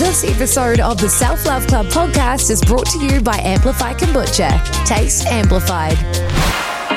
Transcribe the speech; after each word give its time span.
This 0.00 0.24
episode 0.24 0.80
of 0.80 0.98
the 0.98 1.10
Self 1.10 1.44
Love 1.44 1.66
Club 1.66 1.84
podcast 1.88 2.50
is 2.50 2.62
brought 2.62 2.86
to 2.86 2.98
you 3.04 3.20
by 3.20 3.36
Amplify 3.36 3.92
Kombucha. 3.92 4.48
Taste 4.86 5.26
amplified. 5.26 5.92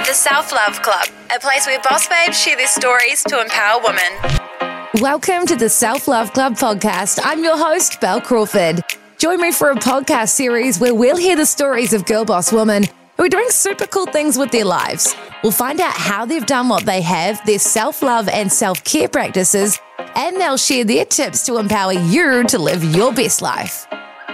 The 0.05 0.13
Self 0.13 0.53
Love 0.53 0.81
Club, 0.81 1.09
a 1.35 1.37
place 1.37 1.67
where 1.67 1.81
boss 1.81 2.07
babes 2.07 2.41
share 2.41 2.55
their 2.55 2.65
stories 2.65 3.21
to 3.25 3.41
empower 3.41 3.81
women. 3.83 4.89
Welcome 5.01 5.45
to 5.47 5.57
the 5.57 5.67
Self 5.67 6.07
Love 6.07 6.31
Club 6.31 6.53
podcast. 6.53 7.19
I'm 7.21 7.43
your 7.43 7.57
host, 7.57 7.99
Bel 7.99 8.21
Crawford. 8.21 8.79
Join 9.17 9.41
me 9.41 9.51
for 9.51 9.71
a 9.71 9.75
podcast 9.75 10.29
series 10.29 10.79
where 10.79 10.95
we'll 10.95 11.17
hear 11.17 11.35
the 11.35 11.45
stories 11.45 11.91
of 11.91 12.05
girl 12.05 12.23
boss 12.23 12.53
women 12.53 12.85
who 13.17 13.23
are 13.23 13.29
doing 13.29 13.49
super 13.49 13.85
cool 13.87 14.05
things 14.05 14.37
with 14.37 14.51
their 14.51 14.65
lives. 14.65 15.15
We'll 15.43 15.51
find 15.51 15.79
out 15.81 15.93
how 15.93 16.25
they've 16.25 16.45
done 16.45 16.69
what 16.69 16.85
they 16.85 17.01
have, 17.01 17.45
their 17.45 17.59
self 17.59 18.01
love 18.01 18.27
and 18.29 18.51
self 18.51 18.83
care 18.83 19.07
practices, 19.07 19.79
and 20.15 20.37
they'll 20.37 20.57
share 20.57 20.85
their 20.85 21.05
tips 21.05 21.45
to 21.45 21.57
empower 21.57 21.93
you 21.93 22.43
to 22.45 22.57
live 22.59 22.83
your 22.83 23.13
best 23.13 23.41
life. 23.41 23.87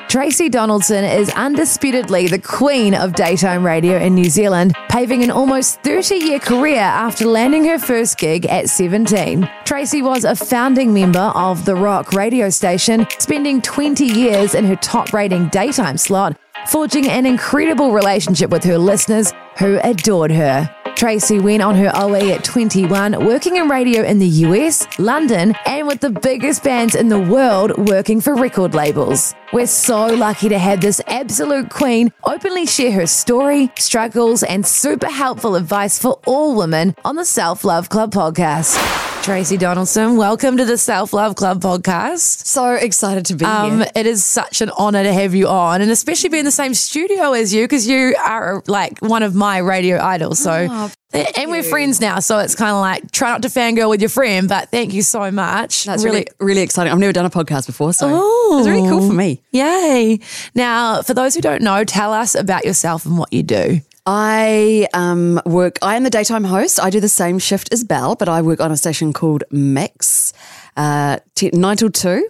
Tracey 0.09 0.49
Donaldson 0.49 1.03
is 1.03 1.29
undisputedly 1.35 2.27
the 2.27 2.39
queen 2.39 2.95
of 2.95 3.13
daytime 3.13 3.63
radio 3.63 3.95
in 3.99 4.15
New 4.15 4.31
Zealand, 4.31 4.73
paving 4.89 5.23
an 5.23 5.29
almost 5.29 5.83
30 5.83 6.15
year 6.15 6.39
career 6.39 6.79
after 6.79 7.27
landing 7.27 7.63
her 7.65 7.77
first 7.77 8.17
gig 8.17 8.47
at 8.47 8.71
17. 8.71 9.47
Tracey 9.65 10.01
was 10.01 10.25
a 10.25 10.35
founding 10.35 10.95
member 10.95 11.19
of 11.19 11.63
The 11.63 11.75
Rock 11.75 12.13
radio 12.13 12.49
station, 12.49 13.05
spending 13.19 13.61
20 13.61 14.03
years 14.03 14.55
in 14.55 14.65
her 14.65 14.77
top 14.77 15.13
rating 15.13 15.47
daytime 15.49 15.97
slot, 15.97 16.35
forging 16.67 17.07
an 17.07 17.25
incredible 17.25 17.91
relationship 17.91 18.49
with 18.49 18.63
her 18.63 18.77
listeners 18.77 19.33
who 19.57 19.79
adored 19.83 20.31
her. 20.31 20.73
Tracey 20.95 21.39
went 21.39 21.63
on 21.63 21.75
her 21.75 21.91
OE 21.95 22.29
at 22.31 22.43
21, 22.43 23.25
working 23.25 23.55
in 23.55 23.69
radio 23.69 24.03
in 24.03 24.19
the 24.19 24.27
US, 24.27 24.85
London, 24.99 25.55
and 25.65 25.87
with 25.87 26.01
the 26.01 26.09
biggest 26.09 26.61
bands 26.61 26.93
in 26.93 27.07
the 27.07 27.17
world 27.17 27.71
working 27.89 28.19
for 28.19 28.35
record 28.35 28.73
labels. 28.73 29.33
We're 29.53 29.67
so 29.67 30.07
lucky 30.07 30.49
to 30.49 30.59
have 30.59 30.81
this 30.81 30.99
absolute 31.07 31.69
queen 31.69 32.11
openly 32.25 32.65
share 32.65 32.91
her 32.91 33.07
story, 33.07 33.71
struggles, 33.77 34.43
and 34.43 34.67
super 34.67 35.07
helpful 35.07 35.55
advice 35.55 35.97
for 35.97 36.19
all 36.25 36.55
women 36.55 36.95
on 37.05 37.15
the 37.15 37.23
Self 37.23 37.63
Love 37.63 37.87
Club 37.87 38.11
podcast. 38.11 39.08
Tracey 39.21 39.57
Donaldson, 39.57 40.17
welcome 40.17 40.57
to 40.57 40.65
the 40.65 40.77
Self 40.77 41.13
Love 41.13 41.35
Club 41.35 41.61
podcast. 41.61 42.47
So 42.47 42.73
excited 42.73 43.25
to 43.27 43.35
be 43.35 43.45
Um, 43.45 43.79
here. 43.79 43.91
it 43.93 44.07
is 44.07 44.25
such 44.25 44.61
an 44.61 44.71
honor 44.75 45.03
to 45.03 45.13
have 45.13 45.35
you 45.35 45.47
on, 45.47 45.81
and 45.81 45.91
especially 45.91 46.29
be 46.29 46.39
in 46.39 46.45
the 46.45 46.51
same 46.51 46.73
studio 46.73 47.33
as 47.33 47.53
you 47.53 47.63
because 47.65 47.85
you 47.87 48.15
are 48.25 48.63
like 48.65 48.97
one 48.99 49.21
of 49.21 49.35
my 49.35 49.59
radio 49.59 50.01
idols. 50.01 50.39
So, 50.39 50.67
Oh, 50.71 50.91
and 51.35 51.51
we're 51.51 51.61
friends 51.63 52.01
now, 52.01 52.19
so 52.19 52.39
it's 52.39 52.55
kind 52.55 52.71
of 52.71 52.77
like 52.81 53.11
try 53.11 53.29
not 53.29 53.43
to 53.43 53.49
fangirl 53.49 53.89
with 53.89 54.01
your 54.01 54.09
friend, 54.09 54.47
but 54.49 54.69
thank 54.71 54.93
you 54.93 55.03
so 55.03 55.29
much. 55.29 55.83
That's 55.83 56.03
really, 56.03 56.25
really 56.39 56.61
exciting. 56.61 56.91
I've 56.91 56.97
never 56.99 57.13
done 57.13 57.25
a 57.25 57.29
podcast 57.29 57.67
before, 57.67 57.93
so 57.93 58.07
Oh. 58.11 58.57
it's 58.59 58.67
really 58.67 58.87
cool 58.89 59.05
for 59.07 59.13
me. 59.13 59.41
Yay. 59.51 60.19
Now, 60.55 61.01
for 61.03 61.13
those 61.13 61.35
who 61.35 61.41
don't 61.41 61.61
know, 61.61 61.83
tell 61.83 62.13
us 62.13 62.33
about 62.35 62.65
yourself 62.65 63.05
and 63.05 63.17
what 63.17 63.31
you 63.31 63.43
do. 63.43 63.81
I 64.11 64.87
um, 64.95 65.39
work, 65.45 65.77
I 65.83 65.95
am 65.95 66.01
the 66.01 66.09
daytime 66.09 66.43
host. 66.43 66.79
I 66.81 66.89
do 66.89 66.99
the 66.99 67.07
same 67.07 67.37
shift 67.37 67.71
as 67.71 67.83
Bel, 67.83 68.15
but 68.15 68.27
I 68.27 68.41
work 68.41 68.59
on 68.59 68.71
a 68.71 68.77
station 68.77 69.13
called 69.13 69.43
Mix, 69.51 70.33
uh, 70.75 71.19
t- 71.35 71.51
9 71.53 71.77
till 71.77 71.91
2. 71.91 72.27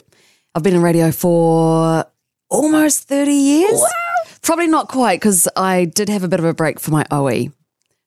I've 0.55 0.61
been 0.61 0.75
in 0.75 0.81
radio 0.81 1.09
for 1.13 2.03
almost 2.49 3.07
30 3.07 3.31
years. 3.31 3.79
Wow. 3.79 4.31
Probably 4.41 4.67
not 4.67 4.89
quite 4.89 5.21
because 5.21 5.47
I 5.55 5.85
did 5.85 6.09
have 6.09 6.25
a 6.25 6.27
bit 6.27 6.41
of 6.41 6.45
a 6.45 6.53
break 6.53 6.81
for 6.81 6.91
my 6.91 7.05
OE. 7.11 7.53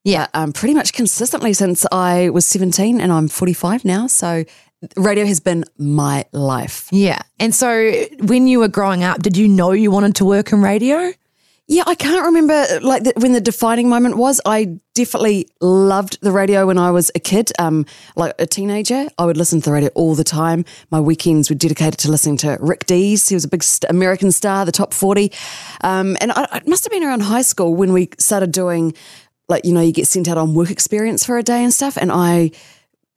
Yeah, 0.04 0.26
um, 0.34 0.52
pretty 0.52 0.74
much 0.74 0.92
consistently 0.92 1.54
since 1.54 1.86
I 1.90 2.28
was 2.28 2.44
17 2.44 3.00
and 3.00 3.10
I'm 3.10 3.26
45 3.26 3.86
now. 3.86 4.06
So 4.06 4.44
radio 4.96 5.24
has 5.24 5.40
been 5.40 5.64
my 5.78 6.26
life. 6.32 6.88
Yeah. 6.92 7.22
And 7.40 7.54
so 7.54 7.90
when 8.20 8.48
you 8.48 8.58
were 8.58 8.68
growing 8.68 9.02
up, 9.02 9.22
did 9.22 9.38
you 9.38 9.48
know 9.48 9.72
you 9.72 9.90
wanted 9.90 10.16
to 10.16 10.26
work 10.26 10.52
in 10.52 10.60
radio? 10.60 11.14
Yeah, 11.72 11.84
I 11.86 11.94
can't 11.94 12.26
remember 12.26 12.66
like 12.82 13.04
the, 13.04 13.14
when 13.16 13.32
the 13.32 13.40
defining 13.40 13.88
moment 13.88 14.18
was. 14.18 14.42
I 14.44 14.78
definitely 14.92 15.48
loved 15.62 16.18
the 16.20 16.30
radio 16.30 16.66
when 16.66 16.76
I 16.76 16.90
was 16.90 17.10
a 17.14 17.18
kid, 17.18 17.50
um, 17.58 17.86
like 18.14 18.34
a 18.38 18.44
teenager. 18.44 19.08
I 19.16 19.24
would 19.24 19.38
listen 19.38 19.62
to 19.62 19.64
the 19.64 19.72
radio 19.72 19.88
all 19.94 20.14
the 20.14 20.22
time. 20.22 20.66
My 20.90 21.00
weekends 21.00 21.48
were 21.48 21.56
dedicated 21.56 21.98
to 22.00 22.10
listening 22.10 22.36
to 22.38 22.58
Rick 22.60 22.84
Dees. 22.84 23.26
He 23.26 23.34
was 23.34 23.46
a 23.46 23.48
big 23.48 23.64
American 23.88 24.32
star, 24.32 24.66
the 24.66 24.70
top 24.70 24.92
forty, 24.92 25.32
um, 25.80 26.14
and 26.20 26.32
I, 26.32 26.46
it 26.56 26.68
must 26.68 26.84
have 26.84 26.92
been 26.92 27.04
around 27.04 27.20
high 27.20 27.40
school 27.40 27.74
when 27.74 27.94
we 27.94 28.10
started 28.18 28.52
doing, 28.52 28.92
like 29.48 29.64
you 29.64 29.72
know, 29.72 29.80
you 29.80 29.92
get 29.92 30.06
sent 30.06 30.28
out 30.28 30.36
on 30.36 30.52
work 30.52 30.70
experience 30.70 31.24
for 31.24 31.38
a 31.38 31.42
day 31.42 31.64
and 31.64 31.72
stuff, 31.72 31.96
and 31.96 32.12
I 32.12 32.50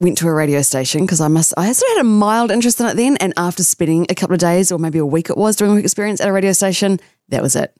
went 0.00 0.16
to 0.18 0.28
a 0.28 0.32
radio 0.32 0.62
station 0.62 1.02
because 1.02 1.20
I 1.20 1.28
must 1.28 1.52
I 1.58 1.70
sort 1.72 1.90
of 1.90 1.96
had 1.98 2.06
a 2.06 2.08
mild 2.08 2.50
interest 2.50 2.80
in 2.80 2.86
it 2.86 2.96
then 2.96 3.18
and 3.18 3.34
after 3.36 3.62
spending 3.62 4.06
a 4.08 4.14
couple 4.14 4.32
of 4.32 4.40
days 4.40 4.72
or 4.72 4.78
maybe 4.78 4.98
a 4.98 5.04
week 5.04 5.28
it 5.28 5.36
was 5.36 5.56
doing 5.56 5.74
work 5.74 5.84
experience 5.84 6.22
at 6.22 6.28
a 6.28 6.32
radio 6.32 6.52
station 6.52 7.00
that 7.28 7.42
was 7.42 7.56
it 7.56 7.74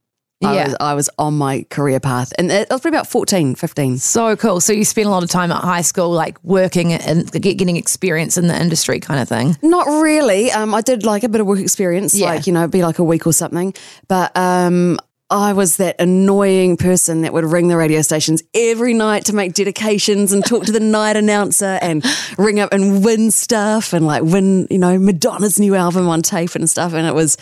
I 0.45 0.55
Yeah. 0.55 0.65
was 0.67 0.77
I 0.81 0.95
was 0.95 1.11
on 1.19 1.39
my 1.39 1.65
career 1.71 1.99
path 1.99 2.33
and 2.39 2.53
it 2.53 2.69
was 2.71 2.81
probably 2.83 2.97
about 2.99 3.07
14 3.07 3.55
15 3.55 3.99
So 3.99 4.37
cool. 4.37 4.61
So 4.61 4.73
you 4.75 4.85
spent 4.85 5.07
a 5.07 5.11
lot 5.11 5.23
of 5.23 5.31
time 5.31 5.51
at 5.51 5.63
high 5.63 5.81
school, 5.81 6.11
like 6.11 6.43
working 6.45 6.93
and 6.93 7.31
getting 7.33 7.77
experience 7.77 8.37
in 8.37 8.47
the 8.47 8.61
industry 8.61 9.01
kind 9.01 9.19
of 9.21 9.29
thing. 9.29 9.57
not 9.63 9.87
really 9.87 10.51
um 10.53 10.75
I 10.75 10.83
did 10.83 11.05
like 11.07 11.25
a 11.25 11.29
bit 11.31 11.41
of 11.41 11.47
work 11.47 11.59
experience 11.61 12.13
Yeah. 12.15 12.27
like 12.35 12.47
you 12.47 12.53
know 12.53 12.69
be 12.69 12.83
like 12.83 12.99
a 12.99 13.05
week 13.05 13.27
or 13.27 13.33
something 13.33 13.73
but 14.09 14.37
um 14.37 14.99
I 15.29 15.55
was 15.55 15.79
that 15.79 15.97
annoying 16.01 16.77
person 16.77 17.23
that 17.23 17.33
would 17.33 17.45
ring 17.45 17.67
the 17.69 17.77
radio 17.77 18.01
stations 18.03 18.43
every 18.55 18.95
night 18.95 19.25
to 19.25 19.35
make 19.35 19.55
dedications 19.55 20.33
and 20.33 20.45
talk 20.45 20.67
to 20.67 20.71
the 20.73 20.79
night 20.79 21.17
announcer 21.17 21.79
and 21.83 22.05
ring 22.39 22.61
up 22.61 22.73
and 22.73 23.05
win 23.05 23.33
stuff 23.33 23.93
and 23.93 24.07
like 24.07 24.23
win, 24.23 24.69
you 24.71 24.79
know, 24.79 24.97
Madonna's 25.01 25.59
new 25.59 25.75
album 25.75 26.07
on 26.09 26.23
tape 26.23 26.55
and 26.55 26.71
stuff. 26.71 26.93
And 26.93 27.09
it 27.09 27.13
was, 27.15 27.37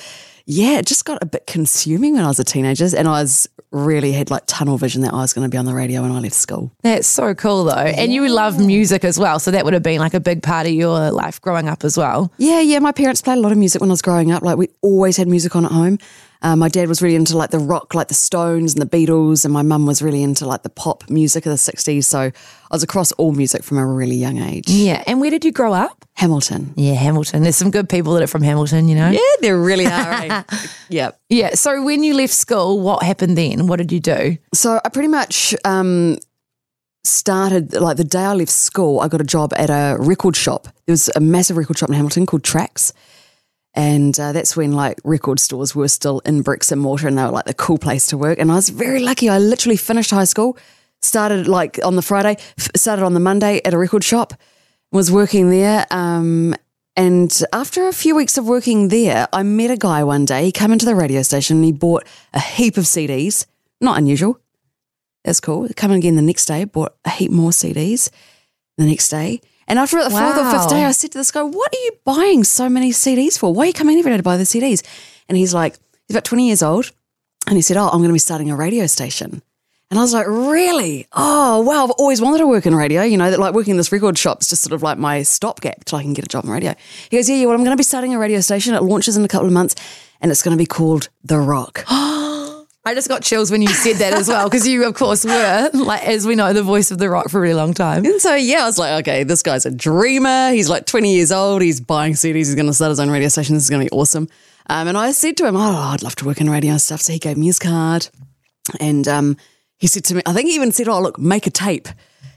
yeah, 0.46 0.78
it 0.78 0.86
just 0.86 1.04
got 1.04 1.22
a 1.22 1.26
bit 1.26 1.46
consuming 1.46 2.14
when 2.14 2.24
I 2.24 2.28
was 2.28 2.38
a 2.38 2.44
teenager. 2.44 2.88
And 2.96 3.08
I 3.08 3.22
was 3.22 3.48
really 3.70 4.12
had 4.12 4.30
like 4.30 4.44
tunnel 4.46 4.78
vision 4.78 5.02
that 5.02 5.12
I 5.12 5.16
was 5.16 5.32
going 5.32 5.44
to 5.44 5.48
be 5.48 5.58
on 5.58 5.64
the 5.64 5.74
radio 5.74 6.02
when 6.02 6.12
I 6.12 6.20
left 6.20 6.34
school. 6.34 6.70
That's 6.82 7.08
so 7.08 7.34
cool 7.34 7.64
though. 7.64 7.72
And 7.74 8.12
you 8.12 8.28
love 8.28 8.58
music 8.58 9.04
as 9.04 9.18
well. 9.18 9.38
So 9.38 9.50
that 9.50 9.64
would 9.64 9.74
have 9.74 9.82
been 9.82 9.98
like 9.98 10.14
a 10.14 10.20
big 10.20 10.42
part 10.42 10.66
of 10.66 10.72
your 10.72 11.10
life 11.10 11.40
growing 11.40 11.68
up 11.68 11.82
as 11.82 11.96
well. 11.96 12.32
Yeah, 12.38 12.60
yeah. 12.60 12.78
My 12.78 12.92
parents 12.92 13.22
played 13.22 13.38
a 13.38 13.40
lot 13.40 13.52
of 13.52 13.58
music 13.58 13.80
when 13.80 13.90
I 13.90 13.92
was 13.92 14.02
growing 14.02 14.30
up. 14.30 14.42
Like 14.42 14.56
we 14.56 14.68
always 14.82 15.16
had 15.16 15.28
music 15.28 15.56
on 15.56 15.64
at 15.64 15.72
home. 15.72 15.98
Um, 16.44 16.58
my 16.58 16.68
dad 16.68 16.88
was 16.88 17.00
really 17.00 17.16
into 17.16 17.36
like 17.38 17.50
the 17.50 17.58
rock, 17.58 17.94
like 17.94 18.08
the 18.08 18.14
Stones 18.14 18.74
and 18.74 18.82
the 18.82 18.86
Beatles, 18.86 19.44
and 19.46 19.52
my 19.54 19.62
mum 19.62 19.86
was 19.86 20.02
really 20.02 20.22
into 20.22 20.46
like 20.46 20.62
the 20.62 20.68
pop 20.68 21.08
music 21.08 21.46
of 21.46 21.50
the 21.50 21.56
'60s. 21.56 22.04
So 22.04 22.18
I 22.20 22.32
was 22.70 22.82
across 22.82 23.12
all 23.12 23.32
music 23.32 23.64
from 23.64 23.78
a 23.78 23.86
really 23.86 24.16
young 24.16 24.38
age. 24.38 24.68
Yeah. 24.68 25.02
And 25.06 25.20
where 25.20 25.30
did 25.30 25.42
you 25.44 25.52
grow 25.52 25.72
up? 25.72 26.04
Hamilton. 26.16 26.74
Yeah, 26.76 26.94
Hamilton. 26.94 27.42
There's 27.42 27.56
some 27.56 27.70
good 27.70 27.88
people 27.88 28.12
that 28.14 28.22
are 28.22 28.26
from 28.28 28.42
Hamilton, 28.42 28.88
you 28.88 28.94
know? 28.94 29.10
Yeah, 29.10 29.18
there 29.40 29.58
really 29.58 29.86
are. 29.86 30.12
eh? 30.12 30.42
yeah. 30.88 31.10
Yeah. 31.28 31.54
So 31.54 31.82
when 31.82 32.04
you 32.04 32.14
left 32.14 32.34
school, 32.34 32.78
what 32.78 33.02
happened 33.02 33.36
then? 33.38 33.66
What 33.66 33.76
did 33.76 33.90
you 33.90 33.98
do? 34.00 34.36
So 34.52 34.80
I 34.84 34.90
pretty 34.90 35.08
much 35.08 35.54
um, 35.64 36.18
started 37.04 37.72
like 37.72 37.96
the 37.96 38.04
day 38.04 38.20
I 38.22 38.34
left 38.34 38.52
school. 38.52 39.00
I 39.00 39.08
got 39.08 39.20
a 39.20 39.24
job 39.24 39.52
at 39.56 39.70
a 39.70 39.96
record 39.98 40.36
shop. 40.36 40.64
There 40.86 40.92
was 40.92 41.10
a 41.16 41.20
massive 41.20 41.56
record 41.56 41.78
shop 41.78 41.88
in 41.88 41.94
Hamilton 41.94 42.26
called 42.26 42.42
Trax. 42.42 42.92
And 43.74 44.18
uh, 44.20 44.32
that's 44.32 44.56
when 44.56 44.72
like 44.72 45.00
record 45.02 45.40
stores 45.40 45.74
were 45.74 45.88
still 45.88 46.20
in 46.20 46.42
bricks 46.42 46.70
and 46.70 46.80
mortar 46.80 47.08
and 47.08 47.18
they 47.18 47.24
were 47.24 47.30
like 47.30 47.46
the 47.46 47.54
cool 47.54 47.78
place 47.78 48.06
to 48.08 48.16
work. 48.16 48.38
And 48.38 48.50
I 48.52 48.54
was 48.54 48.68
very 48.68 49.00
lucky. 49.00 49.28
I 49.28 49.38
literally 49.38 49.76
finished 49.76 50.10
high 50.10 50.24
school, 50.24 50.56
started 51.02 51.48
like 51.48 51.80
on 51.84 51.96
the 51.96 52.02
Friday, 52.02 52.36
f- 52.58 52.70
started 52.76 53.04
on 53.04 53.14
the 53.14 53.20
Monday 53.20 53.60
at 53.64 53.74
a 53.74 53.78
record 53.78 54.04
shop, 54.04 54.32
was 54.92 55.10
working 55.10 55.50
there. 55.50 55.86
Um, 55.90 56.54
and 56.96 57.36
after 57.52 57.88
a 57.88 57.92
few 57.92 58.14
weeks 58.14 58.38
of 58.38 58.46
working 58.46 58.88
there, 58.88 59.26
I 59.32 59.42
met 59.42 59.72
a 59.72 59.76
guy 59.76 60.04
one 60.04 60.24
day. 60.24 60.44
He 60.44 60.52
came 60.52 60.70
into 60.72 60.86
the 60.86 60.94
radio 60.94 61.22
station 61.22 61.56
and 61.56 61.64
he 61.64 61.72
bought 61.72 62.06
a 62.32 62.38
heap 62.40 62.76
of 62.76 62.84
CDs. 62.84 63.46
Not 63.80 63.98
unusual. 63.98 64.38
That's 65.24 65.40
cool. 65.40 65.68
Coming 65.76 65.98
again 65.98 66.14
the 66.14 66.22
next 66.22 66.46
day, 66.46 66.64
bought 66.64 66.94
a 67.04 67.10
heap 67.10 67.32
more 67.32 67.50
CDs 67.50 68.10
the 68.78 68.84
next 68.84 69.08
day. 69.08 69.40
And 69.66 69.78
after 69.78 70.02
the 70.02 70.10
fourth 70.10 70.36
or 70.36 70.50
fifth 70.50 70.68
day, 70.68 70.84
I 70.84 70.92
said 70.92 71.12
to 71.12 71.18
this 71.18 71.30
guy, 71.30 71.42
What 71.42 71.74
are 71.74 71.84
you 71.84 71.92
buying 72.04 72.44
so 72.44 72.68
many 72.68 72.90
CDs 72.90 73.38
for? 73.38 73.52
Why 73.52 73.64
are 73.64 73.66
you 73.66 73.72
coming 73.72 73.98
every 73.98 74.10
day 74.12 74.16
to 74.16 74.22
buy 74.22 74.36
the 74.36 74.44
CDs? 74.44 74.82
And 75.28 75.38
he's 75.38 75.54
like, 75.54 75.76
He's 76.06 76.16
about 76.16 76.24
20 76.24 76.46
years 76.46 76.62
old. 76.62 76.92
And 77.46 77.56
he 77.56 77.62
said, 77.62 77.76
Oh, 77.76 77.88
I'm 77.88 77.98
going 77.98 78.08
to 78.08 78.12
be 78.14 78.18
starting 78.18 78.50
a 78.50 78.56
radio 78.56 78.86
station. 78.86 79.42
And 79.90 79.98
I 79.98 80.02
was 80.02 80.14
like, 80.14 80.26
really? 80.26 81.06
Oh, 81.12 81.60
wow. 81.60 81.84
I've 81.84 81.90
always 81.92 82.20
wanted 82.20 82.38
to 82.38 82.46
work 82.46 82.66
in 82.66 82.74
radio. 82.74 83.02
You 83.02 83.16
know, 83.16 83.30
that 83.30 83.38
like 83.38 83.54
working 83.54 83.72
in 83.72 83.76
this 83.76 83.92
record 83.92 84.18
shop 84.18 84.40
is 84.40 84.48
just 84.48 84.62
sort 84.62 84.72
of 84.72 84.82
like 84.82 84.98
my 84.98 85.22
stopgap 85.22 85.84
till 85.84 85.98
I 85.98 86.02
can 86.02 86.14
get 86.14 86.24
a 86.24 86.28
job 86.28 86.44
in 86.44 86.50
radio. 86.50 86.74
He 87.10 87.16
goes, 87.16 87.28
yeah, 87.28 87.36
yeah, 87.36 87.44
well, 87.44 87.54
I'm 87.54 87.60
going 87.60 87.70
to 87.70 87.76
be 87.76 87.84
starting 87.84 88.12
a 88.14 88.18
radio 88.18 88.40
station. 88.40 88.74
It 88.74 88.82
launches 88.82 89.16
in 89.16 89.24
a 89.24 89.28
couple 89.28 89.46
of 89.46 89.52
months 89.52 89.76
and 90.20 90.32
it's 90.32 90.42
going 90.42 90.56
to 90.56 90.60
be 90.60 90.66
called 90.66 91.10
The 91.22 91.38
Rock. 91.38 91.84
I 92.86 92.94
just 92.94 93.08
got 93.08 93.22
chills 93.22 93.50
when 93.50 93.62
you 93.62 93.68
said 93.68 93.96
that 93.96 94.12
as 94.12 94.28
well, 94.28 94.46
because 94.46 94.68
you, 94.68 94.84
of 94.84 94.92
course, 94.94 95.24
were, 95.24 95.70
like, 95.72 96.06
as 96.06 96.26
we 96.26 96.34
know, 96.34 96.52
the 96.52 96.62
voice 96.62 96.90
of 96.90 96.98
The 96.98 97.08
Rock 97.08 97.30
for 97.30 97.38
a 97.38 97.40
really 97.40 97.54
long 97.54 97.72
time. 97.72 98.04
And 98.04 98.20
so, 98.20 98.34
yeah, 98.34 98.64
I 98.64 98.66
was 98.66 98.78
like, 98.78 99.00
okay, 99.00 99.24
this 99.24 99.42
guy's 99.42 99.64
a 99.64 99.70
dreamer. 99.70 100.50
He's 100.50 100.68
like 100.68 100.84
20 100.84 101.14
years 101.14 101.32
old. 101.32 101.62
He's 101.62 101.80
buying 101.80 102.12
CDs. 102.12 102.34
He's 102.34 102.54
going 102.54 102.66
to 102.66 102.74
start 102.74 102.90
his 102.90 103.00
own 103.00 103.08
radio 103.08 103.28
station. 103.28 103.54
This 103.54 103.64
is 103.64 103.70
going 103.70 103.86
to 103.86 103.90
be 103.90 103.96
awesome. 103.96 104.28
Um, 104.68 104.86
and 104.88 104.98
I 104.98 105.12
said 105.12 105.38
to 105.38 105.46
him, 105.46 105.56
oh, 105.56 105.60
I'd 105.60 106.02
love 106.02 106.14
to 106.16 106.26
work 106.26 106.42
in 106.42 106.50
radio 106.50 106.72
and 106.72 106.80
stuff. 106.80 107.00
So 107.00 107.14
he 107.14 107.18
gave 107.18 107.38
me 107.38 107.46
his 107.46 107.58
card. 107.58 108.08
And 108.78 109.08
um, 109.08 109.38
he 109.78 109.86
said 109.86 110.04
to 110.04 110.16
me, 110.16 110.22
I 110.26 110.34
think 110.34 110.50
he 110.50 110.54
even 110.54 110.70
said, 110.70 110.86
oh, 110.86 111.00
look, 111.00 111.18
make 111.18 111.46
a 111.46 111.50
tape, 111.50 111.88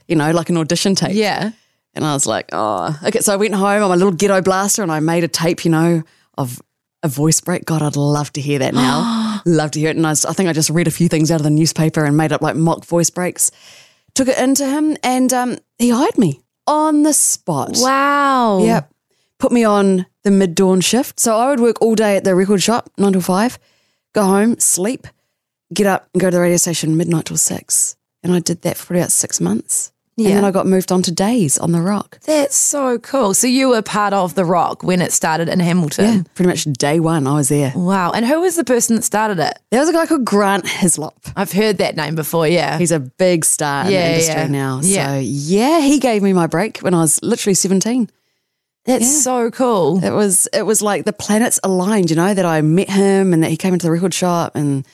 you 0.07 0.15
know, 0.15 0.31
like 0.31 0.49
an 0.49 0.55
audition 0.55 0.95
tape. 0.95 1.13
Yeah. 1.13 1.51
And 1.93 2.05
I 2.05 2.13
was 2.13 2.25
like, 2.25 2.49
oh, 2.53 2.97
okay. 3.05 3.19
So 3.19 3.33
I 3.33 3.35
went 3.35 3.53
home 3.53 3.83
on 3.83 3.89
my 3.89 3.95
little 3.95 4.13
ghetto 4.13 4.41
blaster 4.41 4.81
and 4.81 4.93
I 4.93 5.01
made 5.01 5.25
a 5.25 5.27
tape, 5.27 5.65
you 5.65 5.71
know, 5.71 6.03
of 6.37 6.61
a 7.03 7.09
voice 7.09 7.41
break. 7.41 7.65
God, 7.65 7.81
I'd 7.81 7.97
love 7.97 8.31
to 8.33 8.41
hear 8.41 8.59
that 8.59 8.73
now. 8.73 9.23
love 9.47 9.71
to 9.71 9.79
hear 9.79 9.89
it. 9.89 9.97
And 9.97 10.05
I, 10.05 10.11
I 10.11 10.33
think 10.33 10.49
I 10.49 10.53
just 10.53 10.69
read 10.69 10.87
a 10.87 10.91
few 10.91 11.07
things 11.07 11.31
out 11.31 11.39
of 11.39 11.43
the 11.43 11.49
newspaper 11.49 12.05
and 12.05 12.15
made 12.15 12.31
up 12.31 12.41
like 12.41 12.55
mock 12.55 12.85
voice 12.85 13.09
breaks. 13.09 13.51
Took 14.13 14.27
it 14.27 14.37
into 14.37 14.65
him 14.67 14.97
and 15.03 15.31
um, 15.33 15.57
he 15.77 15.89
hired 15.89 16.17
me 16.17 16.41
on 16.65 17.03
the 17.03 17.13
spot. 17.13 17.71
Wow. 17.75 18.63
Yep. 18.63 18.91
Put 19.39 19.51
me 19.51 19.63
on 19.63 20.05
the 20.23 20.31
mid 20.31 20.55
dawn 20.55 20.81
shift. 20.81 21.19
So 21.19 21.37
I 21.37 21.49
would 21.49 21.59
work 21.59 21.81
all 21.81 21.95
day 21.95 22.17
at 22.17 22.23
the 22.23 22.35
record 22.35 22.61
shop, 22.61 22.89
nine 22.97 23.13
till 23.13 23.21
five, 23.21 23.59
go 24.13 24.23
home, 24.23 24.59
sleep, 24.59 25.07
get 25.73 25.87
up 25.87 26.09
and 26.13 26.21
go 26.21 26.29
to 26.29 26.37
the 26.37 26.41
radio 26.41 26.57
station 26.57 26.97
midnight 26.97 27.25
till 27.25 27.37
six. 27.37 27.95
And 28.23 28.33
I 28.33 28.39
did 28.39 28.63
that 28.63 28.77
for 28.77 28.95
about 28.95 29.11
six 29.11 29.39
months. 29.39 29.91
Yeah. 30.17 30.29
And 30.29 30.37
then 30.37 30.45
I 30.45 30.51
got 30.51 30.65
moved 30.65 30.91
on 30.91 31.03
to 31.03 31.11
days 31.11 31.59
on 31.59 31.71
the 31.73 31.79
rock. 31.81 32.19
That's 32.25 32.55
so 32.55 32.97
cool. 32.97 33.35
So 33.35 33.45
you 33.45 33.69
were 33.69 33.83
part 33.83 34.13
of 34.13 34.33
The 34.33 34.45
Rock 34.45 34.81
when 34.81 34.99
it 34.99 35.13
started 35.13 35.47
in 35.47 35.59
Hamilton. 35.59 36.05
Yeah, 36.05 36.21
pretty 36.33 36.49
much 36.49 36.63
day 36.63 36.99
one, 36.99 37.27
I 37.27 37.35
was 37.35 37.49
there. 37.49 37.71
Wow. 37.75 38.11
And 38.11 38.25
who 38.25 38.41
was 38.41 38.55
the 38.55 38.63
person 38.63 38.95
that 38.95 39.03
started 39.03 39.37
it? 39.37 39.59
There 39.69 39.79
was 39.79 39.89
a 39.89 39.93
guy 39.93 40.07
called 40.07 40.25
Grant 40.25 40.67
Hislop. 40.67 41.13
I've 41.35 41.51
heard 41.51 41.77
that 41.77 41.95
name 41.95 42.15
before, 42.15 42.47
yeah. 42.47 42.79
He's 42.79 42.91
a 42.91 42.99
big 42.99 43.45
star 43.45 43.85
in 43.85 43.91
Yeah, 43.91 44.07
the 44.07 44.13
industry 44.13 44.41
yeah. 44.41 44.47
now. 44.47 44.79
Yeah. 44.81 45.07
So 45.13 45.19
yeah, 45.19 45.81
he 45.81 45.99
gave 45.99 46.23
me 46.23 46.33
my 46.33 46.47
break 46.47 46.79
when 46.79 46.95
I 46.95 47.01
was 47.01 47.21
literally 47.21 47.53
17. 47.53 48.09
That's 48.85 49.23
so 49.23 49.51
cool. 49.51 50.03
It 50.03 50.11
was 50.11 50.47
it 50.53 50.63
was 50.63 50.81
like 50.81 51.03
the 51.03 51.11
planets 51.13 51.59
aligned, 51.63 52.09
you 52.09 52.15
know, 52.15 52.33
that 52.33 52.45
I 52.45 52.61
met 52.61 52.89
him 52.89 53.33
and 53.33 53.43
that 53.43 53.51
he 53.51 53.57
came 53.57 53.73
into 53.73 53.85
the 53.85 53.91
record 53.91 54.13
shop 54.13 54.55
and 54.55 54.87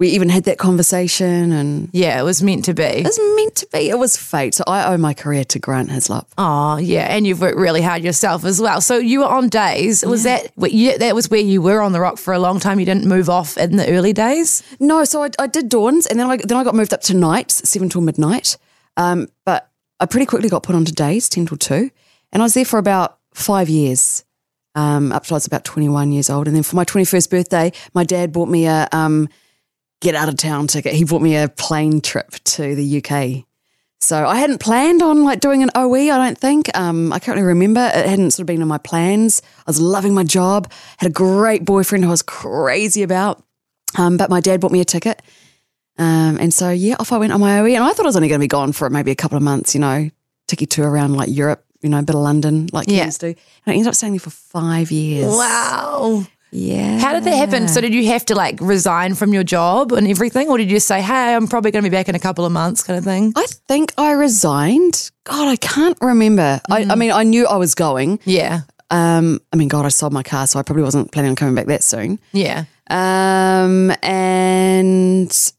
we 0.00 0.08
even 0.08 0.28
had 0.30 0.44
that 0.44 0.58
conversation 0.58 1.52
and 1.52 1.88
Yeah, 1.92 2.18
it 2.18 2.24
was 2.24 2.42
meant 2.42 2.64
to 2.64 2.74
be. 2.74 2.82
it 2.82 3.04
was 3.04 3.20
meant 3.36 3.54
to 3.56 3.66
be. 3.72 3.90
It 3.90 3.98
was 3.98 4.16
fate. 4.16 4.54
So 4.54 4.64
I 4.66 4.92
owe 4.92 4.96
my 4.96 5.14
career 5.14 5.44
to 5.44 5.58
Grant 5.60 5.90
Hislop. 5.90 6.26
Oh, 6.38 6.78
yeah. 6.78 7.06
And 7.14 7.26
you've 7.26 7.40
worked 7.40 7.58
really 7.58 7.82
hard 7.82 8.02
yourself 8.02 8.44
as 8.44 8.60
well. 8.60 8.80
So 8.80 8.96
you 8.96 9.20
were 9.20 9.26
on 9.26 9.48
days. 9.48 10.04
Was 10.04 10.22
that, 10.24 10.50
what 10.56 10.72
you, 10.72 10.98
that 10.98 11.14
was 11.14 11.30
where 11.30 11.40
you 11.40 11.60
were 11.62 11.80
on 11.80 11.92
the 11.92 12.00
rock 12.00 12.16
for 12.18 12.32
a 12.32 12.38
long 12.38 12.58
time? 12.58 12.80
You 12.80 12.86
didn't 12.86 13.06
move 13.06 13.28
off 13.28 13.56
in 13.58 13.76
the 13.76 13.88
early 13.90 14.12
days? 14.12 14.62
No, 14.80 15.04
so 15.04 15.22
I, 15.22 15.30
I 15.38 15.46
did 15.46 15.68
dawns 15.68 16.06
and 16.06 16.18
then 16.18 16.26
I 16.28 16.38
then 16.38 16.56
I 16.56 16.64
got 16.64 16.74
moved 16.74 16.94
up 16.94 17.02
to 17.02 17.14
nights, 17.14 17.68
seven 17.68 17.88
till 17.90 18.00
midnight. 18.00 18.56
Um, 18.96 19.28
but 19.44 19.70
I 20.00 20.06
pretty 20.06 20.24
quickly 20.26 20.48
got 20.48 20.62
put 20.62 20.74
onto 20.74 20.92
days, 20.92 21.28
ten 21.28 21.44
till 21.44 21.58
two, 21.58 21.90
and 22.32 22.42
I 22.42 22.44
was 22.46 22.54
there 22.54 22.64
for 22.64 22.78
about 22.78 23.18
five 23.34 23.68
years, 23.68 24.24
um, 24.74 25.12
up 25.12 25.24
till 25.24 25.34
I 25.34 25.36
was 25.36 25.46
about 25.46 25.64
twenty 25.64 25.90
one 25.90 26.10
years 26.10 26.30
old. 26.30 26.46
And 26.46 26.56
then 26.56 26.62
for 26.62 26.76
my 26.76 26.84
twenty 26.84 27.04
first 27.04 27.30
birthday, 27.30 27.72
my 27.92 28.02
dad 28.04 28.32
bought 28.32 28.48
me 28.48 28.66
a 28.66 28.88
um, 28.92 29.28
get 30.00 30.14
out 30.14 30.28
of 30.28 30.36
town 30.36 30.66
ticket. 30.66 30.94
He 30.94 31.04
bought 31.04 31.22
me 31.22 31.36
a 31.36 31.48
plane 31.48 32.00
trip 32.00 32.30
to 32.44 32.74
the 32.74 33.02
UK. 33.04 33.44
So 34.02 34.26
I 34.26 34.36
hadn't 34.36 34.58
planned 34.60 35.02
on 35.02 35.24
like 35.24 35.40
doing 35.40 35.62
an 35.62 35.70
OE. 35.74 35.94
I 36.10 36.16
don't 36.16 36.38
think. 36.38 36.74
Um, 36.76 37.12
I 37.12 37.18
can't 37.18 37.36
really 37.36 37.48
remember. 37.48 37.80
It 37.94 38.06
hadn't 38.06 38.30
sort 38.30 38.40
of 38.40 38.46
been 38.46 38.62
in 38.62 38.68
my 38.68 38.78
plans. 38.78 39.42
I 39.58 39.62
was 39.66 39.78
loving 39.80 40.14
my 40.14 40.24
job. 40.24 40.72
Had 40.96 41.10
a 41.10 41.12
great 41.12 41.66
boyfriend 41.66 42.04
who 42.04 42.10
I 42.10 42.12
was 42.12 42.22
crazy 42.22 43.02
about. 43.02 43.42
Um, 43.98 44.16
but 44.16 44.30
my 44.30 44.40
dad 44.40 44.60
bought 44.60 44.72
me 44.72 44.80
a 44.80 44.86
ticket. 44.86 45.20
Um, 45.98 46.38
and 46.40 46.54
so, 46.54 46.70
yeah, 46.70 46.96
off 46.98 47.12
I 47.12 47.18
went 47.18 47.32
on 47.32 47.40
my 47.40 47.60
OE. 47.60 47.74
And 47.74 47.84
I 47.84 47.90
thought 47.92 48.06
I 48.06 48.08
was 48.08 48.16
only 48.16 48.28
going 48.28 48.38
to 48.40 48.44
be 48.44 48.48
gone 48.48 48.72
for 48.72 48.88
maybe 48.88 49.10
a 49.10 49.14
couple 49.16 49.36
of 49.36 49.42
months, 49.42 49.74
you 49.74 49.80
know, 49.82 50.08
ticky 50.48 50.64
tour 50.64 50.88
around 50.88 51.12
like 51.14 51.28
Europe, 51.30 51.62
you 51.82 51.90
know, 51.90 51.98
a 51.98 52.02
bit 52.02 52.14
of 52.16 52.22
London, 52.22 52.68
like 52.72 52.88
Yeah. 52.88 53.04
kids 53.04 53.18
do. 53.18 53.26
And 53.26 53.36
I 53.66 53.72
ended 53.72 53.88
up 53.88 53.94
staying 53.94 54.14
there 54.14 54.20
for 54.20 54.30
five 54.30 54.90
years. 54.90 55.26
Wow. 55.30 56.24
Yeah. 56.52 56.98
How 56.98 57.12
did 57.12 57.24
that 57.24 57.36
happen? 57.36 57.68
So 57.68 57.80
did 57.80 57.94
you 57.94 58.06
have 58.08 58.24
to 58.26 58.34
like 58.34 58.58
resign 58.60 59.14
from 59.14 59.32
your 59.32 59.44
job 59.44 59.92
and 59.92 60.06
everything? 60.08 60.48
Or 60.48 60.58
did 60.58 60.68
you 60.70 60.76
just 60.76 60.88
say, 60.88 61.00
hey, 61.00 61.34
I'm 61.34 61.46
probably 61.46 61.70
going 61.70 61.84
to 61.84 61.90
be 61.90 61.94
back 61.96 62.08
in 62.08 62.14
a 62.14 62.18
couple 62.18 62.44
of 62.44 62.50
months 62.52 62.82
kind 62.82 62.98
of 62.98 63.04
thing? 63.04 63.32
I 63.36 63.46
think 63.68 63.92
I 63.96 64.12
resigned. 64.12 65.10
God, 65.24 65.46
I 65.48 65.56
can't 65.56 65.96
remember. 66.00 66.60
I, 66.68 66.84
I 66.84 66.94
mean, 66.96 67.12
I 67.12 67.22
knew 67.22 67.46
I 67.46 67.56
was 67.56 67.74
going. 67.74 68.18
Yeah. 68.24 68.62
Um, 68.90 69.38
I 69.52 69.56
mean, 69.56 69.68
God, 69.68 69.84
I 69.84 69.88
sold 69.90 70.12
my 70.12 70.24
car, 70.24 70.48
so 70.48 70.58
I 70.58 70.62
probably 70.62 70.82
wasn't 70.82 71.12
planning 71.12 71.30
on 71.30 71.36
coming 71.36 71.54
back 71.54 71.66
that 71.66 71.84
soon. 71.84 72.18
Yeah. 72.32 72.64
Um, 72.90 73.92
and 74.02 75.52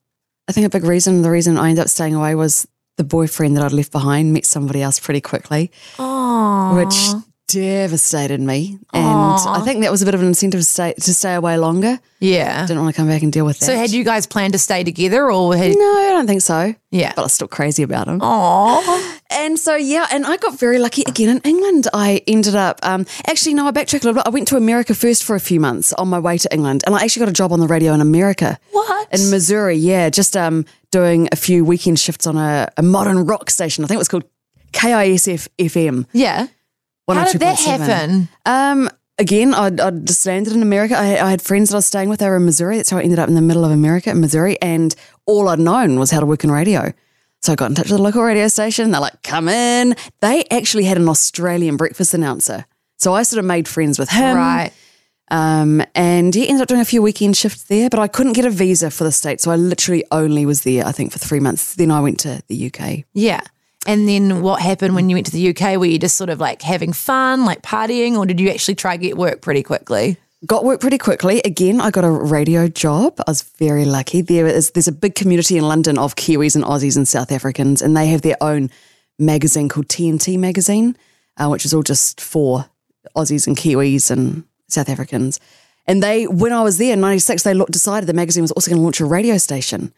I 0.47 0.51
think 0.51 0.65
a 0.65 0.69
big 0.69 0.83
reason, 0.83 1.21
the 1.21 1.31
reason 1.31 1.57
I 1.57 1.69
ended 1.69 1.83
up 1.83 1.89
staying 1.89 2.13
away 2.15 2.35
was 2.35 2.67
the 2.97 3.05
boyfriend 3.05 3.55
that 3.55 3.63
I'd 3.63 3.71
left 3.71 3.94
behind 3.94 4.33
met 4.33 4.45
somebody 4.45 4.81
else 4.81 4.99
pretty 4.99 5.21
quickly, 5.21 5.71
Oh. 5.97 6.75
which 6.75 7.23
devastated 7.51 8.39
me. 8.39 8.80
And 8.94 9.03
I 9.06 9.62
think 9.65 9.81
that 9.81 9.92
was 9.92 10.01
a 10.01 10.06
bit 10.06 10.13
of 10.15 10.21
an 10.21 10.27
incentive 10.27 10.59
to 10.62 10.65
stay, 10.65 10.94
to 10.94 11.13
stay 11.13 11.33
away 11.33 11.57
longer. 11.57 12.00
Yeah. 12.19 12.65
Didn't 12.65 12.83
want 12.83 12.95
to 12.95 13.00
come 13.00 13.09
back 13.09 13.24
and 13.24 13.31
deal 13.33 13.45
with 13.45 13.59
that. 13.59 13.65
So 13.65 13.75
had 13.75 13.92
you 13.92 14.03
guys 14.03 14.25
planned 14.25 14.53
to 14.53 14.59
stay 14.59 14.83
together 14.83 15.31
or 15.31 15.56
had 15.56 15.75
No, 15.75 15.98
I 15.98 16.09
don't 16.12 16.27
think 16.27 16.42
so. 16.42 16.74
Yeah. 16.92 17.13
But 17.15 17.21
I 17.21 17.25
was 17.25 17.33
still 17.33 17.48
crazy 17.48 17.83
about 17.83 18.07
him. 18.07 18.19
Oh. 18.21 19.19
And 19.31 19.57
so, 19.57 19.75
yeah, 19.75 20.07
and 20.12 20.25
I 20.25 20.38
got 20.38 20.59
very 20.59 20.77
lucky 20.77 21.03
again 21.07 21.30
in 21.30 21.39
England. 21.39 21.88
I 21.94 22.21
ended 22.27 22.56
up, 22.56 22.80
um, 22.83 23.06
actually, 23.27 23.54
no, 23.54 23.65
I 23.68 23.71
backtracked 23.71 24.04
a 24.04 24.07
little 24.07 24.21
bit. 24.21 24.27
I 24.27 24.30
went 24.30 24.47
to 24.50 24.57
America 24.57 24.94
first 24.94 25.24
for 25.24 25.36
a 25.36 25.39
few 25.39 25.59
months 25.59 25.94
on 25.94 26.09
my 26.09 26.19
way 26.19 26.38
to 26.38 26.54
England, 26.54 26.83
and 26.86 26.95
I 26.95 27.04
actually 27.04 27.21
got 27.21 27.30
a 27.30 27.33
job 27.33 27.51
on 27.51 27.59
the 27.59 27.68
radio 27.68 27.94
in 27.94 28.01
America. 28.01 28.59
What? 28.71 29.07
In 29.12 29.30
Missouri, 29.30 29.75
yeah, 29.75 30.09
just 30.09 30.38
um, 30.38 30.65
doing 30.92 31.27
a 31.31 31.36
few 31.36 31.65
weekend 31.65 32.00
shifts 32.00 32.27
on 32.27 32.38
a, 32.38 32.69
a 32.77 32.83
modern 32.83 33.25
rock 33.25 33.50
station. 33.50 33.83
I 33.83 33.88
think 33.88 33.95
it 33.95 34.00
was 34.00 34.09
called 34.09 34.25
KISF 34.74 35.47
FM. 35.57 36.06
Yeah. 36.13 36.47
How 37.07 37.31
did 37.31 37.42
that 37.42 37.59
happen? 37.59 38.30
Um, 38.45 38.89
again, 39.18 39.53
I, 39.53 39.68
I 39.68 39.92
just 39.92 40.25
landed 40.25 40.53
in 40.53 40.62
America. 40.62 40.95
I, 40.98 41.25
I 41.25 41.30
had 41.30 41.42
friends 41.42 41.69
that 41.69 41.75
I 41.75 41.77
was 41.77 41.86
staying 41.86 42.09
with. 42.09 42.19
They 42.19 42.30
were 42.30 42.38
in 42.38 42.45
Missouri. 42.45 42.77
That's 42.77 42.89
how 42.89 42.98
I 42.98 43.03
ended 43.03 43.19
up 43.19 43.30
in 43.30 43.36
the 43.36 43.42
middle 43.42 43.63
of 43.63 43.71
America, 43.71 44.09
in 44.12 44.19
Missouri. 44.21 44.59
And 44.62 44.95
all 45.25 45.50
I'd 45.50 45.59
known 45.59 46.00
was 46.00 46.12
how 46.12 46.19
to 46.19 46.25
work 46.25 46.44
in 46.44 46.51
radio. 46.51 46.94
So 47.42 47.53
I 47.53 47.56
got 47.56 47.71
in 47.71 47.75
touch 47.75 47.89
with 47.89 47.98
the 47.98 48.03
local 48.03 48.24
radio 48.24 48.48
station. 48.48 48.92
They're 48.92 49.01
like, 49.01 49.24
come 49.24 49.48
in. 49.48 49.95
They 50.19 50.44
actually 50.51 50.83
had 50.86 50.98
an 50.98 51.09
Australian 51.09 51.77
breakfast 51.77 52.13
announcer. 52.13 52.65
So 52.98 53.15
I 53.15 53.24
sort 53.24 53.39
of 53.39 53.45
made 53.45 53.68
friends 53.68 53.97
with 53.97 54.09
him. 54.09 54.38
Right. 54.38 54.71
Um, 55.31 55.81
and 55.95 56.35
he 56.35 56.47
ended 56.47 56.61
up 56.61 56.68
doing 56.68 56.81
a 56.81 56.85
few 56.85 57.02
weekend 57.02 57.37
shifts 57.37 57.64
there, 57.64 57.90
but 57.90 57.99
I 57.99 58.07
couldn't 58.07 58.33
get 58.33 58.45
a 58.45 58.49
visa 58.49 58.92
for 58.92 59.06
the 59.06 59.14
state. 59.14 59.40
So 59.40 59.49
I 59.49 59.56
literally 59.56 60.04
only 60.11 60.45
was 60.45 60.61
there, 60.64 60.85
I 60.85 60.92
think, 60.92 61.11
for 61.14 61.19
three 61.19 61.40
months. 61.40 61.75
Then 61.75 61.90
I 61.90 62.02
went 62.02 62.19
to 62.19 62.44
the 62.47 62.68
UK. 62.68 63.06
Yeah. 63.14 63.42
And 63.88 64.07
then 64.07 64.42
what 64.42 64.61
happened 64.61 64.94
when 64.94 65.09
you 65.09 65.16
went 65.16 65.26
to 65.28 65.31
the 65.31 65.50
UK? 65.50 65.78
Were 65.78 65.85
you 65.85 65.97
just 65.97 66.16
sort 66.16 66.30
of 66.30 66.40
like 66.40 66.61
having 66.61 66.94
fun, 66.94 67.45
like 67.45 67.61
partying, 67.61 68.16
or 68.16 68.26
did 68.26 68.40
you 68.40 68.50
actually 68.50 68.76
try 68.76 68.97
get 68.97 69.18
work 69.18 69.42
pretty 69.42 69.64
quickly? 69.64 70.18
Got 70.45 70.64
work 70.64 70.81
pretty 70.81 70.97
quickly. 70.97 71.42
Again, 71.45 71.81
I 71.81 71.92
got 71.92 72.04
a 72.04 72.09
radio 72.09 72.68
job. 72.68 73.19
I 73.19 73.30
was 73.31 73.44
very 73.44 73.85
lucky. 73.85 74.21
There 74.21 74.47
is 74.47 74.71
there's 74.71 74.88
a 74.88 74.92
big 74.92 75.16
community 75.16 75.57
in 75.57 75.68
London 75.68 75.97
of 75.97 76.16
Kiwis 76.16 76.56
and 76.56 76.64
Aussies 76.64 76.95
and 76.95 77.07
South 77.07 77.31
Africans, 77.31 77.81
and 77.81 77.95
they 77.95 78.07
have 78.07 78.21
their 78.21 78.38
own 78.42 78.69
magazine 79.19 79.69
called 79.69 79.88
TNT 79.88 80.38
Magazine, 80.38 80.95
uh, 81.38 81.47
which 81.50 81.66
is 81.66 81.73
all 81.73 81.83
just 81.83 82.19
for 82.19 82.66
Aussies 83.16 83.47
and 83.47 83.56
Kiwis 83.56 84.09
and 84.09 84.44
South 84.68 84.90
Africans. 84.90 85.40
And 85.88 86.02
they, 86.02 86.28
when 86.28 86.54
I 86.54 86.64
was 86.64 86.78
there 86.78 86.94
in 86.94 87.02
'96, 87.02 87.44
they 87.44 87.54
decided 87.69 88.07
the 88.07 88.14
magazine 88.14 88.44
was 88.44 88.52
also 88.52 88.69
going 88.69 88.80
to 88.80 88.83
launch 88.83 89.00
a 89.00 89.06
radio 89.06 89.38
station. 89.38 89.94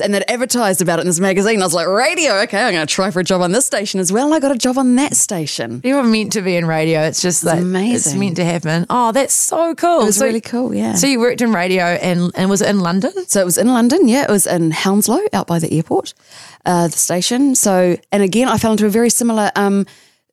And 0.00 0.14
they'd 0.14 0.24
advertised 0.28 0.82
about 0.82 0.98
it 0.98 1.02
in 1.02 1.06
this 1.06 1.20
magazine. 1.20 1.60
I 1.60 1.64
was 1.64 1.74
like, 1.74 1.86
radio, 1.86 2.40
okay, 2.42 2.62
I'm 2.62 2.72
going 2.72 2.86
to 2.86 2.92
try 2.92 3.10
for 3.10 3.20
a 3.20 3.24
job 3.24 3.40
on 3.40 3.52
this 3.52 3.66
station 3.66 4.00
as 4.00 4.12
well. 4.12 4.26
And 4.26 4.34
I 4.34 4.40
got 4.40 4.52
a 4.52 4.58
job 4.58 4.78
on 4.78 4.96
that 4.96 5.16
station. 5.16 5.80
You 5.84 5.96
were 5.96 6.04
meant 6.04 6.32
to 6.32 6.42
be 6.42 6.56
in 6.56 6.66
radio. 6.66 7.02
It's 7.02 7.22
just 7.22 7.44
like 7.44 7.60
it's 7.62 8.14
meant 8.14 8.36
to 8.36 8.44
happen. 8.44 8.86
Oh, 8.90 9.12
that's 9.12 9.34
so 9.34 9.74
cool. 9.74 10.02
It 10.02 10.06
was 10.06 10.16
so, 10.16 10.26
really 10.26 10.40
cool, 10.40 10.74
yeah. 10.74 10.94
So 10.94 11.06
you 11.06 11.20
worked 11.20 11.40
in 11.40 11.52
radio 11.52 11.84
and 11.84 12.30
and 12.34 12.50
was 12.50 12.62
it 12.62 12.68
in 12.68 12.80
London? 12.80 13.12
So 13.26 13.40
it 13.40 13.44
was 13.44 13.58
in 13.58 13.68
London, 13.68 14.08
yeah. 14.08 14.24
It 14.24 14.30
was 14.30 14.46
in 14.46 14.70
Hounslow, 14.70 15.20
out 15.32 15.46
by 15.46 15.58
the 15.58 15.72
airport, 15.72 16.14
uh, 16.64 16.88
the 16.88 16.96
station. 16.96 17.54
So, 17.54 17.96
and 18.12 18.22
again, 18.22 18.48
I 18.48 18.58
fell 18.58 18.72
into 18.72 18.86
a 18.86 18.90
very 18.90 19.10
similar 19.10 19.50
um, 19.56 19.86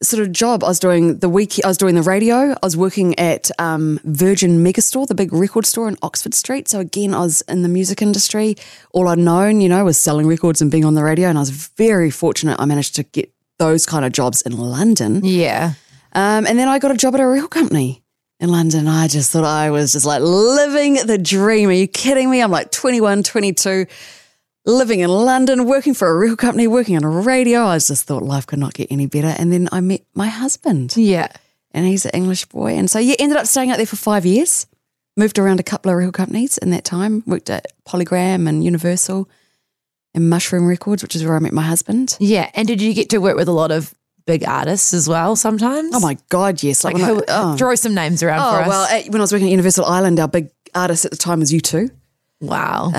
sort 0.03 0.21
of 0.21 0.31
job. 0.31 0.63
I 0.63 0.67
was 0.67 0.79
doing 0.79 1.19
the 1.19 1.29
week, 1.29 1.63
I 1.63 1.67
was 1.67 1.77
doing 1.77 1.95
the 1.95 2.01
radio. 2.01 2.51
I 2.51 2.59
was 2.63 2.75
working 2.75 3.17
at 3.19 3.51
um, 3.59 3.99
Virgin 4.03 4.63
Megastore, 4.63 5.07
the 5.07 5.15
big 5.15 5.31
record 5.33 5.65
store 5.65 5.87
in 5.87 5.97
Oxford 6.01 6.33
Street. 6.33 6.67
So 6.67 6.79
again, 6.79 7.13
I 7.13 7.19
was 7.19 7.41
in 7.41 7.61
the 7.61 7.69
music 7.69 8.01
industry. 8.01 8.55
All 8.91 9.07
I'd 9.07 9.19
known, 9.19 9.61
you 9.61 9.69
know, 9.69 9.85
was 9.85 9.97
selling 9.97 10.27
records 10.27 10.61
and 10.61 10.71
being 10.71 10.85
on 10.85 10.95
the 10.95 11.03
radio. 11.03 11.29
And 11.29 11.37
I 11.37 11.41
was 11.41 11.51
very 11.51 12.09
fortunate. 12.09 12.59
I 12.59 12.65
managed 12.65 12.95
to 12.95 13.03
get 13.03 13.31
those 13.57 13.85
kind 13.85 14.03
of 14.05 14.11
jobs 14.11 14.41
in 14.41 14.57
London. 14.57 15.21
Yeah. 15.23 15.73
Um, 16.13 16.45
and 16.47 16.57
then 16.57 16.67
I 16.67 16.79
got 16.79 16.91
a 16.91 16.97
job 16.97 17.13
at 17.15 17.21
a 17.21 17.27
record 17.27 17.51
company 17.51 18.03
in 18.39 18.49
London. 18.49 18.87
I 18.87 19.07
just 19.07 19.31
thought 19.31 19.45
I 19.45 19.69
was 19.69 19.93
just 19.93 20.05
like 20.05 20.21
living 20.21 20.95
the 21.05 21.17
dream. 21.17 21.69
Are 21.69 21.73
you 21.73 21.87
kidding 21.87 22.29
me? 22.29 22.41
I'm 22.41 22.51
like 22.51 22.71
21, 22.71 23.23
22. 23.23 23.85
Living 24.65 24.99
in 24.99 25.09
London, 25.09 25.65
working 25.65 25.93
for 25.93 26.07
a 26.09 26.15
record 26.15 26.37
company, 26.39 26.67
working 26.67 26.95
on 26.95 27.03
a 27.03 27.09
radio. 27.09 27.65
I 27.65 27.77
just 27.79 28.05
thought 28.05 28.23
life 28.23 28.45
could 28.45 28.59
not 28.59 28.73
get 28.73 28.91
any 28.91 29.07
better. 29.07 29.33
And 29.37 29.51
then 29.51 29.67
I 29.71 29.81
met 29.81 30.01
my 30.13 30.27
husband, 30.27 30.95
Yeah. 30.97 31.27
and 31.71 31.85
he's 31.87 32.05
an 32.05 32.11
English 32.13 32.45
boy. 32.45 32.73
And 32.73 32.89
so, 32.89 32.99
yeah, 32.99 33.15
ended 33.19 33.37
up 33.37 33.47
staying 33.47 33.71
out 33.71 33.77
there 33.77 33.85
for 33.85 33.95
five 33.95 34.25
years. 34.25 34.67
Moved 35.17 35.39
around 35.39 35.59
a 35.59 35.63
couple 35.63 35.91
of 35.91 35.97
record 35.97 36.13
companies 36.13 36.57
in 36.57 36.69
that 36.69 36.85
time. 36.85 37.23
Worked 37.25 37.49
at 37.49 37.67
Polygram 37.87 38.47
and 38.47 38.63
Universal 38.63 39.27
and 40.13 40.29
Mushroom 40.29 40.65
Records, 40.67 41.01
which 41.03 41.15
is 41.15 41.23
where 41.23 41.35
I 41.35 41.39
met 41.39 41.53
my 41.53 41.63
husband. 41.63 42.15
Yeah. 42.19 42.49
And 42.53 42.67
did 42.67 42.81
you 42.81 42.93
get 42.93 43.09
to 43.09 43.17
work 43.17 43.35
with 43.35 43.47
a 43.49 43.51
lot 43.53 43.71
of 43.71 43.93
big 44.25 44.43
artists 44.47 44.93
as 44.93 45.09
well 45.09 45.35
sometimes? 45.35 45.93
Oh 45.95 45.99
my 45.99 46.17
God, 46.29 46.61
yes. 46.63 46.83
Like, 46.83 46.95
I- 46.95 46.99
who, 46.99 47.23
oh. 47.27 47.57
throw 47.57 47.75
some 47.75 47.93
names 47.93 48.21
around 48.23 48.39
Oh, 48.39 48.51
for 48.57 48.61
us. 48.63 48.67
well, 48.67 48.83
at, 48.85 49.09
when 49.09 49.19
I 49.19 49.23
was 49.23 49.33
working 49.33 49.47
at 49.47 49.51
Universal 49.51 49.85
Island, 49.85 50.19
our 50.19 50.27
big 50.27 50.49
artist 50.75 51.03
at 51.05 51.11
the 51.11 51.17
time 51.17 51.39
was 51.39 51.51
U2. 51.51 51.89
Wow. 52.41 52.89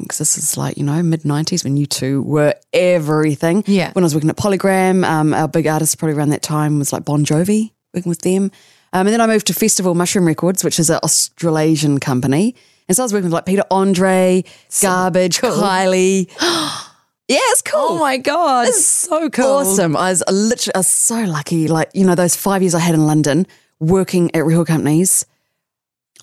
because 0.00 0.18
this 0.18 0.38
is 0.38 0.56
like 0.56 0.76
you 0.76 0.84
know 0.84 1.02
mid 1.02 1.22
'90s 1.22 1.64
when 1.64 1.76
U2 1.76 2.24
were 2.24 2.54
everything. 2.72 3.62
Yeah. 3.66 3.92
When 3.92 4.02
I 4.02 4.06
was 4.06 4.14
working 4.14 4.30
at 4.30 4.36
Polygram, 4.36 5.04
um, 5.04 5.34
our 5.34 5.48
big 5.48 5.66
artist 5.66 5.98
probably 5.98 6.16
around 6.16 6.30
that 6.30 6.42
time 6.42 6.78
was 6.78 6.92
like 6.92 7.04
Bon 7.04 7.24
Jovi, 7.24 7.72
working 7.94 8.08
with 8.08 8.22
them. 8.22 8.50
Um, 8.92 9.06
and 9.06 9.08
then 9.08 9.20
I 9.20 9.26
moved 9.26 9.46
to 9.48 9.54
Festival 9.54 9.94
Mushroom 9.94 10.26
Records, 10.26 10.64
which 10.64 10.80
is 10.80 10.90
an 10.90 10.98
Australasian 11.04 12.00
company. 12.00 12.56
And 12.88 12.96
so 12.96 13.02
I 13.02 13.04
was 13.04 13.12
working 13.12 13.26
with 13.26 13.34
like 13.34 13.46
Peter 13.46 13.62
Andre, 13.70 14.42
Garbage, 14.82 15.38
Kylie. 15.38 16.28
yeah, 16.40 17.38
it's 17.38 17.62
cool. 17.62 17.80
oh 17.80 17.98
my 18.00 18.16
God. 18.16 18.66
It's 18.66 18.84
so 18.84 19.30
cool. 19.30 19.44
Awesome. 19.44 19.96
I 19.96 20.10
was 20.10 20.24
literally, 20.28 20.74
I 20.74 20.78
was 20.78 20.88
so 20.88 21.22
lucky. 21.22 21.68
Like, 21.68 21.90
you 21.94 22.04
know, 22.04 22.16
those 22.16 22.34
five 22.34 22.62
years 22.62 22.74
I 22.74 22.80
had 22.80 22.96
in 22.96 23.06
London 23.06 23.46
working 23.78 24.34
at 24.34 24.44
record 24.44 24.66
companies, 24.66 25.24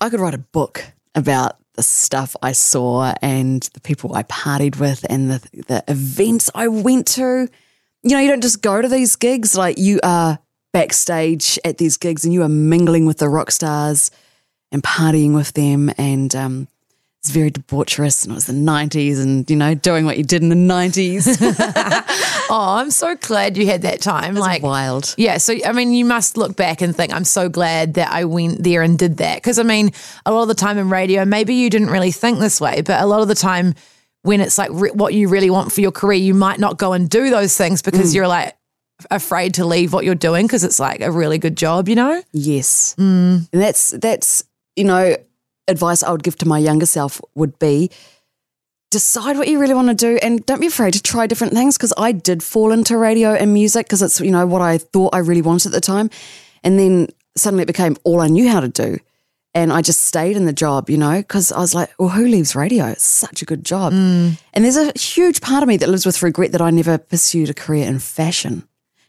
I 0.00 0.10
could 0.10 0.20
write 0.20 0.34
a 0.34 0.38
book 0.38 0.84
about 1.14 1.56
the 1.78 1.82
stuff 1.84 2.34
I 2.42 2.50
saw 2.50 3.14
and 3.22 3.62
the 3.72 3.80
people 3.80 4.12
I 4.12 4.24
partied 4.24 4.80
with 4.80 5.06
and 5.08 5.30
the, 5.30 5.62
the 5.68 5.84
events 5.86 6.50
I 6.52 6.66
went 6.66 7.06
to. 7.14 7.48
You 8.02 8.10
know, 8.10 8.18
you 8.18 8.28
don't 8.28 8.42
just 8.42 8.62
go 8.62 8.82
to 8.82 8.88
these 8.88 9.14
gigs, 9.14 9.56
like, 9.56 9.78
you 9.78 10.00
are 10.02 10.40
backstage 10.72 11.56
at 11.64 11.78
these 11.78 11.96
gigs 11.96 12.24
and 12.24 12.34
you 12.34 12.42
are 12.42 12.48
mingling 12.48 13.06
with 13.06 13.18
the 13.18 13.28
rock 13.28 13.52
stars 13.52 14.10
and 14.72 14.82
partying 14.82 15.36
with 15.36 15.52
them. 15.52 15.88
And, 15.96 16.34
um, 16.34 16.68
it's 17.20 17.30
very 17.30 17.50
debaucherous 17.50 18.24
and 18.24 18.32
it 18.32 18.34
was 18.34 18.46
the 18.46 18.52
90s 18.52 19.20
and, 19.20 19.48
you 19.50 19.56
know, 19.56 19.74
doing 19.74 20.04
what 20.04 20.18
you 20.18 20.24
did 20.24 20.42
in 20.42 20.48
the 20.50 20.54
90s. 20.54 21.26
Oh, 22.50 22.76
I'm 22.76 22.90
so 22.90 23.14
glad 23.14 23.58
you 23.58 23.66
had 23.66 23.82
that 23.82 24.00
time. 24.00 24.34
like 24.34 24.62
wild. 24.62 25.14
Yeah, 25.18 25.36
so 25.36 25.54
I 25.66 25.72
mean, 25.72 25.92
you 25.92 26.06
must 26.06 26.38
look 26.38 26.56
back 26.56 26.80
and 26.80 26.96
think, 26.96 27.14
I'm 27.14 27.24
so 27.24 27.50
glad 27.50 27.94
that 27.94 28.10
I 28.10 28.24
went 28.24 28.64
there 28.64 28.82
and 28.82 28.98
did 28.98 29.18
that. 29.18 29.36
Because 29.36 29.58
I 29.58 29.64
mean, 29.64 29.90
a 30.24 30.32
lot 30.32 30.42
of 30.42 30.48
the 30.48 30.54
time 30.54 30.78
in 30.78 30.88
radio, 30.88 31.26
maybe 31.26 31.54
you 31.54 31.68
didn't 31.68 31.90
really 31.90 32.10
think 32.10 32.38
this 32.38 32.58
way, 32.58 32.80
but 32.80 33.02
a 33.02 33.06
lot 33.06 33.20
of 33.20 33.28
the 33.28 33.34
time 33.34 33.74
when 34.22 34.40
it's 34.40 34.56
like 34.56 34.70
re- 34.72 34.92
what 34.92 35.12
you 35.14 35.28
really 35.28 35.50
want 35.50 35.72
for 35.72 35.80
your 35.80 35.92
career, 35.92 36.18
you 36.18 36.34
might 36.34 36.58
not 36.58 36.78
go 36.78 36.94
and 36.94 37.10
do 37.10 37.30
those 37.30 37.56
things 37.56 37.82
because 37.82 38.12
mm. 38.12 38.14
you're 38.16 38.28
like 38.28 38.56
afraid 39.10 39.54
to 39.54 39.64
leave 39.64 39.92
what 39.92 40.04
you're 40.04 40.14
doing 40.14 40.46
because 40.46 40.64
it's 40.64 40.80
like 40.80 41.00
a 41.00 41.10
really 41.10 41.38
good 41.38 41.56
job, 41.56 41.88
you 41.88 41.94
know? 41.94 42.22
Yes. 42.32 42.94
Mm. 42.98 43.48
And 43.52 43.62
that's 43.62 43.90
that's 43.90 44.44
you 44.74 44.84
know 44.84 45.16
advice 45.68 46.02
I 46.02 46.10
would 46.10 46.22
give 46.22 46.36
to 46.38 46.48
my 46.48 46.58
younger 46.58 46.86
self 46.86 47.20
would 47.34 47.58
be 47.58 47.90
decide 48.90 49.36
what 49.36 49.48
you 49.48 49.58
really 49.58 49.74
want 49.74 49.88
to 49.88 49.94
do 49.94 50.18
and 50.22 50.44
don't 50.46 50.60
be 50.60 50.66
afraid 50.66 50.94
to 50.94 51.02
try 51.02 51.26
different 51.26 51.52
things 51.52 51.76
because 51.76 51.92
I 51.98 52.12
did 52.12 52.42
fall 52.42 52.72
into 52.72 52.96
radio 52.96 53.34
and 53.34 53.52
music 53.52 53.86
because 53.86 54.02
it's 54.02 54.20
you 54.20 54.30
know 54.30 54.46
what 54.46 54.62
I 54.62 54.78
thought 54.78 55.14
I 55.14 55.18
really 55.18 55.42
wanted 55.42 55.68
at 55.68 55.72
the 55.72 55.80
time. 55.80 56.10
And 56.64 56.78
then 56.78 57.08
suddenly 57.36 57.62
it 57.62 57.66
became 57.66 57.96
all 58.04 58.20
I 58.20 58.28
knew 58.28 58.48
how 58.48 58.60
to 58.60 58.68
do. 58.68 58.98
And 59.54 59.72
I 59.72 59.82
just 59.82 60.02
stayed 60.02 60.36
in 60.36 60.46
the 60.46 60.52
job 60.52 60.88
you 60.88 60.96
know 60.96 61.18
because 61.18 61.52
I 61.52 61.58
was 61.58 61.74
like 61.74 61.92
well 61.98 62.08
who 62.08 62.26
leaves 62.26 62.56
radio? 62.56 62.86
It's 62.86 63.04
such 63.04 63.42
a 63.42 63.44
good 63.44 63.64
job. 63.64 63.92
Mm. 63.92 64.40
And 64.54 64.64
there's 64.64 64.76
a 64.76 64.98
huge 64.98 65.40
part 65.40 65.62
of 65.62 65.68
me 65.68 65.76
that 65.76 65.88
lives 65.88 66.06
with 66.06 66.22
regret 66.22 66.52
that 66.52 66.62
I 66.62 66.70
never 66.70 66.96
pursued 66.96 67.50
a 67.50 67.54
career 67.54 67.86
in 67.86 67.98
fashion 67.98 68.66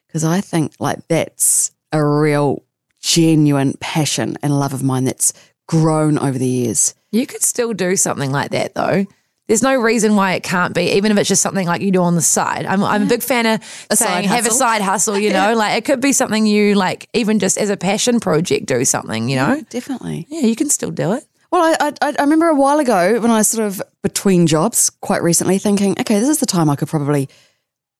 because 0.08 0.26
I 0.26 0.42
think 0.42 0.74
like 0.80 1.08
that's 1.08 1.72
a 1.92 2.04
real 2.04 2.64
genuine 3.00 3.76
passion 3.80 4.38
and 4.44 4.60
love 4.60 4.74
of 4.74 4.84
mine 4.84 5.06
that's 5.06 5.32
grown 5.70 6.18
over 6.18 6.38
the 6.38 6.48
years. 6.48 6.96
You 7.12 7.28
could 7.28 7.44
still 7.44 7.74
do 7.74 7.96
something 7.96 8.32
like 8.32 8.52
that 8.52 8.74
though. 8.74 9.06
There's 9.48 9.64
no 9.64 9.76
reason 9.76 10.16
why 10.16 10.34
it 10.34 10.44
can't 10.44 10.76
be, 10.76 10.92
even 10.92 11.12
if 11.12 11.18
it's 11.18 11.30
just 11.30 11.42
something 11.42 11.66
like 11.66 11.82
you 11.82 11.90
do 11.90 12.02
on 12.04 12.14
the 12.16 12.22
side. 12.22 12.68
I'm, 12.68 12.84
I'm 12.84 13.04
a 13.04 13.06
big 13.08 13.24
fan 13.24 13.48
of 13.48 13.88
A 13.90 13.96
saying 13.96 14.28
have 14.28 14.46
a 14.46 14.52
side 14.52 14.82
hustle, 14.82 15.18
you 15.18 15.32
know, 15.32 15.54
like 15.56 15.76
it 15.76 15.86
could 15.86 16.02
be 16.02 16.12
something 16.12 16.46
you 16.46 16.76
like, 16.76 17.10
even 17.14 17.40
just 17.40 17.58
as 17.58 17.72
a 17.72 17.78
passion 17.78 18.20
project, 18.20 18.68
do 18.68 18.86
something, 18.86 19.28
you 19.28 19.38
know? 19.38 19.62
Definitely. 19.70 20.28
Yeah, 20.30 20.42
you 20.42 20.56
can 20.56 20.70
still 20.70 20.92
do 20.92 21.14
it. 21.14 21.26
Well, 21.52 21.64
I, 21.64 21.94
I 22.00 22.14
I 22.20 22.22
remember 22.22 22.48
a 22.48 22.56
while 22.56 22.78
ago 22.78 23.20
when 23.20 23.32
I 23.32 23.38
was 23.38 23.48
sort 23.48 23.66
of 23.66 23.82
between 24.04 24.46
jobs, 24.46 24.92
quite 24.92 25.24
recently, 25.24 25.58
thinking, 25.58 25.96
okay, 26.00 26.20
this 26.20 26.30
is 26.30 26.40
the 26.40 26.46
time 26.46 26.70
I 26.70 26.76
could 26.76 26.90
probably 26.90 27.28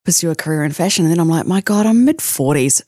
pursue 0.06 0.30
a 0.30 0.36
career 0.36 0.64
in 0.64 0.72
fashion, 0.72 1.06
and 1.06 1.12
then 1.12 1.20
I'm 1.20 1.30
like, 1.30 1.48
my 1.48 1.62
God, 1.62 1.88
I'm 1.88 2.06
mid 2.06 2.22
forties. 2.22 2.84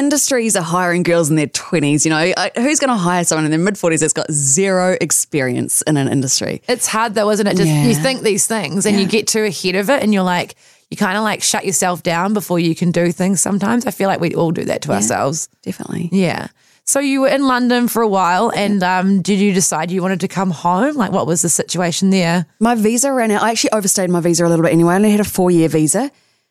Industries 0.00 0.56
are 0.56 0.62
hiring 0.62 1.02
girls 1.02 1.28
in 1.28 1.36
their 1.36 1.46
twenties. 1.48 2.06
You 2.06 2.10
know, 2.10 2.32
who's 2.56 2.80
going 2.80 2.88
to 2.88 2.96
hire 2.96 3.22
someone 3.22 3.44
in 3.44 3.50
their 3.50 3.60
mid 3.60 3.76
forties 3.76 4.00
that's 4.00 4.14
got 4.14 4.32
zero 4.32 4.96
experience 4.98 5.82
in 5.82 5.98
an 5.98 6.08
industry? 6.08 6.62
It's 6.66 6.86
hard 6.86 7.14
though, 7.14 7.28
isn't 7.28 7.46
it? 7.46 7.54
Just 7.58 7.68
Yeah. 7.68 7.84
you 7.84 7.94
think 7.94 8.22
these 8.22 8.46
things 8.46 8.86
and 8.86 8.98
you 8.98 9.06
get 9.06 9.26
too 9.28 9.42
ahead 9.44 9.74
of 9.74 9.90
it 9.90 10.02
and 10.02 10.14
you're 10.14 10.22
like, 10.22 10.54
you 10.90 10.96
kind 10.96 11.18
of 11.18 11.22
like 11.22 11.42
shut 11.42 11.66
yourself 11.66 12.02
down 12.02 12.32
before 12.32 12.58
you 12.58 12.74
can 12.74 12.90
do 12.92 13.12
things 13.12 13.42
sometimes. 13.42 13.84
I 13.84 13.90
feel 13.90 14.08
like 14.08 14.20
we 14.20 14.34
all 14.34 14.52
do 14.52 14.64
that 14.64 14.80
to 14.82 14.92
ourselves. 14.92 15.50
Definitely. 15.60 16.08
Yeah. 16.12 16.46
So 16.84 16.98
you 16.98 17.20
were 17.20 17.28
in 17.28 17.46
London 17.46 17.86
for 17.86 18.00
a 18.00 18.08
while 18.08 18.50
and 18.56 18.82
um, 18.82 19.20
did 19.20 19.38
you 19.38 19.52
decide 19.52 19.90
you 19.90 20.00
wanted 20.00 20.20
to 20.20 20.28
come 20.28 20.50
home? 20.50 20.96
Like 20.96 21.12
what 21.12 21.26
was 21.26 21.42
the 21.42 21.50
situation 21.50 22.08
there? 22.08 22.46
My 22.58 22.74
visa 22.74 23.12
ran 23.12 23.30
out. 23.32 23.42
I 23.42 23.50
actually 23.50 23.72
overstayed 23.72 24.08
my 24.08 24.20
visa 24.20 24.46
a 24.46 24.48
little 24.48 24.64
bit 24.64 24.72
anyway. 24.72 24.94
I 24.94 24.96
only 24.96 25.10
had 25.10 25.20
a 25.20 25.24
four 25.24 25.50
year 25.50 25.68
visa. 25.68 26.10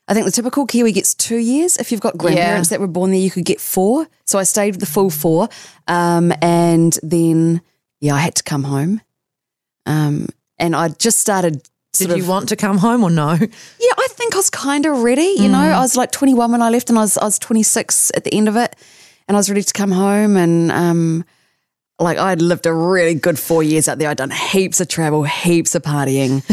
I 0.10 0.16
think 0.16 0.26
the 0.26 0.32
typical 0.32 0.66
Kiwi 0.66 0.92
gets 0.92 1.14
two 1.14 1.38
years. 1.38 1.78
If 1.78 1.92
you've 1.92 2.02
got 2.02 2.18
grandparents 2.18 2.70
that 2.70 2.80
were 2.80 2.88
born 2.88 3.12
there, 3.12 3.20
you 3.20 3.30
could 3.30 3.46
get 3.46 3.62
four. 3.62 4.08
So 4.26 4.40
I 4.40 4.44
stayed 4.44 4.76
the 4.80 4.88
full 4.88 5.12
four. 5.12 5.50
Um, 5.88 6.34
and 6.42 6.98
then, 7.04 7.62
yeah, 8.02 8.16
I 8.16 8.20
had 8.20 8.34
to 8.36 8.44
come 8.44 8.64
home. 8.64 9.02
Um, 9.86 10.28
and 10.58 10.76
I 10.76 10.90
just 10.90 11.20
started. 11.20 11.62
Did 11.94 12.10
you 12.10 12.24
of, 12.24 12.28
want 12.28 12.50
to 12.50 12.56
come 12.56 12.80
home 12.80 13.04
or 13.04 13.12
no? 13.12 13.34
yeah, 13.34 13.94
I 13.98 14.08
think 14.12 14.34
I 14.34 14.38
was 14.38 14.50
kind 14.50 14.88
of 14.88 15.04
ready. 15.04 15.36
You 15.38 15.48
know, 15.48 15.60
I 15.60 15.80
was 15.80 15.96
like 15.96 16.12
21 16.12 16.52
when 16.52 16.62
I 16.62 16.70
left, 16.70 16.90
and 16.90 16.98
I 16.98 17.02
was 17.02 17.18
I 17.18 17.26
was 17.26 17.38
26 17.38 18.12
at 18.16 18.24
the 18.24 18.34
end 18.34 18.48
of 18.48 18.56
it, 18.56 18.76
and 19.28 19.36
I 19.36 19.40
was 19.40 19.50
ready 19.50 19.64
to 19.64 19.74
come 19.74 19.92
home. 19.92 20.38
And 20.38 20.72
um, 20.72 21.26
like 22.00 22.18
I'd 22.18 22.42
lived 22.42 22.66
a 22.66 22.74
really 22.74 23.14
good 23.14 23.38
four 23.38 23.62
years 23.62 23.88
out 23.88 24.00
there. 24.00 24.10
I'd 24.10 24.18
done 24.18 24.32
heaps 24.32 24.80
of 24.80 24.88
travel, 24.88 25.24
heaps 25.24 25.76
of 25.76 25.84
partying. 25.84 26.44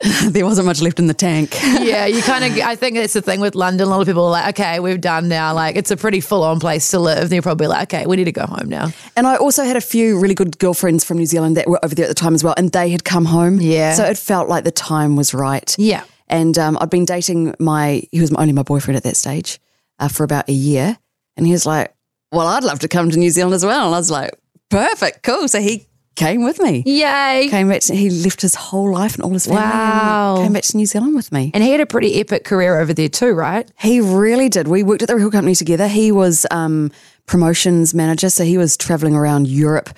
there 0.32 0.44
wasn't 0.44 0.66
much 0.66 0.80
left 0.80 0.98
in 0.98 1.06
the 1.06 1.14
tank. 1.14 1.58
yeah, 1.62 2.06
you 2.06 2.22
kind 2.22 2.44
of. 2.44 2.58
I 2.58 2.74
think 2.74 2.96
it's 2.96 3.12
the 3.12 3.22
thing 3.22 3.40
with 3.40 3.54
London. 3.54 3.86
A 3.86 3.90
lot 3.90 4.00
of 4.00 4.06
people 4.06 4.24
are 4.24 4.30
like, 4.30 4.58
okay, 4.58 4.80
we've 4.80 5.00
done 5.00 5.28
now. 5.28 5.54
Like, 5.54 5.76
it's 5.76 5.90
a 5.90 5.96
pretty 5.96 6.20
full 6.20 6.42
on 6.42 6.58
place 6.58 6.90
to 6.90 6.98
live. 6.98 7.28
They're 7.28 7.42
probably 7.42 7.66
like, 7.66 7.92
okay, 7.92 8.06
we 8.06 8.16
need 8.16 8.24
to 8.24 8.32
go 8.32 8.46
home 8.46 8.68
now. 8.68 8.88
And 9.16 9.26
I 9.26 9.36
also 9.36 9.64
had 9.64 9.76
a 9.76 9.80
few 9.80 10.18
really 10.18 10.34
good 10.34 10.58
girlfriends 10.58 11.04
from 11.04 11.18
New 11.18 11.26
Zealand 11.26 11.56
that 11.56 11.68
were 11.68 11.84
over 11.84 11.94
there 11.94 12.06
at 12.06 12.08
the 12.08 12.14
time 12.14 12.34
as 12.34 12.42
well, 12.42 12.54
and 12.56 12.72
they 12.72 12.88
had 12.90 13.04
come 13.04 13.26
home. 13.26 13.60
Yeah. 13.60 13.94
So 13.94 14.04
it 14.04 14.18
felt 14.18 14.48
like 14.48 14.64
the 14.64 14.70
time 14.70 15.16
was 15.16 15.34
right. 15.34 15.74
Yeah. 15.78 16.04
And 16.28 16.58
um, 16.58 16.78
I'd 16.80 16.90
been 16.90 17.04
dating 17.04 17.54
my, 17.58 18.02
he 18.10 18.20
was 18.20 18.32
only 18.34 18.52
my 18.52 18.62
boyfriend 18.62 18.96
at 18.96 19.02
that 19.02 19.16
stage 19.16 19.60
uh, 19.98 20.08
for 20.08 20.24
about 20.24 20.48
a 20.48 20.52
year. 20.52 20.98
And 21.36 21.46
he 21.46 21.52
was 21.52 21.66
like, 21.66 21.94
well, 22.32 22.46
I'd 22.46 22.64
love 22.64 22.80
to 22.80 22.88
come 22.88 23.10
to 23.10 23.18
New 23.18 23.30
Zealand 23.30 23.54
as 23.54 23.64
well. 23.64 23.86
And 23.86 23.94
I 23.94 23.98
was 23.98 24.10
like, 24.10 24.32
perfect, 24.74 25.22
cool. 25.22 25.48
So 25.48 25.60
he 25.60 25.86
came 26.16 26.44
with 26.44 26.60
me. 26.60 26.82
Yay. 26.86 27.48
Came 27.50 27.68
back, 27.68 27.80
to, 27.82 27.94
he 27.94 28.08
left 28.10 28.40
his 28.40 28.54
whole 28.54 28.90
life 28.92 29.14
and 29.14 29.24
all 29.24 29.30
his 29.32 29.46
family 29.46 29.60
Wow. 29.62 30.36
came 30.42 30.52
back 30.52 30.62
to 30.64 30.76
New 30.76 30.86
Zealand 30.86 31.14
with 31.16 31.32
me. 31.32 31.50
And 31.54 31.62
he 31.64 31.70
had 31.72 31.80
a 31.80 31.86
pretty 31.86 32.20
epic 32.20 32.44
career 32.44 32.78
over 32.78 32.94
there 32.94 33.08
too, 33.08 33.32
right? 33.32 33.68
He 33.80 34.00
really 34.00 34.48
did. 34.48 34.68
We 34.68 34.82
worked 34.82 35.02
at 35.02 35.08
the 35.08 35.16
record 35.16 35.32
company 35.32 35.54
together. 35.54 35.88
He 35.88 36.12
was 36.12 36.46
um, 36.50 36.92
promotions 37.26 37.94
manager, 37.94 38.30
so 38.30 38.44
he 38.44 38.58
was 38.58 38.76
traveling 38.76 39.14
around 39.16 39.48
Europe 39.48 39.90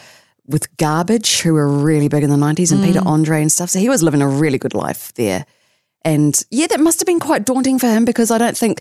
with 0.46 0.74
Garbage, 0.76 1.40
who 1.40 1.54
were 1.54 1.68
really 1.68 2.08
big 2.08 2.22
in 2.22 2.30
the 2.30 2.36
nineties, 2.36 2.70
and 2.72 2.82
Peter 2.82 3.00
Andre 3.04 3.42
and 3.42 3.50
stuff. 3.50 3.68
So 3.70 3.78
he 3.78 3.88
was 3.88 4.02
living 4.02 4.22
a 4.22 4.28
really 4.28 4.58
good 4.58 4.74
life 4.74 5.12
there. 5.14 5.44
And 6.02 6.40
yeah, 6.50 6.68
that 6.68 6.78
must 6.80 7.00
have 7.00 7.06
been 7.06 7.18
quite 7.18 7.44
daunting 7.44 7.78
for 7.80 7.88
him 7.88 8.04
because 8.04 8.30
I 8.30 8.38
don't 8.38 8.56
think 8.56 8.80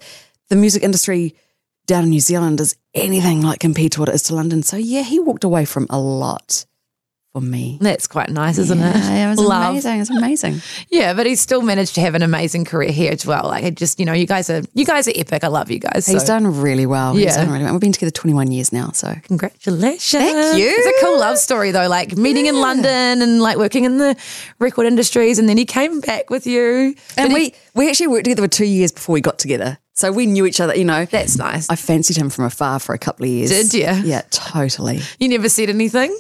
the 0.50 0.56
music 0.56 0.84
industry 0.84 1.36
down 1.86 2.04
in 2.06 2.10
New 2.10 2.20
Zealand 2.20 2.60
is 2.62 2.76
anything 2.94 3.42
like 3.42 3.60
compared 3.60 3.92
to 3.94 4.00
what 4.00 4.10
it 4.10 4.16
is 4.16 4.24
to 4.24 4.36
London. 4.36 4.64
So 4.64 4.78
yeah, 4.78 5.04
he 5.04 5.20
walked 5.20 5.44
away 5.44 5.66
from 5.66 5.88
a 5.90 6.00
lot 6.00 6.66
for 7.34 7.42
me. 7.42 7.78
That's 7.82 8.08
quite 8.08 8.30
nice, 8.30 8.58
isn't 8.58 8.80
it? 8.80 8.96
Yeah, 8.96 9.28
it 9.28 9.30
was 9.30 9.40
Love. 9.40 9.72
amazing. 9.72 9.96
It 9.98 10.00
was 10.00 10.10
amazing. 10.10 10.62
Yeah, 10.90 11.14
but 11.14 11.26
he's 11.26 11.42
still 11.42 11.62
managed 11.62 11.96
to 11.96 12.02
have 12.02 12.16
an 12.16 12.22
amazing 12.22 12.64
career 12.64 12.92
here 12.92 13.12
as 13.12 13.26
well. 13.26 13.44
Like, 13.48 13.66
it 13.66 13.76
just 13.76 14.00
you 14.00 14.06
know, 14.06 14.14
you 14.14 14.26
guys 14.26 14.50
are 14.50 14.62
you 14.74 14.86
guys 14.86 15.10
are 15.10 15.12
epic. 15.14 15.44
I 15.44 15.48
love 15.48 15.70
you 15.70 15.80
guys. 15.80 16.06
He's 16.08 16.22
so 16.22 16.28
done 16.28 16.62
really 16.62 16.86
well. 16.86 17.14
He's 17.14 17.26
Yeah. 17.26 17.36
done 17.44 17.52
really 17.52 17.66
well. 17.66 17.74
We've 17.74 17.82
been 17.82 17.92
together 17.92 18.12
21 18.12 18.52
years 18.54 18.72
now, 18.72 18.92
so 18.92 19.14
Congratulations. 19.24 20.24
Thank 20.24 20.58
you. 20.58 20.68
It's 20.70 21.02
a 21.02 21.06
cool 21.06 21.20
love 21.20 21.38
story 21.38 21.72
though, 21.72 21.90
like 21.90 22.16
meeting 22.16 22.46
in 22.46 22.56
London 22.62 23.22
and 23.22 23.42
like 23.42 23.58
working 23.58 23.84
in 23.84 23.98
the 23.98 24.16
record 24.60 24.86
industries 24.86 25.38
and 25.38 25.50
then 25.50 25.58
he 25.58 25.66
came 25.66 26.00
back 26.00 26.30
with 26.30 26.48
you. 26.48 26.96
And 27.18 27.34
we, 27.34 27.46
he- 27.46 27.56
we 27.74 27.90
actually 27.90 28.08
worked 28.08 28.24
together 28.26 28.44
for 28.44 28.48
two 28.48 28.66
years 28.66 28.94
before 28.94 29.12
we 29.14 29.20
got 29.22 29.38
together. 29.40 29.78
So 29.96 30.12
we 30.12 30.26
knew 30.26 30.46
each 30.46 30.60
other, 30.60 30.76
you 30.76 30.84
know. 30.86 31.06
that's 31.06 31.38
nice. 31.38 31.70
I 31.70 31.76
fancied 31.76 32.18
him 32.18 32.30
from 32.30 32.46
afar 32.46 32.80
for 32.80 32.94
a 32.94 32.98
couple 33.00 33.24
of 33.26 33.30
years. 33.32 33.50
Did 33.50 33.74
ya? 33.74 33.94
Yeah, 34.04 34.22
totally. 34.30 35.00
you 35.20 35.30
never 35.30 35.48
said 35.50 35.70
anything? 35.70 36.16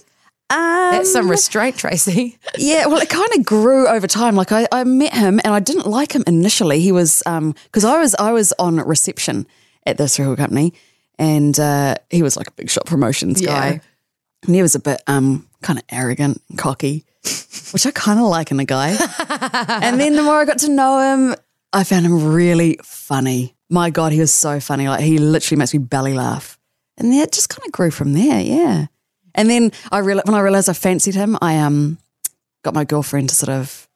That's 0.49 1.11
some 1.11 1.25
Um, 1.25 1.31
restraint, 1.31 1.77
Tracey. 1.77 2.37
Yeah, 2.57 2.85
well, 2.85 2.99
it 3.01 3.09
kind 3.09 3.29
of 3.35 3.43
grew 3.45 3.87
over 3.87 4.07
time. 4.07 4.35
Like 4.35 4.51
I, 4.53 4.67
I 4.71 4.83
met 4.85 5.13
him, 5.13 5.39
and 5.43 5.53
I 5.53 5.59
didn't 5.59 5.87
like 5.87 6.13
him 6.13 6.23
initially. 6.27 6.79
He 6.79 6.91
was 6.93 7.21
because 7.25 7.83
I 7.83 7.99
was 7.99 8.15
I 8.15 8.31
was 8.31 8.53
on 8.59 8.77
reception 8.77 9.45
at 9.85 9.97
this 9.97 10.17
record 10.19 10.37
company, 10.37 10.73
and 11.19 11.59
uh, 11.59 11.95
he 12.09 12.21
was 12.23 12.37
like 12.37 12.47
a 12.47 12.51
big 12.51 12.69
shot 12.69 12.85
promotions 12.85 13.41
Yeah. 13.41 13.47
guy, 13.47 13.81
and 14.45 14.55
he 14.55 14.61
was 14.61 14.75
a 14.75 14.79
bit 14.79 15.01
um 15.07 15.47
kind 15.63 15.79
of 15.79 15.85
arrogant, 15.89 16.41
and 16.49 16.57
cocky, 16.59 17.03
which 17.73 17.85
I 17.85 17.91
kind 17.91 18.19
of 18.19 18.27
like 18.27 18.51
in 18.51 18.59
a 18.59 18.65
guy. 18.65 18.89
and 19.81 19.99
then 19.99 20.15
the 20.15 20.21
more 20.23 20.39
I 20.39 20.45
got 20.45 20.59
to 20.59 20.69
know 20.69 20.99
him, 20.99 21.35
I 21.73 21.83
found 21.83 22.05
him 22.05 22.31
really 22.33 22.79
funny. 22.83 23.54
My 23.69 23.89
God, 23.89 24.11
he 24.11 24.19
was 24.19 24.33
so 24.33 24.59
funny. 24.59 24.87
Like 24.87 25.01
he 25.01 25.17
literally 25.17 25.57
makes 25.57 25.73
me 25.73 25.79
belly 25.79 26.13
laugh, 26.13 26.59
and 26.97 27.13
it 27.13 27.31
just 27.31 27.49
kind 27.49 27.65
of 27.65 27.71
grew 27.71 27.91
from 27.91 28.13
there. 28.13 28.39
Yeah. 28.41 28.87
And 29.33 29.49
then 29.49 29.71
I 29.91 29.99
real 29.99 30.21
when 30.25 30.35
I 30.35 30.39
realized 30.39 30.69
I 30.69 30.73
fancied 30.73 31.15
him, 31.15 31.37
I 31.41 31.57
um 31.57 31.97
got 32.63 32.73
my 32.73 32.83
girlfriend 32.83 33.29
to 33.29 33.35
sort 33.35 33.49
of 33.49 33.87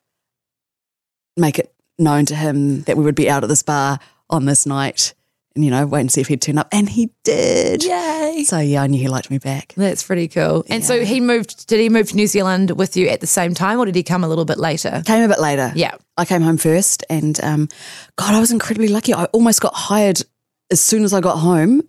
make 1.38 1.60
it 1.60 1.74
known 1.98 2.26
to 2.26 2.36
him 2.36 2.82
that 2.84 2.98
we 2.98 3.04
would 3.04 3.16
be 3.16 3.30
out 3.30 3.44
at 3.44 3.50
this 3.50 3.64
bar 3.64 4.00
on 4.30 4.46
this 4.46 4.66
night 4.66 5.14
and, 5.56 5.66
you 5.66 5.72
know, 5.72 5.86
wait 5.86 6.02
and 6.02 6.12
see 6.12 6.22
if 6.22 6.28
he'd 6.28 6.42
turn 6.42 6.58
up. 6.58 6.68
And 6.72 6.88
he 6.88 7.12
did. 7.24 7.84
Yay. 7.84 8.44
So, 8.46 8.60
yeah, 8.60 8.84
I 8.84 8.88
knew 8.88 9.00
he 9.00 9.08
liked 9.08 9.32
me 9.32 9.40
back. 9.40 9.74
That's 9.76 10.04
pretty 10.04 10.28
cool. 10.28 10.64
And 10.70 10.86
so 10.86 11.04
he 11.04 11.20
moved, 11.20 11.68
did 11.68 11.80
he 11.80 11.90
move 11.90 12.10
to 12.10 12.16
New 12.16 12.28
Zealand 12.28 12.72
with 12.72 12.96
you 12.96 13.08
at 13.08 13.20
the 13.20 13.28
same 13.28 13.54
time 13.54 13.80
or 13.80 13.86
did 13.86 13.96
he 13.96 14.04
come 14.04 14.24
a 14.24 14.28
little 14.28 14.46
bit 14.46 14.58
later? 14.58 15.02
Came 15.06 15.24
a 15.24 15.28
bit 15.28 15.40
later. 15.40 15.72
Yeah. 15.76 15.96
I 16.18 16.26
came 16.26 16.42
home 16.42 16.58
first 16.58 17.04
and, 17.10 17.44
um, 17.44 17.68
God, 18.16 18.34
I 18.36 18.40
was 18.40 18.52
incredibly 18.52 18.90
lucky. 18.90 19.14
I 19.14 19.26
almost 19.26 19.62
got 19.62 19.74
hired 19.74 20.22
as 20.72 20.80
soon 20.80 21.04
as 21.04 21.14
I 21.14 21.20
got 21.20 21.38
home 21.38 21.82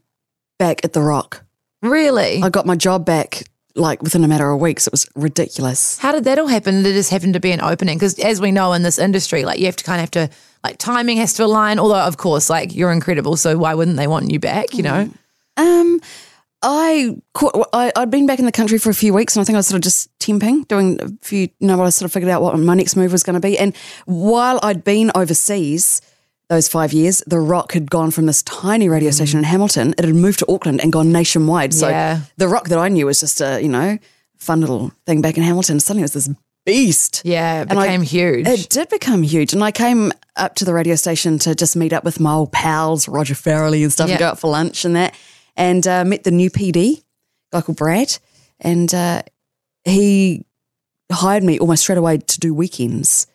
back 0.58 0.84
at 0.84 0.92
The 0.92 1.02
Rock. 1.02 1.44
Really? 1.82 2.42
I 2.42 2.48
got 2.48 2.66
my 2.66 2.76
job 2.76 3.04
back 3.04 3.44
like 3.76 4.02
within 4.02 4.24
a 4.24 4.28
matter 4.28 4.50
of 4.50 4.60
weeks. 4.60 4.86
It 4.86 4.92
was 4.92 5.08
ridiculous. 5.14 5.98
How 5.98 6.12
did 6.12 6.24
that 6.24 6.38
all 6.38 6.46
happen? 6.46 6.82
Did 6.82 6.86
it 6.86 6.94
just 6.94 7.10
happen 7.10 7.32
to 7.34 7.40
be 7.40 7.52
an 7.52 7.60
opening? 7.60 7.96
Because 7.96 8.18
as 8.18 8.40
we 8.40 8.52
know 8.52 8.72
in 8.72 8.82
this 8.82 8.98
industry, 8.98 9.44
like 9.44 9.58
you 9.58 9.66
have 9.66 9.76
to 9.76 9.84
kind 9.84 9.98
of 9.98 10.00
have 10.00 10.10
to, 10.28 10.36
like 10.64 10.78
timing 10.78 11.16
has 11.18 11.32
to 11.34 11.44
align. 11.44 11.78
Although, 11.78 12.00
of 12.00 12.16
course, 12.16 12.50
like 12.50 12.74
you're 12.74 12.92
incredible. 12.92 13.36
So 13.36 13.56
why 13.58 13.74
wouldn't 13.74 13.96
they 13.96 14.06
want 14.06 14.30
you 14.30 14.38
back, 14.38 14.74
you 14.74 14.82
know? 14.82 15.10
Um, 15.56 16.00
I, 16.62 17.16
caught, 17.32 17.68
I 17.72 17.90
I'd 17.96 18.10
been 18.10 18.26
back 18.26 18.38
in 18.38 18.44
the 18.44 18.52
country 18.52 18.78
for 18.78 18.90
a 18.90 18.94
few 18.94 19.14
weeks, 19.14 19.34
and 19.34 19.40
I 19.40 19.44
think 19.44 19.54
I 19.56 19.58
was 19.58 19.66
sort 19.66 19.76
of 19.76 19.82
just 19.82 20.16
temping, 20.18 20.68
doing 20.68 21.00
a 21.00 21.08
few. 21.24 21.48
You 21.58 21.66
know, 21.66 21.78
what 21.78 21.86
I 21.86 21.90
sort 21.90 22.06
of 22.06 22.12
figured 22.12 22.30
out 22.30 22.42
what 22.42 22.58
my 22.58 22.74
next 22.74 22.96
move 22.96 23.12
was 23.12 23.22
going 23.22 23.34
to 23.34 23.40
be. 23.40 23.58
And 23.58 23.74
while 24.04 24.60
I'd 24.62 24.84
been 24.84 25.10
overseas 25.14 26.02
those 26.50 26.68
five 26.68 26.92
years, 26.92 27.22
The 27.26 27.38
Rock 27.38 27.72
had 27.72 27.90
gone 27.90 28.10
from 28.10 28.26
this 28.26 28.42
tiny 28.42 28.88
radio 28.88 29.10
station 29.12 29.38
in 29.38 29.44
Hamilton. 29.44 29.94
It 29.96 30.04
had 30.04 30.14
moved 30.14 30.40
to 30.40 30.52
Auckland 30.52 30.80
and 30.82 30.92
gone 30.92 31.12
nationwide. 31.12 31.72
So 31.72 31.88
Yeah. 31.88 32.20
The 32.36 32.48
Rock 32.48 32.68
that 32.68 32.78
I 32.78 32.88
knew 32.88 33.06
was 33.06 33.20
just 33.20 33.40
a 33.40 33.60
you 33.62 33.68
know 33.68 33.98
fun 34.36 34.60
little 34.60 34.92
thing 35.06 35.22
back 35.22 35.36
in 35.38 35.42
Hamilton. 35.44 35.80
Suddenly 35.80 36.02
it 36.02 36.12
was 36.12 36.26
this 36.26 36.30
beast. 36.66 37.22
Yeah, 37.24 37.62
it 37.62 37.68
And 37.70 37.78
I- 37.78 37.86
became 37.86 38.02
huge. 38.02 38.46
It 38.46 38.68
did 38.68 38.88
become 38.88 39.22
huge. 39.22 39.52
And 39.52 39.62
I 39.64 39.70
came 39.72 40.12
up 40.36 40.54
to 40.56 40.64
the 40.64 40.72
radio 40.74 40.94
station 40.94 41.38
to 41.40 41.54
just 41.54 41.76
meet 41.76 41.92
up 41.92 42.04
with 42.04 42.20
my 42.20 42.32
old 42.32 42.52
pals, 42.52 43.08
Roger 43.08 43.34
Farrelly 43.34 43.82
and 43.82 43.92
stuff, 43.92 44.08
Yeah. 44.08 44.14
and 44.14 44.18
go 44.20 44.26
out 44.28 44.38
for 44.38 44.50
lunch 44.50 44.84
and 44.84 44.94
that. 44.96 45.14
And 45.56 45.86
uh, 45.86 46.04
met 46.04 46.24
the 46.24 46.30
new 46.30 46.50
PD, 46.50 47.02
guy 47.52 47.60
called 47.62 47.76
Brad. 47.76 48.18
And 48.60 48.92
uh, 48.94 49.22
he 49.84 50.44
hired 51.12 51.42
me 51.42 51.58
almost 51.58 51.82
straight 51.82 51.98
away 51.98 52.18
to 52.18 52.40
do 52.40 52.54
weekends. 52.54 53.26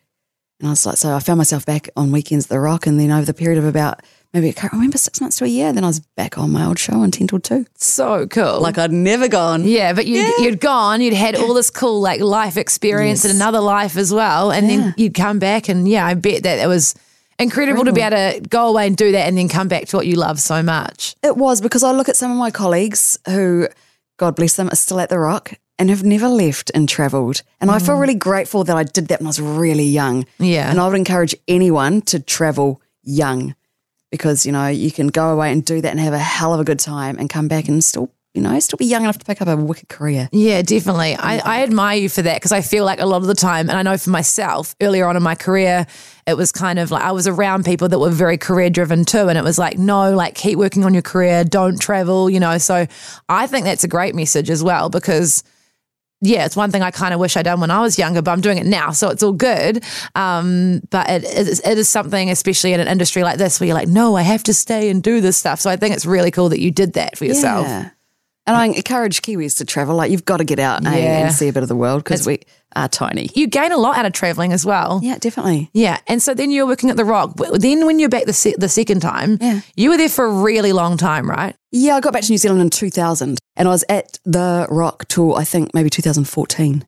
And 0.60 0.68
I 0.68 0.72
was 0.72 0.86
like, 0.86 0.98
so 0.98 1.14
I 1.14 1.20
found 1.20 1.38
myself 1.38 1.66
back 1.66 1.90
on 1.98 2.12
weekends 2.12 2.46
at 2.46 2.50
The 2.50 2.60
Rock. 2.60 2.88
And 2.88 3.00
then 3.00 3.12
over 3.12 3.26
the 3.26 3.34
period 3.34 3.58
of 3.58 3.66
about 3.66 4.02
maybe, 4.36 4.50
I 4.50 4.52
can't 4.52 4.74
remember, 4.74 4.98
six 4.98 5.22
months 5.22 5.38
to 5.38 5.46
a 5.46 5.48
year, 5.48 5.72
then 5.72 5.84
I 5.84 5.88
was 5.88 6.02
back 6.02 6.38
on 6.38 6.52
my 6.52 6.66
old 6.66 6.78
show 6.78 6.94
on 7.00 7.10
10 7.10 7.28
till 7.28 7.40
2. 7.40 7.66
so 7.76 8.28
cool. 8.28 8.60
Like 8.60 8.78
I'd 8.78 8.92
never 8.92 9.28
gone. 9.28 9.64
yeah, 9.64 9.94
but 9.94 10.06
you'd, 10.06 10.32
you'd 10.40 10.60
gone, 10.60 11.02
you'd 11.02 11.14
had 11.14 11.36
all 11.36 11.54
this 11.54 11.70
cool 11.70 12.02
like 12.02 12.20
life 12.20 12.58
experience 12.58 13.24
Yes. 13.24 13.32
and 13.32 13.42
another 13.42 13.62
life 13.62 13.96
as 13.98 14.14
well. 14.14 14.52
And 14.52 14.70
Yeah. 14.70 14.78
then 14.78 14.94
you'd 14.98 15.14
come 15.14 15.40
back 15.40 15.70
and 15.70 15.88
yeah, 15.88 16.06
I 16.06 16.14
bet 16.14 16.44
that 16.44 16.60
it 16.60 16.68
was 16.68 16.96
incredible 17.40 17.86
to 17.86 17.94
be 17.94 18.02
able 18.02 18.18
to 18.18 18.42
go 18.42 18.68
away 18.68 18.88
and 18.88 18.98
do 18.98 19.14
that 19.14 19.28
and 19.28 19.38
then 19.38 19.48
come 19.48 19.68
back 19.68 19.88
to 19.88 19.96
what 19.98 20.06
you 20.06 20.16
love 20.16 20.40
so 20.40 20.62
much. 20.62 21.16
It 21.24 21.38
was 21.38 21.62
because 21.62 21.84
I 21.84 21.92
look 21.92 22.10
at 22.10 22.18
some 22.18 22.32
of 22.32 22.38
my 22.38 22.52
colleagues 22.52 23.18
who, 23.28 23.68
God 24.18 24.36
bless 24.36 24.56
them, 24.56 24.70
are 24.70 24.76
still 24.76 25.00
at 25.00 25.10
the 25.10 25.20
Rock 25.20 25.54
and 25.80 25.90
have 25.90 26.04
never 26.04 26.28
left 26.28 26.72
and 26.74 26.88
travelled. 26.88 27.42
And 27.62 27.70
I 27.72 27.80
feel 27.80 27.96
mm. 27.96 28.02
really 28.02 28.16
grateful 28.16 28.64
that 28.66 28.76
I 28.78 28.84
did 28.84 29.08
that 29.10 29.20
when 29.20 29.28
I 29.28 29.30
was 29.30 29.42
really 29.42 29.86
young. 29.86 30.26
Yeah. 30.40 30.70
And 30.70 30.80
I 30.80 30.88
would 30.88 30.98
encourage 30.98 31.36
anyone 31.48 32.02
to 32.04 32.20
travel 32.20 32.82
young 33.04 33.56
because, 34.12 34.46
you 34.46 34.52
know, 34.52 34.68
you 34.68 34.92
can 34.92 35.08
go 35.08 35.30
away 35.30 35.52
and 35.52 35.64
do 35.64 35.82
that 35.82 35.90
and 35.90 36.00
have 36.00 36.14
a 36.14 36.20
hell 36.20 36.54
of 36.54 36.60
a 36.60 36.64
good 36.64 36.80
time 36.80 37.18
and 37.18 37.30
come 37.30 37.48
back 37.48 37.68
and 37.68 37.84
still, 37.84 38.12
you 38.34 38.42
know, 38.42 38.60
still 38.60 38.78
be 38.78 38.86
young 38.86 39.04
enough 39.04 39.18
to 39.18 39.26
pick 39.26 39.42
up 39.42 39.48
a 39.48 39.56
wicked 39.56 39.88
career. 39.88 40.30
Yeah, 40.32 40.62
definitely. 40.62 41.16
I, 41.16 41.38
I 41.38 41.64
admire 41.64 41.98
you 41.98 42.10
for 42.10 42.22
that 42.22 42.36
because 42.36 42.52
I 42.52 42.62
feel 42.62 42.86
like 42.86 43.00
a 43.00 43.06
lot 43.06 43.22
of 43.22 43.28
the 43.28 43.36
time, 43.36 43.70
and 43.70 43.78
I 43.78 43.82
know 43.82 43.98
for 43.98 44.10
myself 44.10 44.76
earlier 44.82 45.06
on 45.06 45.16
in 45.16 45.24
my 45.24 45.36
career, 45.36 45.88
it 46.28 46.36
was 46.36 46.52
kind 46.52 46.80
of 46.80 46.92
like 46.92 47.04
I 47.04 47.12
was 47.12 47.28
around 47.28 47.66
people 47.66 47.88
that 47.90 48.00
were 48.00 48.10
very 48.10 48.38
career 48.38 48.70
driven 48.70 49.06
too. 49.06 49.30
And 49.30 49.38
it 49.38 49.44
was 49.44 49.58
like, 49.58 49.78
no, 49.78 50.14
like 50.14 50.36
keep 50.36 50.58
working 50.58 50.84
on 50.84 50.94
your 50.94 51.04
career, 51.04 51.44
don't 51.44 51.80
travel, 51.80 52.30
you 52.30 52.40
know. 52.40 52.58
So 52.58 52.88
I 53.30 53.48
think 53.48 53.66
that's 53.66 53.84
a 53.84 53.88
great 53.90 54.16
message 54.16 54.50
as 54.50 54.64
well 54.64 54.90
because. 54.90 55.44
Yeah, 56.26 56.46
it's 56.46 56.56
one 56.56 56.72
thing 56.72 56.82
I 56.82 56.92
kind 56.92 57.14
of 57.14 57.20
wish 57.20 57.38
I'd 57.38 57.44
done 57.44 57.60
when 57.60 57.72
I 57.72 57.82
was 57.82 57.98
younger, 58.00 58.22
but 58.22 58.32
I'm 58.32 58.42
doing 58.42 58.58
it 58.58 58.66
now, 58.66 58.92
so 58.92 59.10
it's 59.10 59.22
all 59.24 59.32
good. 59.34 59.84
Um, 60.16 60.82
but 60.90 61.10
it, 61.10 61.24
it, 61.24 61.48
is, 61.48 61.60
it 61.66 61.78
is 61.78 61.88
something, 61.88 62.30
especially 62.30 62.74
in 62.74 62.80
an 62.80 62.88
industry 62.88 63.24
like 63.24 63.38
this, 63.38 63.60
where 63.60 63.68
you're 63.68 63.76
like, 63.76 63.88
no, 63.88 64.16
I 64.16 64.24
have 64.24 64.44
to 64.44 64.54
stay 64.54 64.90
and 64.90 65.04
do 65.04 65.22
this 65.22 65.38
stuff. 65.38 65.60
So 65.60 65.70
I 65.70 65.76
think 65.76 65.96
it's 65.96 66.06
really 66.06 66.32
cool 66.32 66.50
that 66.50 66.60
you 66.60 66.72
did 66.72 66.94
that 66.94 67.18
for 67.18 67.26
yourself. 67.26 67.68
Yeah. 67.68 67.90
And 68.48 68.56
I 68.56 68.66
encourage 68.68 69.24
Kiwis 69.24 69.58
to 69.58 69.66
travel. 69.66 69.96
Like, 69.96 70.12
you've 70.12 70.26
got 70.26 70.38
to 70.38 70.44
get 70.44 70.60
out 70.60 70.86
eh, 70.86 70.98
Yeah. 71.00 71.26
and 71.26 71.34
see 71.34 71.48
a 71.48 71.54
bit 71.54 71.64
of 71.64 71.70
the 71.70 71.76
world 71.76 72.04
because 72.04 72.28
we 72.28 72.42
are 72.76 72.88
tiny. 72.88 73.28
You 73.34 73.48
gain 73.48 73.72
a 73.72 73.78
lot 73.78 73.98
out 73.98 74.06
of 74.06 74.14
traveling 74.14 74.54
as 74.54 74.64
well. 74.64 75.00
Yeah, 75.02 75.18
definitely. 75.18 75.72
Yeah, 75.74 75.98
and 76.08 76.22
so 76.22 76.36
then 76.36 76.52
you 76.52 76.64
were 76.64 76.70
working 76.72 76.92
at 76.92 76.96
the 76.98 77.06
Rock. 77.06 77.34
Then 77.54 77.88
when 77.88 77.98
you're 77.98 78.10
back 78.10 78.26
the 78.26 78.34
se- 78.34 78.56
the 78.60 78.70
second 78.70 79.00
time, 79.02 79.40
Yeah. 79.42 79.62
you 79.76 79.90
were 79.90 79.98
there 79.98 80.10
for 80.10 80.26
a 80.26 80.32
really 80.32 80.74
long 80.74 80.96
time, 80.96 81.28
right? 81.28 81.56
Yeah, 81.72 81.96
I 81.96 82.02
got 82.02 82.14
back 82.14 82.22
to 82.24 82.32
New 82.32 82.38
Zealand 82.38 82.62
in 82.62 82.70
2000 82.70 83.40
and 83.56 83.68
I 83.68 83.72
was 83.72 83.84
at 83.90 84.20
the 84.26 84.68
Rock 84.70 85.06
tour, 85.08 85.36
I 85.38 85.44
think 85.44 85.74
maybe 85.74 85.90
2014. 85.90 86.86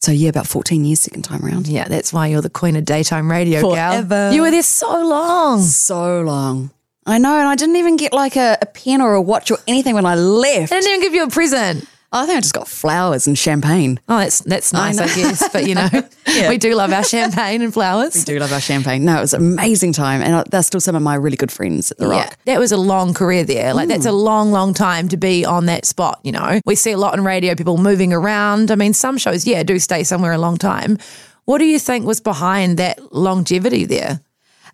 So, 0.00 0.12
yeah, 0.12 0.28
about 0.28 0.46
14 0.46 0.84
years, 0.84 1.00
second 1.00 1.22
time 1.22 1.44
around. 1.44 1.66
Yeah, 1.66 1.88
that's 1.88 2.12
why 2.12 2.26
you're 2.26 2.42
the 2.42 2.50
queen 2.50 2.76
of 2.76 2.84
daytime 2.84 3.30
radio, 3.30 3.60
Forever. 3.60 4.08
gal. 4.08 4.32
You 4.34 4.42
were 4.42 4.50
there 4.50 4.62
so 4.62 5.02
long. 5.06 5.62
So 5.62 6.20
long. 6.20 6.70
I 7.06 7.18
know. 7.18 7.38
And 7.38 7.48
I 7.48 7.54
didn't 7.54 7.76
even 7.76 7.96
get 7.96 8.12
like 8.12 8.36
a, 8.36 8.58
a 8.60 8.66
pen 8.66 9.00
or 9.00 9.14
a 9.14 9.22
watch 9.22 9.50
or 9.50 9.58
anything 9.66 9.94
when 9.94 10.04
I 10.04 10.14
left. 10.14 10.70
They 10.70 10.76
didn't 10.80 10.90
even 10.90 11.00
give 11.00 11.14
you 11.14 11.24
a 11.24 11.30
present. 11.30 11.88
I 12.14 12.26
think 12.26 12.38
I 12.38 12.40
just 12.40 12.54
got 12.54 12.68
flowers 12.68 13.26
and 13.26 13.36
champagne. 13.36 13.98
Oh, 14.08 14.18
that's 14.18 14.38
that's 14.40 14.72
nice, 14.72 14.98
I, 14.98 15.06
know. 15.06 15.14
guess. 15.14 15.48
But 15.52 15.66
you 15.66 15.74
know, 15.74 15.88
Yeah. 16.28 16.48
we 16.48 16.58
do 16.58 16.74
love 16.74 16.92
our 16.92 17.04
champagne 17.04 17.60
and 17.60 17.72
flowers. 17.72 18.14
We 18.14 18.22
do 18.22 18.38
love 18.38 18.52
our 18.52 18.60
champagne. 18.60 19.04
No, 19.04 19.18
it 19.18 19.20
was 19.20 19.34
an 19.34 19.42
amazing 19.42 19.92
time. 19.92 20.22
And 20.22 20.36
I- 20.36 20.44
they're 20.50 20.62
still 20.62 20.80
some 20.80 20.94
of 20.96 21.02
my 21.02 21.14
really 21.16 21.36
good 21.36 21.52
friends 21.52 21.90
at 21.90 21.98
the 21.98 22.04
Yeah, 22.08 22.22
Rock. 22.22 22.38
that 22.46 22.58
was 22.60 22.72
a 22.72 22.76
long 22.76 23.14
career 23.14 23.44
there. 23.44 23.74
Like 23.74 23.88
that's 23.88 24.06
a 24.06 24.10
mm. 24.10 24.22
long, 24.22 24.52
long 24.52 24.74
time 24.74 25.08
to 25.08 25.16
be 25.16 25.44
on 25.44 25.66
that 25.66 25.84
spot. 25.84 26.20
You 26.22 26.32
know, 26.32 26.60
we 26.64 26.76
see 26.76 26.92
a 26.92 26.98
lot 26.98 27.14
in 27.18 27.24
radio, 27.24 27.54
people 27.54 27.76
moving 27.78 28.12
around. 28.12 28.70
I 28.70 28.76
mean, 28.76 28.94
some 28.94 29.18
shows, 29.18 29.46
yeah, 29.46 29.62
do 29.62 29.78
stay 29.78 30.04
somewhere 30.04 30.32
a 30.32 30.38
long 30.38 30.56
time. 30.56 30.98
What 31.46 31.58
do 31.58 31.66
you 31.66 31.78
think 31.78 32.06
was 32.06 32.20
behind 32.20 32.78
that 32.78 33.12
longevity 33.12 33.84
there? 33.84 34.20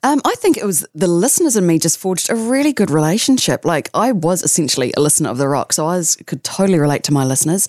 Um, 0.03 0.21
I 0.25 0.35
think 0.37 0.57
it 0.57 0.65
was 0.65 0.87
the 0.95 1.07
listeners 1.07 1.57
and 1.57 1.67
me 1.67 1.79
just 1.79 1.99
forged 1.99 2.31
a 2.31 2.35
really 2.35 2.73
good 2.73 2.91
relationship. 2.91 3.65
Like 3.65 3.91
I 3.93 4.13
was 4.13 4.43
essentially 4.43 4.93
a 4.97 5.01
listener 5.01 5.29
of 5.31 5.39
the 5.39 5.49
rock, 5.49 5.73
so 5.73 5.87
I 5.87 5.97
was, 5.97 6.17
could 6.27 6.43
totally 6.43 6.79
relate 6.79 7.03
to 7.05 7.13
my 7.13 7.25
listeners. 7.25 7.69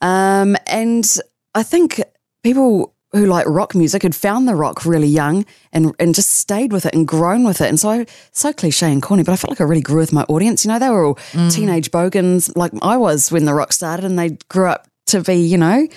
Um, 0.00 0.56
and 0.66 1.06
I 1.54 1.62
think 1.62 2.02
people 2.42 2.94
who 3.12 3.26
like 3.26 3.46
rock 3.46 3.74
music 3.74 4.02
had 4.02 4.14
found 4.14 4.46
the 4.46 4.54
rock 4.54 4.84
really 4.84 5.08
young 5.08 5.44
and 5.72 5.92
and 5.98 6.14
just 6.14 6.30
stayed 6.30 6.72
with 6.72 6.86
it 6.86 6.94
and 6.94 7.06
grown 7.08 7.44
with 7.44 7.60
it. 7.60 7.68
And 7.68 7.78
so 7.78 7.90
I, 7.90 8.06
so 8.32 8.52
cliche 8.52 8.90
and 8.90 9.02
corny, 9.02 9.22
but 9.22 9.32
I 9.32 9.36
felt 9.36 9.50
like 9.50 9.60
I 9.60 9.64
really 9.64 9.82
grew 9.82 9.98
with 9.98 10.12
my 10.12 10.22
audience. 10.24 10.64
You 10.64 10.70
know, 10.70 10.78
they 10.78 10.88
were 10.88 11.04
all 11.04 11.18
teenage 11.50 11.90
bogans 11.90 12.54
like 12.56 12.72
I 12.82 12.96
was 12.96 13.30
when 13.32 13.44
the 13.44 13.54
rock 13.54 13.72
started, 13.72 14.04
and 14.04 14.18
they 14.18 14.30
grew 14.48 14.66
up 14.66 14.86
to 15.06 15.22
be, 15.22 15.34
you 15.34 15.58
know, 15.58 15.88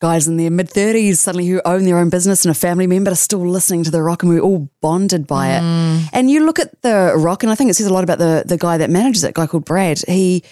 guys 0.00 0.28
in 0.28 0.36
their 0.36 0.50
mid 0.50 0.68
30s 0.68 1.16
suddenly 1.16 1.46
who 1.46 1.60
own 1.64 1.84
their 1.84 1.98
own 1.98 2.10
business 2.10 2.44
and 2.44 2.50
a 2.50 2.58
family 2.58 2.86
member 2.86 3.10
are 3.10 3.16
still 3.16 3.46
listening 3.46 3.84
to 3.84 3.90
the 3.90 4.02
rock 4.02 4.22
and 4.22 4.30
we're 4.30 4.40
all 4.40 4.68
bonded 4.80 5.26
by 5.26 5.48
it. 5.48 5.62
Mm. 5.62 6.08
And 6.12 6.30
you 6.30 6.44
look 6.44 6.58
at 6.58 6.82
the 6.82 7.14
rock, 7.16 7.42
and 7.42 7.50
I 7.50 7.54
think 7.54 7.70
it 7.70 7.74
says 7.74 7.86
a 7.86 7.92
lot 7.92 8.04
about 8.04 8.18
the, 8.18 8.44
the 8.46 8.58
guy 8.58 8.78
that 8.78 8.90
manages 8.90 9.24
it, 9.24 9.30
a 9.30 9.32
guy 9.32 9.46
called 9.46 9.64
Brad. 9.64 10.02
He 10.06 10.42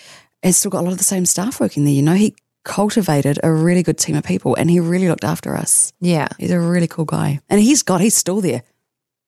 has 0.42 0.56
still 0.56 0.70
got 0.70 0.80
a 0.80 0.84
lot 0.84 0.92
of 0.92 0.98
the 0.98 1.04
same 1.04 1.26
staff 1.26 1.60
working 1.60 1.84
there. 1.84 1.94
You 1.94 2.02
know, 2.02 2.14
he 2.14 2.34
cultivated 2.64 3.38
a 3.42 3.52
really 3.52 3.82
good 3.82 3.98
team 3.98 4.16
of 4.16 4.24
people 4.24 4.54
and 4.54 4.70
he 4.70 4.80
really 4.80 5.08
looked 5.08 5.24
after 5.24 5.54
us. 5.54 5.92
Yeah. 6.00 6.28
He's 6.38 6.50
a 6.50 6.60
really 6.60 6.88
cool 6.88 7.04
guy. 7.04 7.40
And 7.48 7.60
he's 7.60 7.82
got, 7.82 8.00
he's 8.00 8.16
still 8.16 8.40
there. 8.40 8.62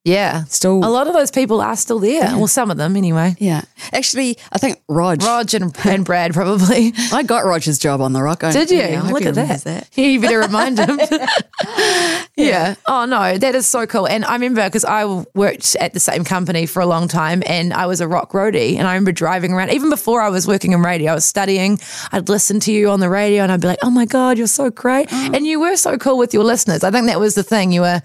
Yeah. 0.06 0.44
Still- 0.44 0.84
A 0.84 0.88
lot 0.88 1.08
of 1.08 1.14
those 1.14 1.32
people 1.32 1.60
are 1.60 1.74
still 1.74 1.98
there. 1.98 2.22
Well, 2.36 2.46
some 2.46 2.70
of 2.70 2.76
them 2.76 2.96
anyway. 2.96 3.34
Yeah. 3.40 3.62
Actually, 3.92 4.38
I 4.52 4.58
think 4.58 4.80
Rog. 4.88 5.20
Rog 5.20 5.52
and, 5.52 5.76
and 5.84 6.04
Brad 6.04 6.32
probably. 6.32 6.92
I 7.12 7.24
got 7.24 7.44
Roger's 7.44 7.76
job 7.78 8.00
on 8.00 8.12
the 8.12 8.22
rock. 8.22 8.44
I- 8.44 8.52
Did 8.52 8.70
you? 8.70 8.78
Yeah, 8.78 9.02
Look 9.02 9.24
at 9.26 9.34
that. 9.34 9.64
that. 9.64 9.88
Yeah, 9.94 10.06
you 10.12 10.20
better 10.20 10.38
remind 10.38 10.78
him. 10.78 11.00
yeah. 12.36 12.76
Oh, 12.86 13.04
no, 13.04 13.36
that 13.36 13.54
is 13.56 13.66
so 13.66 13.84
cool. 13.86 14.06
And 14.06 14.24
I 14.24 14.34
remember 14.34 14.62
because 14.64 14.84
I 14.84 15.04
worked 15.34 15.74
at 15.80 15.92
the 15.92 16.00
same 16.00 16.22
company 16.24 16.66
for 16.66 16.80
a 16.80 16.86
long 16.86 17.08
time 17.08 17.42
and 17.44 17.72
I 17.74 17.86
was 17.86 18.00
a 18.00 18.06
rock 18.06 18.30
roadie. 18.32 18.76
And 18.76 18.86
I 18.86 18.92
remember 18.94 19.10
driving 19.12 19.52
around, 19.52 19.70
even 19.72 19.90
before 19.90 20.20
I 20.22 20.28
was 20.28 20.46
working 20.46 20.72
in 20.72 20.82
radio, 20.82 21.10
I 21.12 21.14
was 21.16 21.24
studying. 21.24 21.80
I'd 22.12 22.28
listen 22.28 22.60
to 22.60 22.72
you 22.72 22.90
on 22.90 23.00
the 23.00 23.08
radio 23.10 23.42
and 23.42 23.50
I'd 23.50 23.60
be 23.60 23.66
like, 23.66 23.80
oh 23.82 23.90
my 23.90 24.04
God, 24.06 24.38
you're 24.38 24.46
so 24.46 24.70
great. 24.70 25.08
Oh. 25.10 25.30
And 25.34 25.46
you 25.46 25.58
were 25.58 25.76
so 25.76 25.98
cool 25.98 26.16
with 26.16 26.32
your 26.32 26.44
listeners. 26.44 26.84
I 26.84 26.92
think 26.92 27.06
that 27.06 27.18
was 27.18 27.34
the 27.34 27.42
thing. 27.42 27.72
You 27.72 27.80
were. 27.80 28.02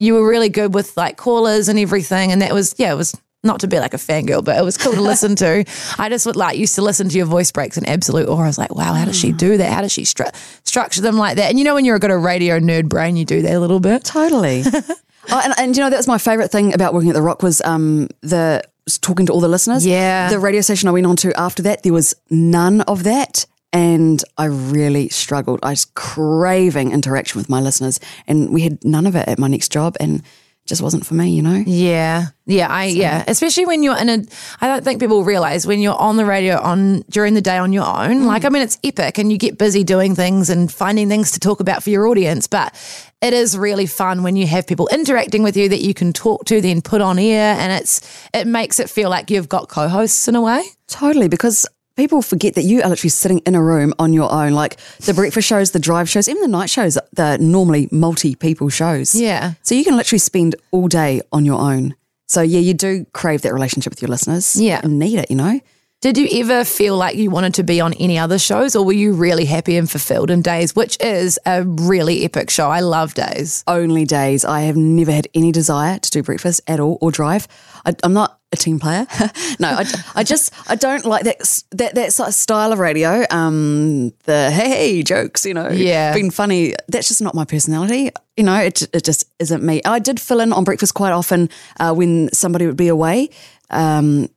You 0.00 0.14
were 0.14 0.28
really 0.28 0.48
good 0.48 0.74
with 0.74 0.96
like 0.96 1.16
callers 1.16 1.68
and 1.68 1.78
everything, 1.78 2.32
and 2.32 2.42
that 2.42 2.52
was 2.52 2.74
yeah, 2.78 2.92
it 2.92 2.96
was 2.96 3.14
not 3.42 3.60
to 3.60 3.68
be 3.68 3.78
like 3.78 3.94
a 3.94 3.98
fangirl, 3.98 4.44
but 4.44 4.58
it 4.58 4.62
was 4.62 4.76
cool 4.76 4.92
to 4.92 5.00
listen 5.00 5.34
to. 5.36 5.64
I 5.98 6.08
just 6.08 6.26
would 6.26 6.36
like 6.36 6.58
used 6.58 6.74
to 6.74 6.82
listen 6.82 7.08
to 7.08 7.16
your 7.16 7.26
voice 7.26 7.50
breaks 7.52 7.78
in 7.78 7.86
absolute 7.86 8.28
awe. 8.28 8.42
I 8.42 8.46
was 8.46 8.58
like, 8.58 8.74
wow, 8.74 8.92
how 8.94 9.04
does 9.04 9.18
she 9.18 9.32
do 9.32 9.56
that? 9.56 9.72
How 9.72 9.80
does 9.80 9.92
she 9.92 10.02
stru- 10.02 10.34
structure 10.64 11.00
them 11.00 11.16
like 11.16 11.36
that? 11.36 11.50
And 11.50 11.58
you 11.58 11.64
know, 11.64 11.74
when 11.74 11.84
you're 11.84 11.98
got 11.98 12.10
a 12.10 12.18
radio 12.18 12.58
nerd 12.58 12.88
brain, 12.88 13.16
you 13.16 13.24
do 13.24 13.42
that 13.42 13.54
a 13.54 13.60
little 13.60 13.80
bit. 13.80 14.04
Totally. 14.04 14.62
oh, 15.30 15.40
and, 15.44 15.54
and 15.58 15.76
you 15.76 15.82
know, 15.82 15.90
that 15.90 15.96
was 15.96 16.08
my 16.08 16.18
favorite 16.18 16.50
thing 16.50 16.74
about 16.74 16.92
working 16.92 17.10
at 17.10 17.14
the 17.14 17.22
Rock 17.22 17.42
was 17.42 17.62
um, 17.62 18.08
the 18.20 18.62
was 18.84 18.98
talking 18.98 19.26
to 19.26 19.32
all 19.32 19.40
the 19.40 19.48
listeners. 19.48 19.86
Yeah. 19.86 20.28
The 20.30 20.38
radio 20.38 20.60
station 20.60 20.88
I 20.88 20.92
went 20.92 21.06
on 21.06 21.16
to 21.16 21.38
after 21.38 21.62
that, 21.62 21.82
there 21.82 21.92
was 21.92 22.14
none 22.28 22.82
of 22.82 23.04
that. 23.04 23.46
And 23.72 24.22
I 24.36 24.46
really 24.46 25.08
struggled. 25.10 25.60
I 25.62 25.70
was 25.70 25.84
craving 25.84 26.92
interaction 26.92 27.38
with 27.38 27.48
my 27.48 27.60
listeners, 27.60 28.00
and 28.26 28.50
we 28.52 28.62
had 28.62 28.84
none 28.84 29.06
of 29.06 29.14
it 29.14 29.28
at 29.28 29.38
my 29.38 29.48
next 29.48 29.70
job, 29.70 29.96
and 30.00 30.22
just 30.66 30.82
wasn't 30.82 31.04
for 31.04 31.14
me, 31.14 31.30
you 31.30 31.42
know? 31.42 31.64
Yeah, 31.66 32.26
yeah, 32.46 32.68
I 32.68 32.84
yeah. 32.84 33.24
Especially 33.26 33.66
when 33.66 33.82
you're 33.82 33.96
in 33.96 34.08
a, 34.08 34.22
I 34.60 34.68
don't 34.68 34.84
think 34.84 35.00
people 35.00 35.24
realize 35.24 35.66
when 35.66 35.80
you're 35.80 35.98
on 35.98 36.16
the 36.16 36.24
radio 36.24 36.60
on 36.60 37.00
during 37.10 37.34
the 37.34 37.40
day 37.40 37.58
on 37.58 37.72
your 37.72 37.84
own. 37.84 38.22
Mm. 38.22 38.26
Like, 38.26 38.44
I 38.44 38.50
mean, 38.50 38.62
it's 38.62 38.78
epic, 38.84 39.18
and 39.18 39.32
you 39.32 39.38
get 39.38 39.58
busy 39.58 39.84
doing 39.84 40.14
things 40.14 40.50
and 40.50 40.70
finding 40.70 41.08
things 41.08 41.32
to 41.32 41.40
talk 41.40 41.60
about 41.60 41.82
for 41.82 41.90
your 41.90 42.06
audience. 42.06 42.46
But 42.46 42.74
it 43.20 43.32
is 43.32 43.56
really 43.58 43.86
fun 43.86 44.22
when 44.22 44.36
you 44.36 44.46
have 44.46 44.66
people 44.66 44.88
interacting 44.92 45.42
with 45.42 45.56
you 45.56 45.68
that 45.68 45.80
you 45.80 45.94
can 45.94 46.12
talk 46.12 46.44
to, 46.46 46.60
then 46.60 46.82
put 46.82 47.00
on 47.00 47.18
air, 47.18 47.56
and 47.58 47.72
it's 47.72 48.00
it 48.32 48.46
makes 48.46 48.78
it 48.78 48.90
feel 48.90 49.10
like 49.10 49.30
you've 49.30 49.48
got 49.48 49.68
co-hosts 49.68 50.28
in 50.28 50.36
a 50.36 50.40
way. 50.40 50.62
Totally, 50.86 51.28
because 51.28 51.66
people 52.00 52.22
forget 52.22 52.54
that 52.54 52.62
you 52.62 52.80
are 52.82 52.88
literally 52.88 53.10
sitting 53.10 53.40
in 53.40 53.54
a 53.54 53.62
room 53.62 53.92
on 53.98 54.14
your 54.14 54.32
own. 54.32 54.52
Like 54.52 54.78
the 55.00 55.12
breakfast 55.12 55.46
shows, 55.46 55.72
the 55.72 55.78
drive 55.78 56.08
shows, 56.08 56.28
even 56.28 56.40
the 56.40 56.48
night 56.48 56.70
shows, 56.70 56.96
they're 57.12 57.36
normally 57.36 57.88
multi 57.92 58.34
people 58.34 58.70
shows. 58.70 59.14
Yeah. 59.14 59.52
So 59.62 59.74
you 59.74 59.84
can 59.84 59.96
literally 59.96 60.18
spend 60.18 60.56
all 60.70 60.88
day 60.88 61.20
on 61.30 61.44
your 61.44 61.60
own. 61.60 61.94
So 62.26 62.40
yeah, 62.40 62.60
you 62.60 62.72
do 62.72 63.04
crave 63.12 63.42
that 63.42 63.52
relationship 63.52 63.90
with 63.90 64.00
your 64.00 64.08
listeners. 64.08 64.58
Yeah. 64.58 64.80
And 64.82 64.98
need 64.98 65.18
it, 65.18 65.30
you 65.30 65.36
know? 65.36 65.60
Did 66.00 66.16
you 66.16 66.28
ever 66.40 66.64
feel 66.64 66.96
like 66.96 67.16
you 67.16 67.28
wanted 67.30 67.52
to 67.54 67.62
be 67.62 67.78
on 67.78 67.92
any 68.00 68.18
other 68.18 68.38
shows, 68.38 68.74
or 68.74 68.86
were 68.86 68.94
you 68.94 69.12
really 69.12 69.44
happy 69.44 69.76
and 69.76 69.90
fulfilled 69.90 70.30
in 70.30 70.40
Days, 70.40 70.74
which 70.74 70.96
is 70.98 71.38
a 71.44 71.62
really 71.62 72.24
epic 72.24 72.48
show? 72.48 72.70
I 72.70 72.80
love 72.80 73.12
Days. 73.12 73.62
Only 73.66 74.06
days. 74.06 74.42
I 74.42 74.62
have 74.62 74.78
never 74.78 75.12
had 75.12 75.28
any 75.34 75.52
desire 75.52 75.98
to 75.98 76.10
do 76.10 76.22
breakfast 76.22 76.62
at 76.66 76.80
all 76.80 76.96
or 77.02 77.10
drive. 77.10 77.46
I, 77.84 77.94
I'm 78.02 78.14
not 78.14 78.38
a 78.50 78.56
team 78.56 78.78
player. 78.80 79.06
no, 79.60 79.68
I, 79.68 79.84
I 80.14 80.24
just 80.24 80.54
I 80.70 80.74
don't 80.74 81.04
like 81.04 81.24
that 81.24 81.62
that 81.72 81.94
that 81.96 82.14
sort 82.14 82.30
of 82.30 82.34
style 82.34 82.72
of 82.72 82.78
radio. 82.78 83.24
Um, 83.30 84.14
the 84.24 84.50
hey 84.50 84.70
hey 84.70 85.02
jokes, 85.02 85.44
you 85.44 85.52
know, 85.52 85.68
Yeah. 85.68 86.14
being 86.14 86.30
funny. 86.30 86.74
That's 86.88 87.08
just 87.08 87.20
not 87.20 87.34
my 87.34 87.44
personality. 87.44 88.10
You 88.38 88.44
know, 88.44 88.56
it 88.56 88.88
it 88.94 89.04
just 89.04 89.24
isn't 89.38 89.62
me. 89.62 89.82
I 89.84 89.98
did 89.98 90.18
fill 90.18 90.40
in 90.40 90.50
on 90.54 90.64
breakfast 90.64 90.94
quite 90.94 91.12
often 91.12 91.50
uh, 91.78 91.92
when 91.92 92.32
somebody 92.32 92.64
would 92.66 92.78
be 92.78 92.88
away. 92.88 93.28
Um, 93.68 94.28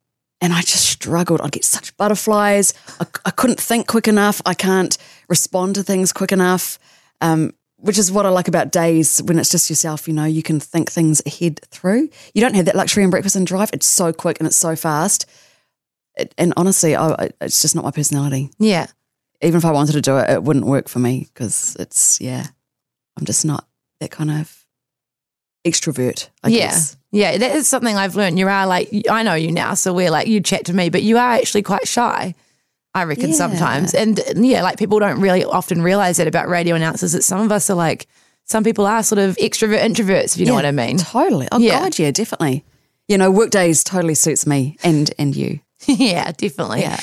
and 0.43 0.53
I 0.53 0.62
just 0.62 0.86
struggled. 0.86 1.41
I'd 1.41 1.51
get 1.53 1.65
such 1.65 1.95
butterflies. 1.97 2.73
I, 2.99 3.08
I 3.25 3.32
couldn't 3.32 3.60
think 3.60 3.88
quick 3.88 4.08
enough. 4.08 4.41
I 4.45 4.53
can't 4.53 4.95
respond 5.27 5.73
to 5.75 5.84
things 5.84 6.13
quick 6.13 6.32
enough. 6.32 6.77
Um, 7.21 7.53
which 7.77 7.97
is 7.97 8.12
what 8.12 8.25
I 8.25 8.29
like 8.29 8.47
about 8.47 8.71
days 8.71 9.21
when 9.23 9.38
it's 9.39 9.49
just 9.49 9.69
yourself. 9.69 10.08
You 10.08 10.13
know, 10.13 10.23
you 10.23 10.41
can 10.43 10.60
think 10.60 10.89
things 10.91 11.21
ahead 11.25 11.60
through. 11.67 12.10
You 12.34 12.41
don't 12.41 12.56
have 12.56 12.65
that 12.65 12.75
luxury 12.75 13.03
in 13.03 13.10
breakfast 13.10 13.36
and 13.36 13.45
drive. 13.45 13.71
It's 13.73 13.86
so 13.86 14.13
quick 14.13 14.38
and 14.39 14.47
it's 14.47 14.56
so 14.56 14.75
fast. 14.77 15.25
It, 16.15 16.34
and 16.38 16.53
honestly, 16.56 16.95
I, 16.95 17.10
I- 17.13 17.29
it's 17.41 17.62
just 17.62 17.75
not 17.75 17.84
my 17.84 17.91
personality. 17.91 18.51
Yeah. 18.60 18.88
Even 19.41 19.58
if 19.58 19.65
I 19.65 19.71
wanted 19.71 19.93
to 19.93 20.01
do 20.01 20.17
it, 20.17 20.29
it 20.29 20.43
wouldn't 20.43 20.65
work 20.65 20.88
for 20.88 20.99
me 20.99 21.27
because 21.34 21.75
it's 21.77 22.21
yeah, 22.21 22.47
I'm 23.17 23.25
just 23.25 23.43
not 23.43 23.67
that 23.99 24.12
kind 24.12 24.32
of 24.32 24.62
extrovert. 25.65 26.30
I 26.43 26.49
yeah. 26.49 26.60
guess. 26.67 26.97
Yeah. 27.12 27.38
That 27.38 27.56
is 27.56 27.67
something 27.67 27.95
I've 27.95 28.15
learned. 28.15 28.38
You 28.39 28.47
are 28.47 28.65
like, 28.67 28.89
I 29.10 29.23
know 29.23 29.34
you 29.36 29.52
now, 29.52 29.73
so 29.76 29.93
we're 29.93 30.10
like, 30.12 30.28
you 30.28 30.41
chat 30.41 30.65
to 30.65 30.73
me, 30.73 30.89
but 30.89 31.04
you 31.04 31.17
are 31.17 31.34
actually 31.34 31.62
quite 31.63 31.88
shy. 31.88 32.34
I 32.95 33.04
reckon 33.06 33.30
Yeah. 33.30 33.36
sometimes. 33.36 33.93
And 33.93 34.19
uh, 34.19 34.23
yeah, 34.36 34.62
like 34.62 34.78
people 34.78 34.99
don't 34.99 35.19
really 35.19 35.43
often 35.43 35.82
realize 35.82 36.17
that 36.17 36.28
about 36.28 36.47
radio 36.47 36.76
announcers 36.76 37.13
that 37.13 37.23
some 37.23 37.41
of 37.41 37.52
us 37.52 37.69
are 37.69 37.76
like, 37.76 38.08
some 38.45 38.63
people 38.63 38.86
are 38.86 39.02
sort 39.04 39.19
of 39.19 39.36
extrovert 39.38 39.80
introverts, 39.82 40.36
if 40.36 40.38
you 40.38 40.45
know 40.45 40.54
what 40.54 40.65
I 40.65 40.71
mean. 40.71 40.97
Totally. 40.97 41.47
Oh 41.52 41.58
Yeah. 41.60 41.80
God, 41.82 41.97
yeah, 41.97 42.12
definitely. 42.12 42.65
You 43.08 43.17
know, 43.17 43.32
work 43.32 43.49
days 43.52 43.84
totally 43.84 44.15
suits 44.15 44.45
me 44.45 44.78
and 44.84 45.12
and 45.17 45.36
you. 45.36 45.60
yeah, 45.86 46.32
definitely. 46.34 46.82
Yeah. 46.82 46.99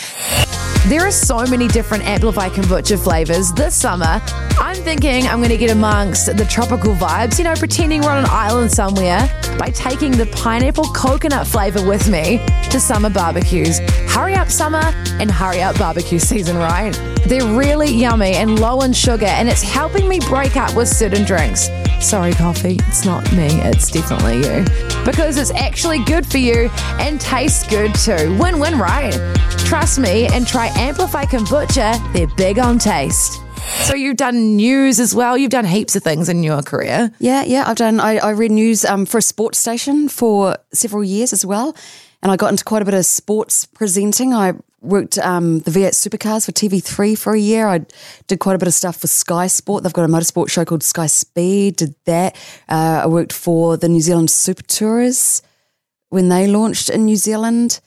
There 0.90 1.06
are 1.06 1.12
so 1.12 1.46
many 1.46 1.68
different 1.68 2.02
Amplify 2.02 2.48
kombucha 2.48 3.00
flavors 3.00 3.52
this 3.52 3.76
summer. 3.76 4.20
I'm 4.58 4.74
thinking 4.74 5.24
I'm 5.28 5.38
going 5.38 5.50
to 5.50 5.56
get 5.56 5.70
amongst 5.70 6.36
the 6.36 6.44
tropical 6.44 6.96
vibes, 6.96 7.38
you 7.38 7.44
know, 7.44 7.54
pretending 7.54 8.00
we're 8.00 8.10
on 8.10 8.24
an 8.24 8.28
island 8.28 8.72
somewhere 8.72 9.20
by 9.56 9.70
taking 9.70 10.10
the 10.10 10.26
pineapple 10.26 10.86
coconut 10.86 11.46
flavor 11.46 11.86
with 11.86 12.08
me 12.08 12.44
to 12.70 12.80
summer 12.80 13.08
barbecues. 13.08 13.78
Hurry 14.08 14.34
up, 14.34 14.50
summer, 14.50 14.82
and 15.20 15.30
hurry 15.30 15.62
up 15.62 15.78
barbecue 15.78 16.18
season, 16.18 16.56
right? 16.56 16.92
They're 17.24 17.56
really 17.56 17.88
yummy 17.88 18.32
and 18.32 18.58
low 18.58 18.80
in 18.80 18.92
sugar, 18.92 19.26
and 19.26 19.48
it's 19.48 19.62
helping 19.62 20.08
me 20.08 20.18
break 20.18 20.56
up 20.56 20.74
with 20.74 20.88
certain 20.88 21.24
drinks. 21.24 21.70
Sorry, 22.00 22.32
coffee, 22.32 22.78
it's 22.88 23.04
not 23.04 23.30
me, 23.32 23.46
it's 23.60 23.92
definitely 23.92 24.38
you. 24.38 24.64
Because 25.04 25.36
it's 25.36 25.52
actually 25.52 26.02
good 26.04 26.26
for 26.26 26.38
you 26.38 26.68
and 26.98 27.20
tastes 27.20 27.64
good 27.68 27.94
too. 27.94 28.36
Win 28.38 28.58
win, 28.58 28.78
right? 28.78 29.12
Trust 29.70 29.98
me 29.98 30.26
and 30.26 30.46
try 30.46 30.68
Amplify 30.80 31.26
Kombucha, 31.26 32.12
they're 32.14 32.26
big 32.26 32.58
on 32.58 32.78
taste. 32.78 33.42
So 33.82 33.94
you've 33.94 34.16
done 34.16 34.56
news 34.56 34.98
as 34.98 35.14
well, 35.14 35.36
you've 35.36 35.50
done 35.50 35.66
heaps 35.66 35.94
of 35.94 36.02
things 36.02 36.30
in 36.30 36.42
your 36.42 36.62
career. 36.62 37.12
Yeah, 37.18 37.44
yeah. 37.44 37.64
I've 37.66 37.76
done. 37.76 38.00
I, 38.00 38.16
I 38.16 38.30
read 38.30 38.50
news 38.50 38.86
um, 38.86 39.04
for 39.04 39.18
a 39.18 39.22
sports 39.22 39.58
station 39.58 40.08
for 40.08 40.56
several 40.72 41.04
years 41.04 41.34
as 41.34 41.44
well, 41.44 41.76
and 42.22 42.32
I 42.32 42.36
got 42.36 42.50
into 42.50 42.64
quite 42.64 42.80
a 42.80 42.86
bit 42.86 42.94
of 42.94 43.04
sports 43.04 43.66
presenting. 43.66 44.32
I 44.32 44.54
worked 44.80 45.18
um, 45.18 45.60
the 45.60 45.70
V8 45.70 45.90
Supercars 45.90 46.46
for 46.46 46.52
TV3 46.52 47.16
for 47.16 47.34
a 47.34 47.38
year. 47.38 47.68
I 47.68 47.84
did 48.26 48.40
quite 48.40 48.54
a 48.54 48.58
bit 48.58 48.66
of 48.66 48.72
stuff 48.72 48.96
for 48.96 49.06
Sky 49.06 49.48
Sport. 49.48 49.82
They've 49.82 49.92
got 49.92 50.06
a 50.06 50.08
motorsport 50.08 50.50
show 50.50 50.64
called 50.64 50.82
Sky 50.82 51.08
Speed. 51.08 51.76
Did 51.76 51.94
that. 52.06 52.34
Uh, 52.70 53.02
I 53.04 53.06
worked 53.06 53.34
for 53.34 53.76
the 53.76 53.88
New 53.90 54.00
Zealand 54.00 54.30
SuperTourers 54.30 55.42
when 56.08 56.30
they 56.30 56.46
launched 56.46 56.88
in 56.88 57.04
New 57.04 57.16
Zealand. 57.16 57.80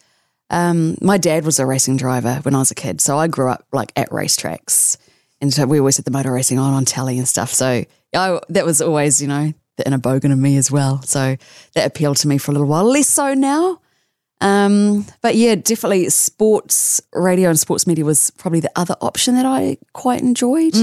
Um, 0.54 0.98
my 1.02 1.18
dad 1.18 1.46
was 1.46 1.58
a 1.58 1.66
racing 1.66 1.98
driver 1.98 2.40
when 2.44 2.54
I 2.54 2.60
was 2.60 2.70
a 2.70 2.76
kid, 2.76 3.02
so 3.02 3.18
I 3.18 3.28
grew 3.28 3.50
up 3.50 3.66
like 3.74 3.92
at 3.96 4.10
racetracks, 4.12 4.98
and 5.42 5.52
so 5.52 5.66
we 5.66 5.80
always 5.80 5.98
had 5.98 6.06
the 6.06 6.12
motor 6.12 6.32
racing 6.32 6.60
on 6.60 6.74
on 6.74 6.86
telly 6.86 7.18
and 7.18 7.28
stuff. 7.28 7.52
So 7.52 7.84
I, 8.16 8.40
that 8.50 8.64
was 8.64 8.80
always, 8.80 9.20
you 9.20 9.28
know, 9.28 9.54
the 9.78 9.88
inner 9.88 9.98
bogan 9.98 10.32
of 10.32 10.38
me 10.38 10.58
as 10.58 10.70
well. 10.70 11.02
So 11.02 11.38
that 11.74 11.88
appealed 11.88 12.18
to 12.18 12.28
me 12.28 12.38
for 12.38 12.52
a 12.52 12.54
little 12.54 12.68
while. 12.68 12.84
Less 12.84 13.10
so 13.10 13.34
now, 13.34 13.80
um, 14.44 15.06
but 15.22 15.36
yeah, 15.36 15.56
definitely 15.56 16.10
sports 16.10 17.02
radio 17.14 17.50
and 17.50 17.58
sports 17.58 17.88
media 17.88 18.04
was 18.04 18.30
probably 18.32 18.60
the 18.60 18.72
other 18.76 18.96
option 19.00 19.36
that 19.36 19.46
I 19.46 19.78
quite 19.94 20.22
enjoyed 20.22 20.76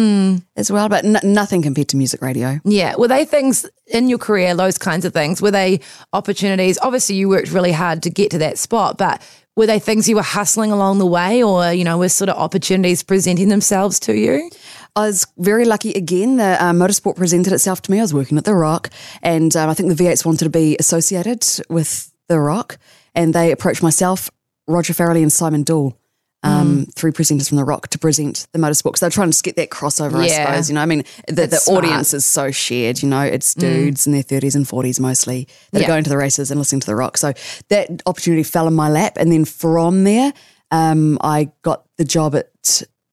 as 0.57 0.73
well. 0.73 0.89
But 0.89 1.05
n- 1.05 1.21
nothing 1.23 1.61
compared 1.61 1.89
to 1.91 1.97
music 1.99 2.23
radio. 2.23 2.59
Yeah. 2.65 2.97
Were 2.97 3.09
they 3.09 3.27
things 3.27 3.69
in 3.87 4.09
your 4.09 4.19
career, 4.19 4.55
those 4.55 4.79
kinds 4.79 5.05
of 5.05 5.13
things? 5.13 5.43
Were 5.43 5.51
they 5.51 5.81
opportunities? 6.15 6.79
Obviously, 6.81 7.17
you 7.17 7.29
worked 7.29 7.53
really 7.53 7.73
hard 7.73 8.03
to 8.05 8.11
get 8.11 8.31
to 8.31 8.39
that 8.39 8.57
spot, 8.59 8.97
but 8.97 9.21
were 9.61 9.67
they 9.67 9.79
things 9.79 10.09
you 10.09 10.17
were 10.17 10.23
hustling 10.23 10.73
along 10.73 10.97
the 10.97 11.05
way 11.05 11.43
or, 11.43 11.71
you 11.71 11.85
know, 11.85 11.99
were 11.99 12.09
sort 12.09 12.31
of 12.31 12.37
opportunities 12.39 13.03
presenting 13.03 13.51
themselves 13.51 14.01
to 14.01 14.17
you? 14.17 14.51
I 14.97 15.01
was 15.01 15.27
very 15.37 15.67
lucky 15.67 15.93
again. 15.93 16.39
The 16.39 16.57
uh, 16.59 16.73
motorsport 16.73 17.17
presented 17.17 17.53
itself 17.53 17.83
to 17.83 17.91
me. 17.91 17.99
I 17.99 18.01
was 18.01 18.15
working 18.15 18.39
at 18.39 18.45
The 18.45 18.55
Rock, 18.55 18.89
and 19.21 19.55
um, 19.55 19.69
I 19.69 19.75
think 19.75 19.95
the 19.95 20.03
V8s 20.03 20.25
wanted 20.25 20.45
to 20.45 20.51
be 20.51 20.79
associated 20.79 21.45
with 21.69 22.11
The 22.29 22.41
Rock, 22.41 22.79
and 23.15 23.35
they 23.35 23.53
approached 23.53 23.83
myself, 23.83 24.31
Roger 24.67 24.95
Farrelly, 24.95 25.21
and 25.21 25.31
Simon 25.31 25.63
Dool. 25.63 26.00
Um, 26.43 26.87
Three 26.97 27.11
presenters 27.13 27.49
from 27.49 27.59
The 27.59 27.65
Rock 27.65 27.89
to 27.89 27.99
present 27.99 28.47
the 28.53 28.59
motorsport 28.59 28.97
So 28.97 29.05
they're 29.05 29.11
trying 29.11 29.31
to 29.31 29.43
get 29.43 29.57
that 29.57 29.69
crossover, 29.69 30.27
Yeah. 30.27 30.33
I 30.43 30.45
suppose. 30.47 30.69
You 30.71 30.75
know, 30.77 30.81
I 30.81 30.87
mean, 30.87 31.05
the, 31.29 31.47
the 31.47 31.63
audience 31.69 32.15
is 32.15 32.25
so 32.25 32.51
shared. 32.51 33.03
You 33.03 33.11
know, 33.11 33.21
it's 33.21 33.53
dudes 33.55 34.07
in 34.07 34.13
their 34.15 34.23
30s 34.23 34.55
and 34.55 34.65
40s 34.67 34.99
mostly 35.01 35.47
that 35.73 35.81
Yeah. 35.81 35.85
are 35.87 35.89
going 35.89 36.05
to 36.05 36.11
the 36.11 36.17
races 36.17 36.51
and 36.51 36.59
listening 36.59 36.81
to 36.81 36.87
The 36.87 36.97
Rock. 36.97 37.19
So 37.19 37.35
that 37.69 38.03
opportunity 38.07 38.43
fell 38.43 38.67
in 38.67 38.73
my 38.75 38.89
lap. 38.89 39.15
And 39.19 39.31
then 39.31 39.45
from 39.45 40.05
there, 40.05 40.33
um, 40.71 41.19
I 41.21 41.51
got 41.61 41.85
the 41.99 42.05
job 42.07 42.35
at 42.35 42.49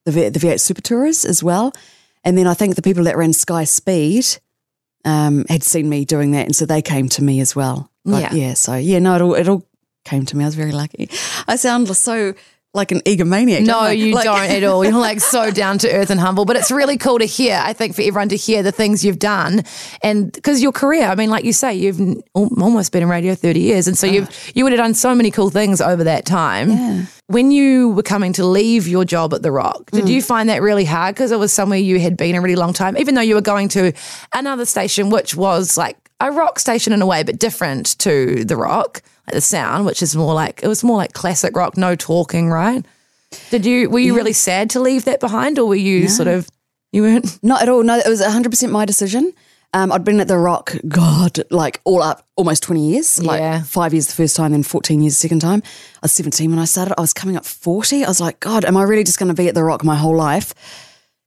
the, 0.06 0.12
V- 0.12 0.30
the 0.30 0.40
V8 0.40 0.56
SuperTourers 0.56 1.26
as 1.26 1.44
well. 1.44 1.74
And 2.24 2.38
then 2.38 2.48
I 2.48 2.54
think 2.54 2.76
the 2.76 2.82
people 2.82 3.04
that 3.06 3.18
ran 3.18 3.34
Sky 3.34 3.66
Speed 3.66 4.26
um, 5.06 5.44
had 5.50 5.63
seen 5.63 5.90
me 5.90 6.06
doing 6.06 6.32
that. 6.32 6.46
And 6.46 6.56
so 6.56 6.66
they 6.66 6.82
came 6.82 7.10
to 7.10 7.24
me 7.24 7.42
as 7.42 7.56
well. 7.58 7.92
But 8.06 8.22
Yeah. 8.22 8.34
yeah. 8.34 8.54
So 8.54 8.76
yeah, 8.76 9.00
no, 9.00 9.16
it 9.16 9.22
all 9.22 9.34
it 9.36 9.50
all 9.50 9.66
came 10.06 10.26
to 10.26 10.38
me. 10.38 10.46
I 10.46 10.48
was 10.48 10.56
very 10.56 10.72
lucky. 10.72 11.10
I 11.48 11.58
sound 11.58 11.88
so 11.96 12.34
like 12.78 12.94
an 12.94 13.02
egomaniac. 13.02 13.66
No, 13.66 13.88
you 13.88 14.13
Like- 14.13 14.24
don't 14.24 14.40
at 14.40 14.63
all. 14.63 14.86
You're 14.86 14.94
like 14.94 15.20
so 15.20 15.52
down 15.63 15.80
to 15.80 15.92
earth 15.92 16.10
and 16.10 16.20
humble, 16.20 16.46
but 16.46 16.56
it's 16.56 16.72
really 16.72 16.98
cool 16.98 17.20
to 17.20 17.26
hear. 17.26 17.60
I 17.62 17.74
think 17.74 17.96
for 17.96 18.02
everyone 18.02 18.30
to 18.30 18.38
hear 18.38 18.63
the 18.63 18.72
things 18.72 19.04
you've 19.04 19.20
done, 19.20 19.63
and 20.02 20.32
because 20.32 20.62
your 20.62 20.72
career, 20.72 21.08
I 21.08 21.16
mean, 21.16 21.30
like 21.30 21.44
you 21.44 21.52
say, 21.52 21.74
you've 21.74 22.00
almost 22.34 22.94
been 22.94 23.04
in 23.04 23.10
radio 23.10 23.36
thirty 23.36 23.60
years, 23.60 23.88
and 23.88 23.98
so 23.98 24.08
ah. 24.08 24.12
you've 24.12 24.52
you 24.56 24.63
would 24.63 24.72
have 24.72 24.80
done 24.80 24.94
so 24.94 25.13
many 25.13 25.32
cool 25.32 25.50
things 25.50 25.82
over 25.82 26.06
that 26.06 26.26
time. 26.26 27.08
When 27.30 27.52
you 27.52 27.90
were 27.90 28.04
coming 28.04 28.32
to 28.34 28.46
leave 28.46 28.88
your 28.88 29.04
job 29.04 29.34
at 29.34 29.42
the 29.42 29.52
Rock, 29.52 29.92
did 29.92 30.06
mm. 30.06 30.10
you 30.12 30.22
find 30.22 30.48
that 30.48 30.62
really 30.62 30.86
hard 30.86 31.13
because 31.13 31.34
it 31.34 31.40
was 31.40 31.52
somewhere 31.52 31.78
you 31.78 32.00
had 32.00 32.16
been 32.16 32.36
a 32.36 32.42
really 32.42 32.56
long 32.56 32.72
time, 32.72 32.98
even 32.98 33.16
though 33.16 33.22
you 33.22 33.36
were 33.36 33.42
going 33.42 33.68
to 33.70 33.92
another 34.34 34.66
station, 34.66 35.10
which 35.10 35.36
was 35.36 35.78
like 35.78 35.98
a 36.20 36.32
rock 36.32 36.60
station 36.60 36.94
in 36.94 37.02
a 37.02 37.06
way, 37.06 37.24
but 37.24 37.38
different 37.38 37.98
to 38.00 38.44
the 38.44 38.56
Rock, 38.56 39.02
the 39.32 39.42
sound, 39.42 39.86
which 39.86 40.02
is 40.02 40.16
more 40.16 40.34
like 40.34 40.62
it 40.63 40.68
was 40.68 40.84
more 40.84 40.98
like 40.98 41.13
classic 41.13 41.56
rock, 41.56 41.78
no 41.78 41.96
talking, 41.96 42.50
right? 42.50 42.86
Did 43.50 43.66
you 43.66 43.90
were 43.90 44.00
you 44.00 44.16
really 44.16 44.34
sad 44.34 44.70
to 44.72 44.80
leave 44.80 45.06
that 45.06 45.20
behind, 45.20 45.60
or 45.60 45.66
were 45.68 45.76
you 45.76 46.08
sort 46.08 46.28
of 46.28 46.48
you 46.92 47.02
weren't? 47.02 47.38
Not 47.44 47.62
at 47.62 47.70
all. 47.70 47.84
No, 47.84 47.98
it 47.98 48.08
was 48.08 48.22
100% 48.22 48.72
my 48.72 48.86
decision. 48.86 49.34
Um, 49.74 49.92
I'd 49.92 50.06
been 50.06 50.22
at 50.22 50.30
the 50.30 50.38
Rock, 50.38 50.74
God, 50.88 51.42
like 51.52 51.82
all 51.84 52.02
up 52.02 52.26
almost 52.38 52.63
20 52.63 52.90
years. 52.94 53.22
Like 53.22 53.40
Yeah. 53.42 53.63
five 53.63 53.94
years 53.94 54.08
the 54.08 54.13
first 54.13 54.38
time, 54.38 54.54
then 54.54 54.63
14 54.63 55.02
years 55.02 55.13
the 55.16 55.20
second 55.20 55.40
time. 55.42 55.62
I 55.96 56.00
was 56.04 56.13
17 56.13 56.50
when 56.50 56.58
I 56.58 56.63
started. 56.63 56.96
I 56.98 57.02
was 57.02 57.12
coming 57.13 57.36
up 57.36 57.44
40. 57.46 58.06
I 58.06 58.08
was 58.08 58.22
like, 58.22 58.40
God, 58.40 58.63
am 58.63 58.78
I 58.78 58.84
really 58.84 59.04
just 59.04 59.20
going 59.20 59.28
to 59.28 59.36
be 59.36 59.50
at 59.50 59.56
the 59.56 59.63
Rock 59.66 59.84
my 59.84 59.98
whole 59.98 60.16
life? 60.16 60.54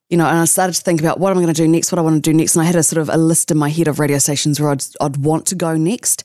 You 0.09 0.17
know, 0.17 0.27
and 0.27 0.39
I 0.39 0.47
started 0.47 0.73
to 0.73 0.81
think 0.83 1.01
about 1.01 1.21
what 1.21 1.31
am 1.31 1.39
I 1.39 1.43
going 1.43 1.55
to 1.55 1.63
do 1.63 1.69
next, 1.69 1.93
what 1.93 1.99
I 1.99 2.03
want 2.03 2.17
to 2.25 2.31
do 2.31 2.35
next. 2.35 2.57
And 2.57 2.63
I 2.63 2.65
had 2.65 2.77
a 2.77 2.83
sort 2.83 3.03
of 3.03 3.11
a 3.11 3.19
list 3.19 3.51
in 3.51 3.59
my 3.59 3.69
head 3.69 3.87
of 3.89 3.99
radio 4.01 4.17
stations 4.19 4.59
where 4.59 4.71
I'd, 4.71 4.83
I'd 5.03 5.19
want 5.19 5.45
to 5.49 5.55
go 5.55 5.77
next. 5.77 6.25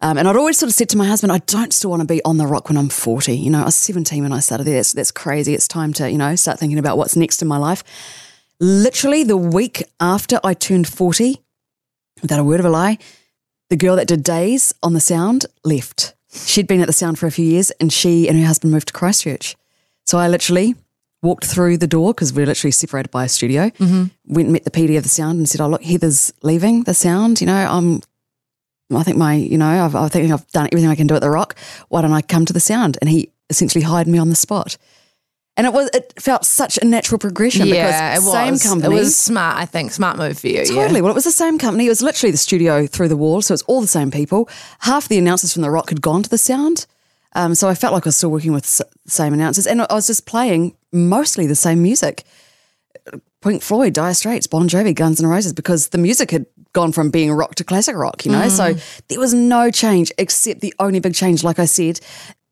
Um, 0.00 0.16
and 0.16 0.28
I'd 0.28 0.36
always 0.36 0.58
sort 0.58 0.68
of 0.68 0.74
said 0.74 0.88
to 0.90 0.96
my 0.96 1.06
husband, 1.06 1.32
I 1.32 1.38
don't 1.38 1.72
still 1.72 1.90
want 1.90 2.02
to 2.02 2.06
be 2.06 2.22
on 2.24 2.36
the 2.36 2.46
rock 2.46 2.68
when 2.68 2.78
I'm 2.78 2.88
40. 2.88 3.36
You 3.36 3.50
know, 3.50 3.62
I 3.62 3.64
was 3.64 3.74
17 3.74 4.22
when 4.22 4.32
I 4.32 4.38
started 4.40 4.64
there. 4.64 4.76
That's, 4.76 4.92
that's 4.92 5.10
crazy. 5.10 5.54
It's 5.54 5.66
time 5.66 5.92
to, 5.94 6.08
you 6.08 6.18
know, 6.18 6.36
start 6.36 6.58
thinking 6.58 6.78
about 6.78 6.96
what's 6.96 7.16
next 7.16 7.42
in 7.42 7.48
my 7.48 7.58
life. 7.58 7.82
Literally 8.60 9.24
the 9.24 9.36
week 9.36 9.82
after 10.00 10.38
I 10.44 10.54
turned 10.54 10.86
40, 10.86 11.40
without 12.22 12.40
a 12.40 12.44
word 12.44 12.60
of 12.60 12.66
a 12.66 12.70
lie, 12.70 12.98
the 13.70 13.76
girl 13.76 13.96
that 13.96 14.08
did 14.08 14.22
days 14.22 14.72
on 14.82 14.92
the 14.94 15.00
sound 15.00 15.46
left. 15.64 16.14
She'd 16.32 16.66
been 16.66 16.80
at 16.80 16.86
the 16.86 16.92
sound 16.92 17.18
for 17.18 17.26
a 17.26 17.32
few 17.32 17.44
years 17.44 17.70
and 17.72 17.92
she 17.92 18.28
and 18.28 18.38
her 18.38 18.46
husband 18.46 18.72
moved 18.72 18.88
to 18.88 18.92
Christchurch. 18.92 19.56
So 20.04 20.18
I 20.18 20.28
literally 20.28 20.74
walked 21.22 21.44
through 21.44 21.78
the 21.78 21.86
door 21.86 22.14
because 22.14 22.32
we're 22.32 22.46
literally 22.46 22.70
separated 22.70 23.10
by 23.10 23.24
a 23.24 23.28
studio, 23.28 23.72
went 24.26 24.46
and 24.46 24.52
met 24.52 24.64
the 24.64 24.70
PD 24.70 24.96
of 24.96 25.02
the 25.02 25.08
sound 25.08 25.38
and 25.38 25.48
said, 25.48 25.60
Oh, 25.60 25.68
look, 25.68 25.82
Heather's 25.82 26.32
leaving 26.42 26.84
the 26.84 26.94
sound. 26.94 27.40
You 27.40 27.46
know, 27.48 27.66
I'm 27.68 28.00
I 28.94 29.02
think 29.02 29.16
my, 29.16 29.34
you 29.34 29.58
know, 29.58 29.84
I've, 29.84 29.94
I 29.94 30.08
think 30.08 30.32
I've 30.32 30.46
done 30.48 30.68
everything 30.72 30.88
I 30.90 30.94
can 30.94 31.06
do 31.06 31.14
at 31.14 31.20
the 31.20 31.30
Rock. 31.30 31.56
Why 31.88 32.00
don't 32.02 32.12
I 32.12 32.22
come 32.22 32.46
to 32.46 32.52
the 32.52 32.60
Sound? 32.60 32.96
And 33.00 33.10
he 33.10 33.30
essentially 33.50 33.82
hired 33.84 34.06
me 34.06 34.18
on 34.18 34.30
the 34.30 34.36
spot. 34.36 34.76
And 35.56 35.66
it 35.66 35.72
was, 35.72 35.90
it 35.92 36.14
felt 36.20 36.44
such 36.44 36.78
a 36.78 36.84
natural 36.84 37.18
progression 37.18 37.66
Yeah, 37.66 38.12
it 38.12 38.20
because 38.20 38.32
same 38.32 38.52
was. 38.52 38.62
company. 38.62 38.94
It 38.94 38.98
was 38.98 39.16
smart, 39.16 39.56
I 39.56 39.66
think, 39.66 39.90
smart 39.90 40.16
move 40.16 40.38
for 40.38 40.46
you. 40.46 40.64
Totally. 40.64 41.02
Well, 41.02 41.10
it 41.10 41.16
was 41.16 41.24
the 41.24 41.32
same 41.32 41.58
company. 41.58 41.86
It 41.86 41.88
was 41.88 42.00
literally 42.00 42.30
the 42.30 42.38
studio 42.38 42.86
through 42.86 43.08
the 43.08 43.16
wall. 43.16 43.42
So 43.42 43.54
it's 43.54 43.64
all 43.64 43.80
the 43.80 43.88
same 43.88 44.12
people. 44.12 44.48
Half 44.78 45.08
the 45.08 45.18
announcers 45.18 45.52
from 45.52 45.62
The 45.62 45.70
Rock 45.70 45.88
had 45.88 46.00
gone 46.00 46.22
to 46.22 46.30
the 46.30 46.38
sound. 46.38 46.86
Um, 47.34 47.56
so 47.56 47.68
I 47.68 47.74
felt 47.74 47.92
like 47.92 48.06
I 48.06 48.08
was 48.08 48.16
still 48.16 48.30
working 48.30 48.52
with 48.52 48.64
the 48.64 48.86
same 49.10 49.34
announcers. 49.34 49.66
And 49.66 49.82
I 49.82 49.94
was 49.94 50.06
just 50.06 50.26
playing 50.26 50.76
mostly 50.92 51.46
the 51.48 51.56
same 51.56 51.82
music. 51.82 52.22
Pink 53.40 53.62
Floyd, 53.62 53.92
Dire 53.92 54.14
Straits, 54.14 54.46
Bon 54.46 54.68
Jovi, 54.68 54.94
Guns 54.94 55.20
N' 55.20 55.26
Roses, 55.26 55.52
because 55.52 55.88
the 55.88 55.98
music 55.98 56.30
had 56.32 56.46
gone 56.72 56.92
from 56.92 57.10
being 57.10 57.32
rock 57.32 57.54
to 57.56 57.64
classic 57.64 57.94
rock, 57.94 58.24
you 58.24 58.32
know? 58.32 58.48
So 58.48 58.74
mm. 58.74 59.06
there 59.08 59.20
was 59.20 59.32
no 59.32 59.70
change, 59.70 60.12
except 60.18 60.60
the 60.60 60.74
only 60.78 61.00
big 61.00 61.14
change, 61.14 61.44
like 61.44 61.58
I 61.58 61.64
said, 61.64 62.00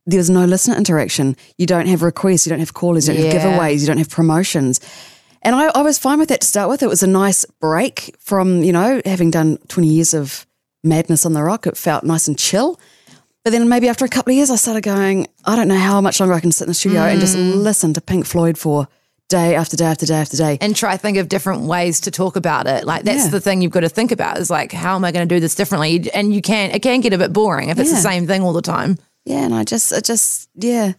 there 0.06 0.18
was 0.18 0.30
no 0.30 0.44
listener 0.44 0.76
interaction. 0.76 1.36
You 1.58 1.66
don't 1.66 1.86
have 1.88 2.02
requests, 2.02 2.46
you 2.46 2.50
don't 2.50 2.60
have 2.60 2.74
callers, 2.74 3.08
you 3.08 3.14
don't 3.14 3.32
have 3.32 3.42
giveaways, 3.42 3.80
you 3.80 3.86
don't 3.88 3.98
have 3.98 4.10
promotions. 4.10 4.80
And 5.42 5.54
I, 5.54 5.66
I 5.74 5.82
was 5.82 5.98
fine 5.98 6.18
with 6.18 6.28
that 6.28 6.40
to 6.42 6.46
start 6.46 6.68
with. 6.68 6.82
It 6.82 6.88
was 6.88 7.02
a 7.02 7.08
nice 7.08 7.44
break 7.44 8.14
from, 8.18 8.62
you 8.62 8.72
know, 8.72 9.02
having 9.04 9.30
done 9.30 9.58
20 9.68 9.88
years 9.88 10.14
of 10.14 10.46
madness 10.84 11.26
on 11.26 11.32
the 11.32 11.42
rock. 11.42 11.66
It 11.66 11.76
felt 11.76 12.04
nice 12.04 12.28
and 12.28 12.38
chill. 12.38 12.80
But 13.44 13.50
then 13.50 13.68
maybe 13.68 13.88
after 13.88 14.04
a 14.04 14.08
couple 14.08 14.32
of 14.32 14.36
years, 14.36 14.50
I 14.50 14.56
started 14.56 14.82
going, 14.82 15.28
I 15.44 15.54
don't 15.54 15.68
know 15.68 15.78
how 15.78 16.00
much 16.00 16.18
longer 16.18 16.34
I 16.34 16.40
can 16.40 16.50
sit 16.50 16.64
in 16.64 16.68
the 16.68 16.74
studio 16.74 17.02
and 17.02 17.20
just 17.20 17.36
mm. 17.36 17.62
listen 17.62 17.94
to 17.94 18.00
Pink 18.00 18.26
Floyd 18.26 18.58
for 18.58 18.88
day 19.28 19.54
after 19.56 19.76
day 19.76 19.86
after 19.86 20.06
day 20.06 20.14
after 20.14 20.36
day. 20.36 20.58
And 20.60 20.74
try 20.74 20.96
think 20.96 21.16
of 21.18 21.28
different 21.28 21.62
ways 21.62 22.00
to 22.02 22.10
talk 22.10 22.36
about 22.36 22.66
it. 22.66 22.84
Like 22.84 23.04
that's 23.04 23.24
Yeah. 23.24 23.30
the 23.30 23.40
thing 23.40 23.62
you've 23.62 23.72
got 23.72 23.80
to 23.80 23.88
think 23.88 24.12
about 24.12 24.38
is 24.38 24.50
like, 24.50 24.72
how 24.72 24.94
am 24.94 25.04
I 25.04 25.12
going 25.12 25.28
to 25.28 25.34
do 25.34 25.40
this 25.40 25.54
differently? 25.54 26.08
And 26.14 26.34
you 26.34 26.42
can, 26.42 26.70
it 26.70 26.82
can 26.82 27.00
get 27.00 27.12
a 27.12 27.18
bit 27.18 27.32
boring 27.32 27.68
if 27.70 27.78
it's 27.78 27.90
the 27.90 27.96
same 27.96 28.26
thing 28.26 28.42
all 28.42 28.52
the 28.52 28.62
time. 28.62 28.98
Yeah, 29.24 29.44
and 29.44 29.54
I 29.54 29.64
just, 29.64 29.90
it 29.90 30.04
just, 30.04 30.48
yeah, 30.54 30.92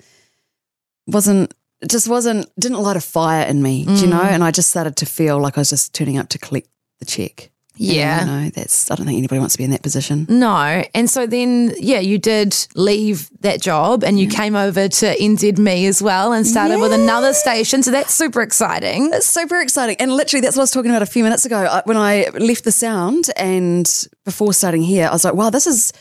wasn't, 1.06 1.54
it 1.82 1.90
just 1.90 2.10
wasn't, 2.10 2.50
didn't 2.60 2.82
light 2.82 2.98
a 2.98 3.02
fire 3.02 3.46
in 3.48 3.62
me, 3.62 3.86
do 3.86 3.94
you 3.94 4.08
mm. 4.08 4.10
know? 4.10 4.22
And 4.22 4.44
I 4.44 4.52
just 4.52 4.70
started 4.70 4.98
to 4.98 5.06
feel 5.06 5.40
like 5.40 5.58
I 5.58 5.62
was 5.62 5.70
just 5.70 5.94
turning 5.94 6.18
up 6.18 6.28
to 6.30 6.38
collect 6.38 6.68
the 7.00 7.06
check. 7.06 7.52
Yeah. 7.78 8.22
And, 8.22 8.30
you 8.30 8.36
know, 8.36 8.50
that's, 8.50 8.92
I 8.92 8.96
don't 8.96 9.06
think 9.06 9.18
anybody 9.18 9.40
wants 9.40 9.54
to 9.54 9.58
be 9.58 9.64
in 9.64 9.72
that 9.72 9.84
position. 9.84 10.26
No. 10.30 10.84
And 10.94 11.10
so 11.10 11.26
then, 11.26 11.74
yeah, 11.78 12.00
you 12.00 12.18
did 12.18 12.56
leave 12.76 13.30
that 13.42 13.62
job 13.62 14.04
and 14.04 14.20
you 14.20 14.28
came 14.28 14.56
over 14.56 14.88
to 14.88 15.18
NZME 15.18 15.88
as 15.88 16.02
well 16.02 16.34
and 16.34 16.46
started 16.46 16.80
with 16.80 16.94
another 16.94 17.34
station. 17.34 17.84
So 17.84 17.92
that's 17.92 18.14
super 18.14 18.42
exciting. 18.42 19.12
It's 19.14 19.28
super 19.28 19.60
exciting. 19.60 19.98
And 20.00 20.12
literally, 20.12 20.42
that's 20.42 20.56
what 20.56 20.62
I 20.62 20.64
was 20.64 20.72
talking 20.72 20.92
about 20.92 21.02
a 21.02 21.08
few 21.08 21.24
minutes 21.24 21.46
ago. 21.46 21.58
I, 21.58 21.82
when 21.86 21.98
I 21.98 22.30
left 22.38 22.64
the 22.64 22.72
sound 22.72 23.30
and 23.38 24.08
before 24.26 24.54
starting 24.54 24.82
here, 24.82 25.08
I 25.08 25.12
was 25.12 25.24
like, 25.24 25.36
wow, 25.36 25.50
this 25.50 25.68
is 25.68 25.94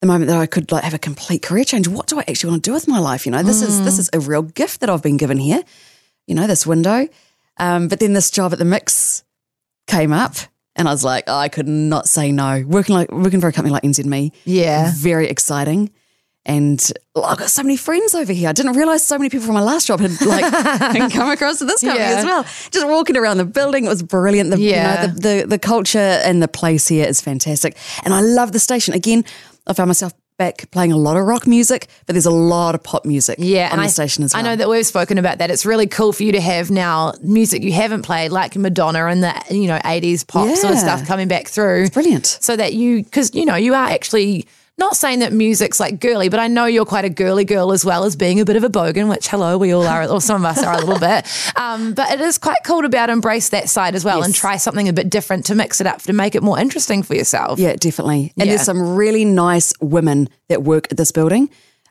the 0.00 0.06
moment 0.06 0.28
that 0.28 0.38
I 0.38 0.46
could 0.46 0.70
like 0.70 0.84
have 0.84 0.94
a 0.94 0.98
complete 0.98 1.42
career 1.42 1.64
change. 1.64 1.88
What 1.88 2.06
do 2.06 2.18
I 2.18 2.24
actually 2.28 2.50
want 2.50 2.64
to 2.64 2.70
do 2.70 2.74
with 2.74 2.88
my 2.88 2.98
life? 2.98 3.26
You 3.26 3.32
know, 3.32 3.42
this 3.42 3.62
is 3.62 3.82
this 3.84 3.98
is 3.98 4.08
a 4.12 4.20
real 4.20 4.42
gift 4.42 4.80
that 4.80 4.90
I've 4.90 5.02
been 5.02 5.16
given 5.16 5.38
here. 5.38 5.62
You 6.26 6.34
know, 6.34 6.46
this 6.46 6.66
window. 6.66 7.08
Um, 7.56 7.88
but 7.88 7.98
then 7.98 8.12
this 8.12 8.30
job 8.30 8.52
at 8.52 8.58
the 8.58 8.64
mix 8.64 9.24
came 9.86 10.12
up. 10.12 10.36
And 10.78 10.88
I 10.88 10.92
was 10.92 11.02
like, 11.04 11.24
oh, 11.26 11.36
I 11.36 11.48
could 11.48 11.68
not 11.68 12.08
say 12.08 12.30
no. 12.32 12.64
Working 12.66 12.94
like 12.94 13.10
working 13.12 13.40
for 13.40 13.48
a 13.48 13.52
company 13.52 13.72
like 13.72 13.82
NZME, 13.82 14.32
Yeah. 14.44 14.92
very 14.94 15.28
exciting. 15.28 15.90
And 16.46 16.80
oh, 17.14 17.24
I've 17.24 17.36
got 17.36 17.50
so 17.50 17.62
many 17.62 17.76
friends 17.76 18.14
over 18.14 18.32
here. 18.32 18.48
I 18.48 18.52
didn't 18.52 18.74
realize 18.76 19.04
so 19.06 19.18
many 19.18 19.28
people 19.28 19.44
from 19.44 19.54
my 19.56 19.60
last 19.60 19.86
job 19.86 20.00
had 20.00 20.18
like 20.24 21.12
come 21.12 21.28
across 21.30 21.58
to 21.58 21.66
this 21.66 21.82
company 21.82 22.00
Yeah. 22.00 22.16
as 22.20 22.24
well. 22.24 22.42
Just 22.70 22.86
walking 22.88 23.16
around 23.18 23.36
the 23.36 23.44
building, 23.44 23.84
it 23.84 23.88
was 23.88 24.02
brilliant. 24.02 24.50
The, 24.50 24.58
Yeah. 24.60 25.02
you 25.02 25.08
know, 25.08 25.14
the, 25.14 25.20
the 25.42 25.46
the 25.48 25.58
culture 25.58 25.98
and 25.98 26.40
the 26.42 26.48
place 26.48 26.88
here 26.88 27.06
is 27.06 27.20
fantastic. 27.20 27.76
And 28.04 28.14
I 28.14 28.20
love 28.22 28.52
the 28.52 28.60
station. 28.60 28.94
Again, 28.94 29.24
I 29.66 29.74
found 29.74 29.88
myself 29.88 30.14
back 30.38 30.70
playing 30.70 30.92
a 30.92 30.96
lot 30.96 31.16
of 31.16 31.24
rock 31.26 31.46
music, 31.46 31.88
but 32.06 32.14
there's 32.14 32.24
a 32.26 32.30
lot 32.30 32.74
of 32.74 32.82
pop 32.82 33.04
music 33.04 33.36
Yeah, 33.38 33.68
on 33.70 33.78
the 33.78 33.84
I, 33.84 33.88
station 33.88 34.24
as 34.24 34.32
well. 34.32 34.40
I 34.40 34.48
know 34.48 34.56
that 34.56 34.68
we've 34.68 34.86
spoken 34.86 35.18
about 35.18 35.38
that. 35.38 35.50
It's 35.50 35.66
really 35.66 35.86
cool 35.86 36.12
for 36.12 36.22
you 36.22 36.32
to 36.32 36.40
have 36.40 36.70
now 36.70 37.12
music 37.22 37.62
you 37.62 37.72
haven't 37.72 38.02
played, 38.02 38.30
like 38.32 38.56
Madonna 38.56 39.06
and 39.06 39.22
the 39.22 39.34
you 39.50 39.66
know 39.66 39.80
eighties 39.84 40.24
pop 40.24 40.48
sort 40.56 40.72
of 40.72 40.78
stuff 40.78 41.06
coming 41.06 41.28
back 41.28 41.48
through. 41.48 41.88
brilliant. 41.90 42.26
So 42.26 42.56
that 42.56 42.72
you, 42.72 43.02
because 43.02 43.34
you 43.34 43.44
know, 43.44 43.56
you 43.56 43.74
are 43.74 43.88
actually 43.90 44.46
not 44.78 44.96
saying 44.96 45.18
that 45.18 45.32
music's 45.32 45.80
like 45.80 46.00
girly, 46.00 46.28
but 46.28 46.38
I 46.40 46.46
know 46.48 46.66
you're 46.66 46.84
quite 46.84 47.04
a 47.04 47.10
girly 47.10 47.44
girl 47.44 47.72
as 47.72 47.84
well 47.84 48.04
as 48.04 48.14
being 48.16 48.40
a 48.40 48.44
bit 48.44 48.56
of 48.56 48.62
a 48.64 48.68
bogan, 48.70 49.08
which 49.08 49.28
hello, 49.28 49.58
we 49.58 49.72
all 49.72 49.86
are, 49.86 50.08
or 50.08 50.20
some 50.20 50.44
of 50.44 50.56
us 50.56 50.62
are 50.64 50.74
a 50.74 50.78
little 50.78 50.98
bit. 51.00 51.26
Um, 51.56 51.94
but 51.94 52.10
it 52.12 52.20
is 52.20 52.38
quite 52.38 52.58
cool 52.64 52.82
to 52.82 52.88
be 52.88 52.96
able 52.96 53.08
to 53.08 53.12
embrace 53.12 53.48
that 53.50 53.68
side 53.68 53.94
as 53.94 54.04
well 54.04 54.22
and 54.22 54.34
try 54.34 54.56
something 54.56 54.88
a 54.88 54.92
bit 54.92 55.10
different 55.10 55.46
to 55.46 55.54
mix 55.54 55.80
it 55.80 55.86
up 55.86 56.02
to 56.02 56.12
make 56.12 56.34
it 56.34 56.42
more 56.42 56.58
interesting 56.58 57.02
for 57.02 57.14
yourself. 57.14 57.58
Yeah, 57.58 57.74
definitely. 57.76 58.32
And 58.38 58.46
Yeah. 58.46 58.54
there's 58.54 58.62
some 58.66 58.94
really 58.96 59.24
nice 59.24 59.72
women 59.80 60.28
that 60.48 60.62
work 60.62 60.86
at 60.90 60.96
this 60.96 61.10
building. 61.12 61.50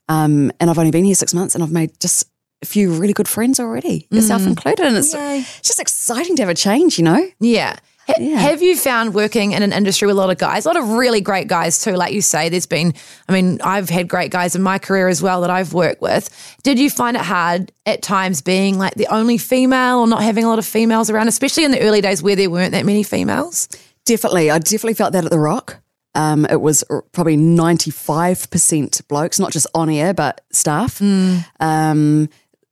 Um, 0.09 0.51
and 0.59 0.69
I've 0.69 0.79
only 0.79 0.91
been 0.91 1.03
here 1.03 1.15
six 1.15 1.33
months 1.33 1.53
and 1.55 1.63
I've 1.63 1.71
made 1.71 1.99
just 1.99 2.27
a 2.61 2.65
few 2.65 2.93
really 2.93 3.13
good 3.13 3.27
friends 3.27 3.59
already, 3.59 4.07
yourself 4.09 4.45
included. 4.47 4.85
And 4.85 4.95
it's, 4.97 5.13
it's 5.13 5.61
just 5.61 5.79
exciting 5.79 6.35
to 6.37 6.41
have 6.43 6.49
a 6.49 6.55
change, 6.55 6.97
you 6.97 7.03
know? 7.03 7.27
Yeah. 7.39 7.75
Yeah. 8.17 8.37
Have 8.37 8.61
you 8.61 8.77
found 8.77 9.13
working 9.13 9.51
in 9.51 9.63
an 9.63 9.73
industry 9.73 10.05
with 10.07 10.15
a 10.15 10.19
lot 10.19 10.29
of 10.29 10.37
guys, 10.37 10.65
a 10.65 10.69
lot 10.69 10.77
of 10.77 10.89
really 10.91 11.19
great 11.21 11.47
guys 11.47 11.83
too? 11.83 11.91
Like 11.91 12.13
you 12.13 12.21
say, 12.21 12.49
there's 12.49 12.65
been, 12.65 12.93
I 13.27 13.33
mean, 13.33 13.59
I've 13.61 13.89
had 13.89 14.07
great 14.07 14.31
guys 14.31 14.55
in 14.55 14.61
my 14.61 14.79
career 14.79 15.07
as 15.07 15.21
well 15.21 15.41
that 15.41 15.49
I've 15.49 15.73
worked 15.73 16.01
with. 16.01 16.29
Did 16.63 16.79
you 16.79 16.89
find 16.89 17.17
it 17.17 17.23
hard 17.23 17.71
at 17.85 18.01
times 18.01 18.41
being 18.41 18.77
like 18.77 18.95
the 18.95 19.07
only 19.07 19.37
female 19.37 19.99
or 19.99 20.07
not 20.07 20.23
having 20.23 20.45
a 20.45 20.49
lot 20.49 20.59
of 20.59 20.65
females 20.65 21.09
around, 21.09 21.27
especially 21.27 21.65
in 21.65 21.71
the 21.71 21.81
early 21.81 22.01
days 22.01 22.23
where 22.23 22.35
there 22.35 22.49
weren't 22.49 22.71
that 22.71 22.85
many 22.85 23.03
females? 23.03 23.67
Definitely. 24.05 24.49
I 24.51 24.59
definitely 24.59 24.93
felt 24.93 25.11
that 25.13 25.25
at 25.25 25.31
The 25.31 25.39
Rock. 25.39 25.81
Um, 26.15 26.47
it 26.49 26.61
was 26.61 26.83
probably 27.11 27.37
95% 27.37 29.07
blokes, 29.07 29.39
not 29.39 29.51
just 29.51 29.67
on 29.75 29.89
air, 29.89 30.13
but 30.13 30.41
staff. 30.51 30.99
Um, 31.01 32.29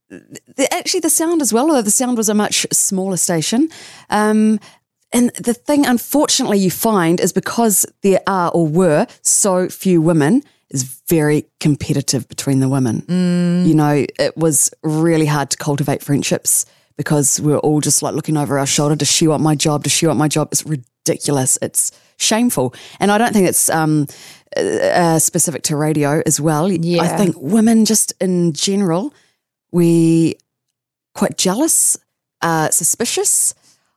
the, 0.08 0.68
actually, 0.72 1.00
the 1.00 1.10
sound 1.10 1.42
as 1.42 1.52
well, 1.52 1.68
although 1.68 1.82
the 1.82 1.90
sound 1.90 2.16
was 2.16 2.28
a 2.28 2.34
much 2.34 2.66
smaller 2.72 3.16
station. 3.16 3.68
Um, 4.10 4.60
and 5.12 5.30
the 5.34 5.54
thing, 5.54 5.86
unfortunately, 5.86 6.58
you 6.58 6.70
find 6.70 7.20
is 7.20 7.32
because 7.32 7.86
there 8.02 8.20
are 8.26 8.50
or 8.50 8.66
were 8.66 9.06
so 9.22 9.68
few 9.68 10.00
women, 10.00 10.42
is 10.70 10.82
very 11.08 11.46
competitive 11.60 12.28
between 12.28 12.60
the 12.60 12.68
women. 12.68 13.04
You 13.66 13.74
know, 13.74 14.04
it 14.18 14.36
was 14.36 14.72
really 14.82 15.26
hard 15.26 15.50
to 15.50 15.56
cultivate 15.56 16.02
friendships 16.02 16.66
because 16.96 17.40
we're 17.40 17.58
all 17.58 17.80
just 17.80 18.02
like 18.02 18.14
looking 18.14 18.36
over 18.36 18.58
our 18.58 18.66
shoulder. 18.66 18.96
Does 18.96 19.10
she 19.10 19.28
want 19.28 19.42
my 19.42 19.54
job? 19.54 19.84
Does 19.84 19.92
she 19.92 20.06
want 20.06 20.18
my 20.18 20.28
job? 20.28 20.48
It's 20.50 20.66
ridiculous. 20.66 21.56
It's 21.62 21.92
shameful. 22.18 22.74
And 22.98 23.12
I 23.12 23.18
don't 23.18 23.32
think 23.32 23.48
it's 23.48 23.68
um, 23.68 24.06
uh, 24.56 25.18
specific 25.18 25.62
to 25.64 25.76
radio 25.76 26.22
as 26.26 26.40
well. 26.40 26.70
Yeah. 26.70 27.02
I 27.02 27.08
think 27.08 27.36
women 27.38 27.84
just 27.84 28.12
in 28.20 28.52
general, 28.52 29.14
we 29.70 30.36
quite 31.14 31.38
jealous, 31.38 31.96
uh, 32.42 32.70
suspicious 32.70 33.54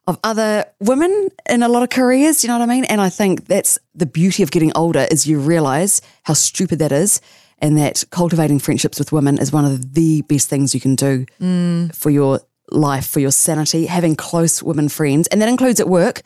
of 0.09 0.19
other 0.23 0.65
women 0.79 1.29
in 1.47 1.63
a 1.63 1.69
lot 1.69 1.83
of 1.83 1.89
careers. 1.89 2.41
Do 2.41 2.47
you 2.47 2.53
know 2.53 2.59
what 2.59 2.69
I 2.69 2.73
mean? 2.73 2.85
And 2.85 2.99
I 2.99 3.09
think 3.09 3.45
that's 3.45 3.77
the 3.93 4.05
beauty 4.05 4.43
of 4.43 4.51
getting 4.51 4.71
older 4.75 5.07
is 5.09 5.27
you 5.27 5.39
realize 5.39 6.01
how 6.23 6.33
stupid 6.33 6.79
that 6.79 6.91
is. 6.91 7.21
And 7.61 7.77
that 7.77 8.05
cultivating 8.09 8.59
friendships 8.59 8.99
with 8.99 9.11
women 9.11 9.37
is 9.37 9.51
one 9.51 9.65
of 9.65 9.93
the 9.93 10.21
best 10.23 10.47
things 10.47 10.73
you 10.73 10.79
can 10.79 10.95
do 10.95 11.25
mm. 11.41 11.93
for 11.93 12.09
your 12.09 12.39
life, 12.71 13.05
for 13.05 13.19
your 13.19 13.31
sanity. 13.31 13.85
Having 13.85 14.15
close 14.15 14.63
women 14.63 14.87
friends, 14.87 15.27
and 15.27 15.41
that 15.41 15.49
includes 15.49 15.81
at 15.81 15.89
work, 15.89 16.21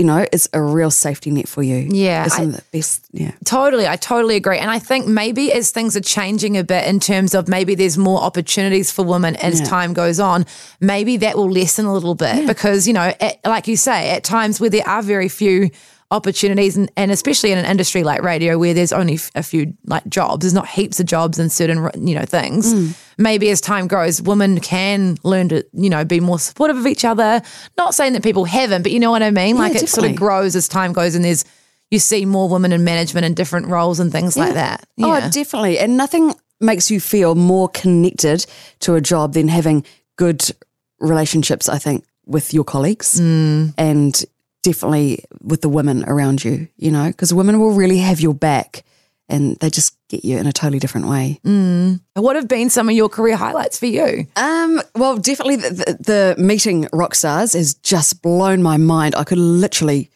you 0.00 0.06
know, 0.06 0.24
is 0.32 0.48
a 0.54 0.62
real 0.62 0.90
safety 0.90 1.30
net 1.30 1.46
for 1.46 1.62
you. 1.62 1.76
Yeah, 1.90 2.24
It's 2.24 2.38
I- 2.38 2.42
of 2.44 2.52
the 2.56 2.62
best. 2.72 3.04
Yeah. 3.12 3.32
Totally, 3.44 3.86
I 3.86 3.96
totally 3.96 4.36
agree. 4.36 4.56
And 4.58 4.70
I 4.70 4.78
think 4.78 5.06
maybe 5.06 5.52
as 5.52 5.70
things 5.72 5.94
are 5.94 6.00
changing 6.00 6.56
a 6.56 6.64
bit 6.64 6.86
in 6.86 7.00
terms 7.00 7.34
of 7.34 7.48
maybe 7.48 7.74
there's 7.74 7.98
more 7.98 8.20
opportunities 8.22 8.90
for 8.90 9.04
women 9.04 9.36
as 9.36 9.60
Yeah. 9.60 9.66
time 9.66 9.92
goes 9.92 10.18
on, 10.18 10.46
maybe 10.80 11.18
that 11.18 11.36
will 11.36 11.50
lessen 11.50 11.84
a 11.84 11.92
little 11.92 12.14
bit 12.14 12.46
because, 12.46 12.86
you 12.88 12.94
know, 12.94 13.12
at, 13.20 13.38
like 13.44 13.68
you 13.68 13.76
say, 13.76 14.10
at 14.10 14.24
times 14.24 14.58
where 14.58 14.70
there 14.70 14.88
are 14.88 15.02
very 15.02 15.28
few 15.28 15.68
opportunities 16.12 16.76
and, 16.76 16.90
and 16.96 17.10
especially 17.10 17.52
in 17.52 17.58
an 17.58 17.64
industry 17.64 18.02
like 18.02 18.22
radio 18.22 18.58
where 18.58 18.74
there's 18.74 18.92
only 18.92 19.14
f- 19.14 19.30
a 19.36 19.42
few 19.42 19.72
like 19.86 20.04
jobs 20.08 20.42
there's 20.42 20.52
not 20.54 20.66
heaps 20.66 20.98
of 20.98 21.06
jobs 21.06 21.38
in 21.38 21.48
certain 21.48 21.88
you 22.06 22.14
know 22.14 22.24
things 22.24 22.74
Mm. 22.74 22.96
maybe 23.16 23.48
as 23.50 23.60
time 23.60 23.86
grows 23.86 24.20
women 24.20 24.58
can 24.60 25.16
learn 25.22 25.48
to 25.50 25.64
you 25.72 25.88
know 25.88 26.04
be 26.04 26.18
more 26.18 26.38
supportive 26.38 26.76
of 26.76 26.86
each 26.86 27.04
other 27.04 27.40
not 27.78 27.94
saying 27.94 28.12
that 28.14 28.22
people 28.24 28.44
haven't 28.44 28.82
but 28.82 28.90
you 28.90 28.98
know 28.98 29.10
what 29.12 29.22
i 29.22 29.30
mean 29.30 29.56
like 29.56 29.74
it 29.76 29.88
sort 29.88 30.08
of 30.10 30.16
grows 30.16 30.56
as 30.56 30.66
time 30.68 30.92
goes 30.92 31.14
and 31.14 31.24
there's 31.24 31.44
you 31.92 31.98
see 31.98 32.24
more 32.24 32.48
women 32.48 32.72
in 32.72 32.82
management 32.84 33.24
and 33.26 33.34
different 33.36 33.66
roles 33.66 33.98
and 33.98 34.12
things 34.12 34.36
like 34.36 34.54
that. 34.54 34.86
Yeah. 34.96 35.06
Oh, 35.24 35.30
definitely. 35.30 35.76
And 35.80 35.96
nothing 35.96 36.32
makes 36.60 36.88
you 36.88 37.00
feel 37.00 37.34
more 37.34 37.68
connected 37.68 38.46
to 38.78 38.94
a 38.94 39.00
job 39.00 39.32
than 39.34 39.48
having 39.48 39.84
good 40.14 40.40
relationships, 41.00 41.68
I 41.68 41.78
think, 41.78 42.04
with 42.26 42.54
your 42.54 42.62
colleagues 42.62 43.18
and 43.18 44.24
definitely 44.62 45.24
with 45.42 45.62
the 45.62 45.68
women 45.68 46.04
around 46.06 46.44
you, 46.44 46.68
you 46.76 46.90
know, 46.90 47.08
because 47.08 47.32
women 47.32 47.58
will 47.60 47.72
really 47.72 47.98
have 47.98 48.20
your 48.20 48.34
back 48.34 48.84
and 49.28 49.56
they 49.56 49.70
just 49.70 49.96
get 50.08 50.24
you 50.24 50.38
in 50.38 50.46
a 50.46 50.52
totally 50.52 50.78
different 50.78 51.06
way. 51.06 51.38
what 52.14 52.36
have 52.36 52.48
been 52.48 52.68
some 52.68 52.88
of 52.88 52.94
your 52.94 53.08
career 53.08 53.36
highlights 53.36 53.78
for 53.78 53.86
you? 53.86 54.26
Um, 54.36 54.82
well, 54.96 55.16
definitely 55.16 55.56
the, 55.56 55.70
the, 55.70 56.34
the 56.36 56.42
meeting 56.42 56.88
rock 56.92 57.14
stars 57.14 57.52
has 57.52 57.74
just 57.74 58.22
blown 58.22 58.62
my 58.62 58.76
mind. 58.76 59.14
I 59.14 59.24
could 59.24 59.38
literally 59.38 60.10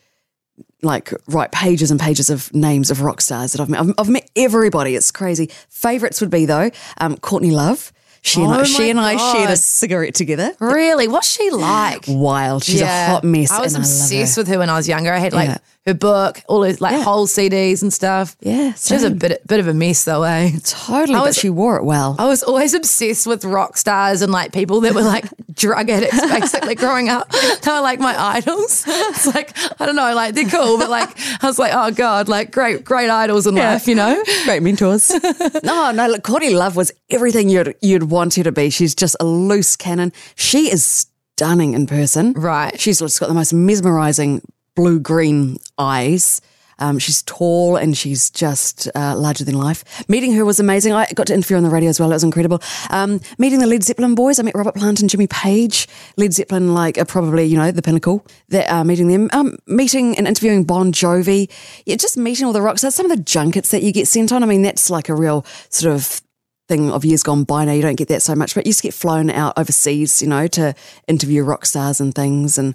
like 0.83 1.13
write 1.29 1.51
pages 1.53 1.91
and 1.91 1.99
pages 1.99 2.29
of 2.29 2.53
names 2.55 2.91
of 2.91 3.01
rock 3.01 3.21
stars 3.21 3.53
that 3.53 3.61
I've 3.61 3.71
met. 3.71 3.81
I've, 3.81 3.95
I've 3.99 4.09
met 4.09 4.31
everybody. 4.37 4.97
It's 4.97 5.11
crazy. 5.11 5.51
Favorites 5.71 6.21
would 6.21 6.31
be 6.31 6.45
though, 6.45 6.71
um, 6.99 7.17
Courtney 7.17 7.53
Love. 7.53 7.93
She 8.25 8.41
and 8.43 8.51
Oh 8.53 8.61
I, 8.61 8.63
she 8.65 8.89
and 8.89 8.99
I 8.99 9.17
shared 9.17 9.51
a 9.51 9.57
cigarette 9.57 10.15
together. 10.15 10.53
Really? 10.59 11.09
What's 11.09 11.29
she 11.29 11.51
like? 11.51 12.07
Wild. 12.09 12.65
She's 12.65 12.81
a 12.81 13.07
hot 13.07 13.23
mess. 13.23 13.51
I 13.51 13.61
was 13.61 13.75
obsessed 13.75 14.39
I 14.39 14.41
with 14.41 14.49
her 14.49 14.59
when 14.59 14.71
I 14.71 14.77
was 14.77 14.89
younger. 14.89 15.13
I 15.13 15.19
had 15.19 15.35
like 15.35 15.51
Yeah. 15.51 15.59
Her 15.87 15.95
book, 15.95 16.41
all 16.49 16.61
those 16.61 16.81
like 16.81 16.93
Yeah. 16.93 17.03
whole 17.03 17.27
CDs 17.27 17.83
and 17.83 17.93
stuff. 17.93 18.37
Yeah, 18.41 18.73
She 18.75 18.95
was 18.95 19.03
a 19.03 19.11
bit 19.11 19.47
bit 19.47 19.61
of 19.61 19.69
a 19.69 19.75
mess 19.75 20.05
though, 20.05 20.23
eh? 20.23 20.51
Totally. 20.65 21.19
I 21.19 21.25
but 21.25 21.35
she 21.35 21.51
wore 21.51 21.77
it 21.77 21.85
well. 21.85 22.17
I 22.19 22.27
was 22.27 22.43
always 22.43 22.73
obsessed 22.73 23.27
with 23.27 23.45
rock 23.45 23.77
stars 23.77 24.23
and 24.23 24.33
like 24.33 24.53
people 24.53 24.81
that 24.81 24.95
were 24.95 25.03
like 25.03 25.27
drug 25.55 25.91
addicts 25.91 26.21
basically 26.21 26.75
growing 26.75 27.09
up. 27.11 27.31
They 27.65 27.71
were 27.71 27.81
like 27.81 27.99
my 28.01 28.15
idols. 28.19 28.85
It's 28.87 29.27
like, 29.27 29.57
I 29.81 29.87
don't 29.87 29.97
know, 29.97 30.15
like 30.15 30.35
they're 30.35 30.49
cool, 30.49 30.77
but 30.79 30.91
like 30.91 31.09
I 31.43 31.47
was 31.47 31.59
like, 31.59 31.73
oh 31.75 31.91
God, 31.91 32.29
like 32.29 32.51
great, 32.51 32.85
great 32.85 33.11
idols 33.11 33.47
in 33.47 33.55
life, 33.55 33.87
you 33.87 33.95
know? 33.95 34.23
Great 34.45 34.63
mentors. 34.63 35.11
no, 35.63 35.91
no, 35.93 36.09
look, 36.09 36.23
Courtney 36.23 36.55
Love 36.55 36.77
was 36.77 36.93
everything 37.11 37.49
you'd 37.49 37.75
you'd 37.83 38.05
want 38.05 38.35
her 38.37 38.43
to 38.43 38.53
be. 38.53 38.71
She's 38.71 38.95
just 38.95 39.17
a 39.21 39.25
loose 39.25 39.77
cannon. 39.77 40.13
She 40.35 40.71
is 40.71 41.07
stunning 41.37 41.75
in 41.75 41.87
person. 41.87 42.33
Right. 42.35 42.79
She's 42.81 43.01
just 43.01 43.19
got 43.21 43.29
the 43.29 43.35
most 43.35 43.53
mesmerizing 43.53 44.41
blue 44.75 44.99
green 44.99 45.59
eyes. 45.79 46.41
Um, 46.79 46.99
she's 46.99 47.23
tall 47.23 47.77
and 47.77 47.97
she's 47.97 48.31
just 48.31 48.89
uh, 48.95 49.17
larger 49.17 49.45
than 49.45 49.57
life. 49.57 50.09
Meeting 50.09 50.33
her 50.33 50.45
was 50.45 50.59
amazing. 50.59 50.93
I 50.93 51.07
got 51.15 51.29
to 51.29 51.35
interview 51.35 51.57
on 51.57 51.63
the 51.63 51.71
radio 51.71 51.89
as 51.89 52.01
well. 52.01 52.11
It 52.11 52.15
was 52.15 52.25
incredible. 52.25 52.61
Um, 52.91 53.21
meeting 53.39 53.61
the 53.61 53.67
Led 53.67 53.85
Zeppelin 53.85 54.15
boys. 54.15 54.39
I 54.39 54.43
met 54.43 54.57
Robert 54.57 54.75
Plant 54.75 55.01
and 55.01 55.09
Jimmy 55.09 55.29
Page. 55.29 55.87
Led 56.17 56.33
Zeppelin, 56.33 56.75
like, 56.75 56.99
are 56.99 57.05
probably, 57.05 57.45
you 57.45 57.57
know, 57.57 57.71
the 57.71 57.83
pinnacle. 57.83 58.27
That, 58.49 58.69
uh, 58.69 58.85
meeting 58.85 59.09
them. 59.09 59.31
Um, 59.33 59.57
meeting 59.67 60.19
and 60.19 60.27
interviewing 60.27 60.65
Bon 60.65 60.93
Jovi. 60.93 61.49
Yeah, 61.87 61.97
just 61.97 62.17
meeting 62.17 62.47
all 62.47 62.53
the 62.53 62.63
rock 62.63 62.79
stars. 62.79 62.95
Some 62.95 63.09
of 63.09 63.17
the 63.17 63.23
junkets 63.23 63.71
that 63.71 63.83
you 63.83 63.93
get 63.93 64.09
sent 64.09 64.33
on. 64.33 64.43
I 64.43 64.47
mean, 64.47 64.63
that's 64.63 64.91
like 64.91 65.09
a 65.09 65.15
real 65.15 65.47
sort 65.69 65.95
of 65.95 66.23
thing 66.67 66.91
of 66.91 67.05
years 67.05 67.23
gone 67.23 67.45
by 67.45 67.65
now. 67.65 67.73
You 67.73 67.83
don't 67.83 67.97
get 67.97 68.09
that 68.09 68.23
so 68.23 68.35
much, 68.35 68.55
but 68.55 68.67
you 68.67 68.73
just 68.73 68.83
get 68.83 68.95
flown 68.95 69.31
out 69.31 69.59
overseas, 69.59 70.23
you 70.23 70.29
know, 70.29 70.47
to 70.49 70.75
interview 71.07 71.45
rock 71.45 71.67
stars 71.67 72.01
and 72.01 72.15
things. 72.15 72.57
And 72.59 72.75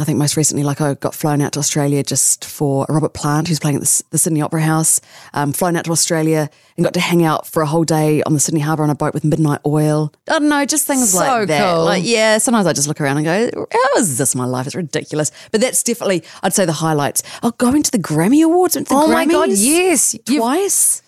I 0.00 0.04
think 0.04 0.18
most 0.18 0.36
recently, 0.36 0.62
like 0.64 0.80
I 0.80 0.94
got 0.94 1.14
flown 1.14 1.40
out 1.42 1.52
to 1.52 1.58
Australia 1.58 2.02
just 2.02 2.44
for 2.44 2.86
Robert 2.88 3.12
Plant, 3.12 3.48
who's 3.48 3.60
playing 3.60 3.76
at 3.76 3.82
the, 3.82 4.02
the 4.10 4.18
Sydney 4.18 4.40
Opera 4.42 4.62
House. 4.62 5.00
Um, 5.34 5.52
flown 5.52 5.76
out 5.76 5.84
to 5.84 5.92
Australia 5.92 6.48
and 6.76 6.84
got 6.84 6.94
to 6.94 7.00
hang 7.00 7.22
out 7.24 7.46
for 7.46 7.62
a 7.62 7.66
whole 7.66 7.84
day 7.84 8.22
on 8.22 8.32
the 8.32 8.40
Sydney 8.40 8.60
Harbour 8.60 8.82
on 8.82 8.90
a 8.90 8.94
boat 8.94 9.12
with 9.14 9.24
Midnight 9.24 9.60
Oil. 9.66 10.12
I 10.28 10.38
don't 10.38 10.48
know, 10.48 10.64
just 10.64 10.86
things 10.86 11.10
So 11.10 11.18
like 11.18 11.48
that. 11.48 11.74
cool. 11.74 11.84
Like, 11.84 12.02
yeah, 12.04 12.38
sometimes 12.38 12.66
I 12.66 12.72
just 12.72 12.88
look 12.88 13.00
around 13.00 13.18
and 13.18 13.26
go, 13.26 13.66
how 13.72 13.98
is 13.98 14.16
this 14.18 14.34
my 14.34 14.44
life? 14.46 14.66
It's 14.66 14.74
ridiculous. 14.74 15.30
But 15.52 15.60
that's 15.60 15.82
definitely, 15.82 16.24
I'd 16.42 16.54
say, 16.54 16.64
the 16.64 16.72
highlights. 16.72 17.22
Oh, 17.42 17.50
going 17.52 17.82
to 17.82 17.90
the 17.90 17.98
Grammy 17.98 18.42
Awards. 18.44 18.74
the 18.74 18.86
Oh 18.90 19.06
my 19.08 19.26
God, 19.26 19.50
Grammys 19.50 19.64
yes. 19.64 20.14
You've- 20.14 20.36
Twice. 20.38 21.02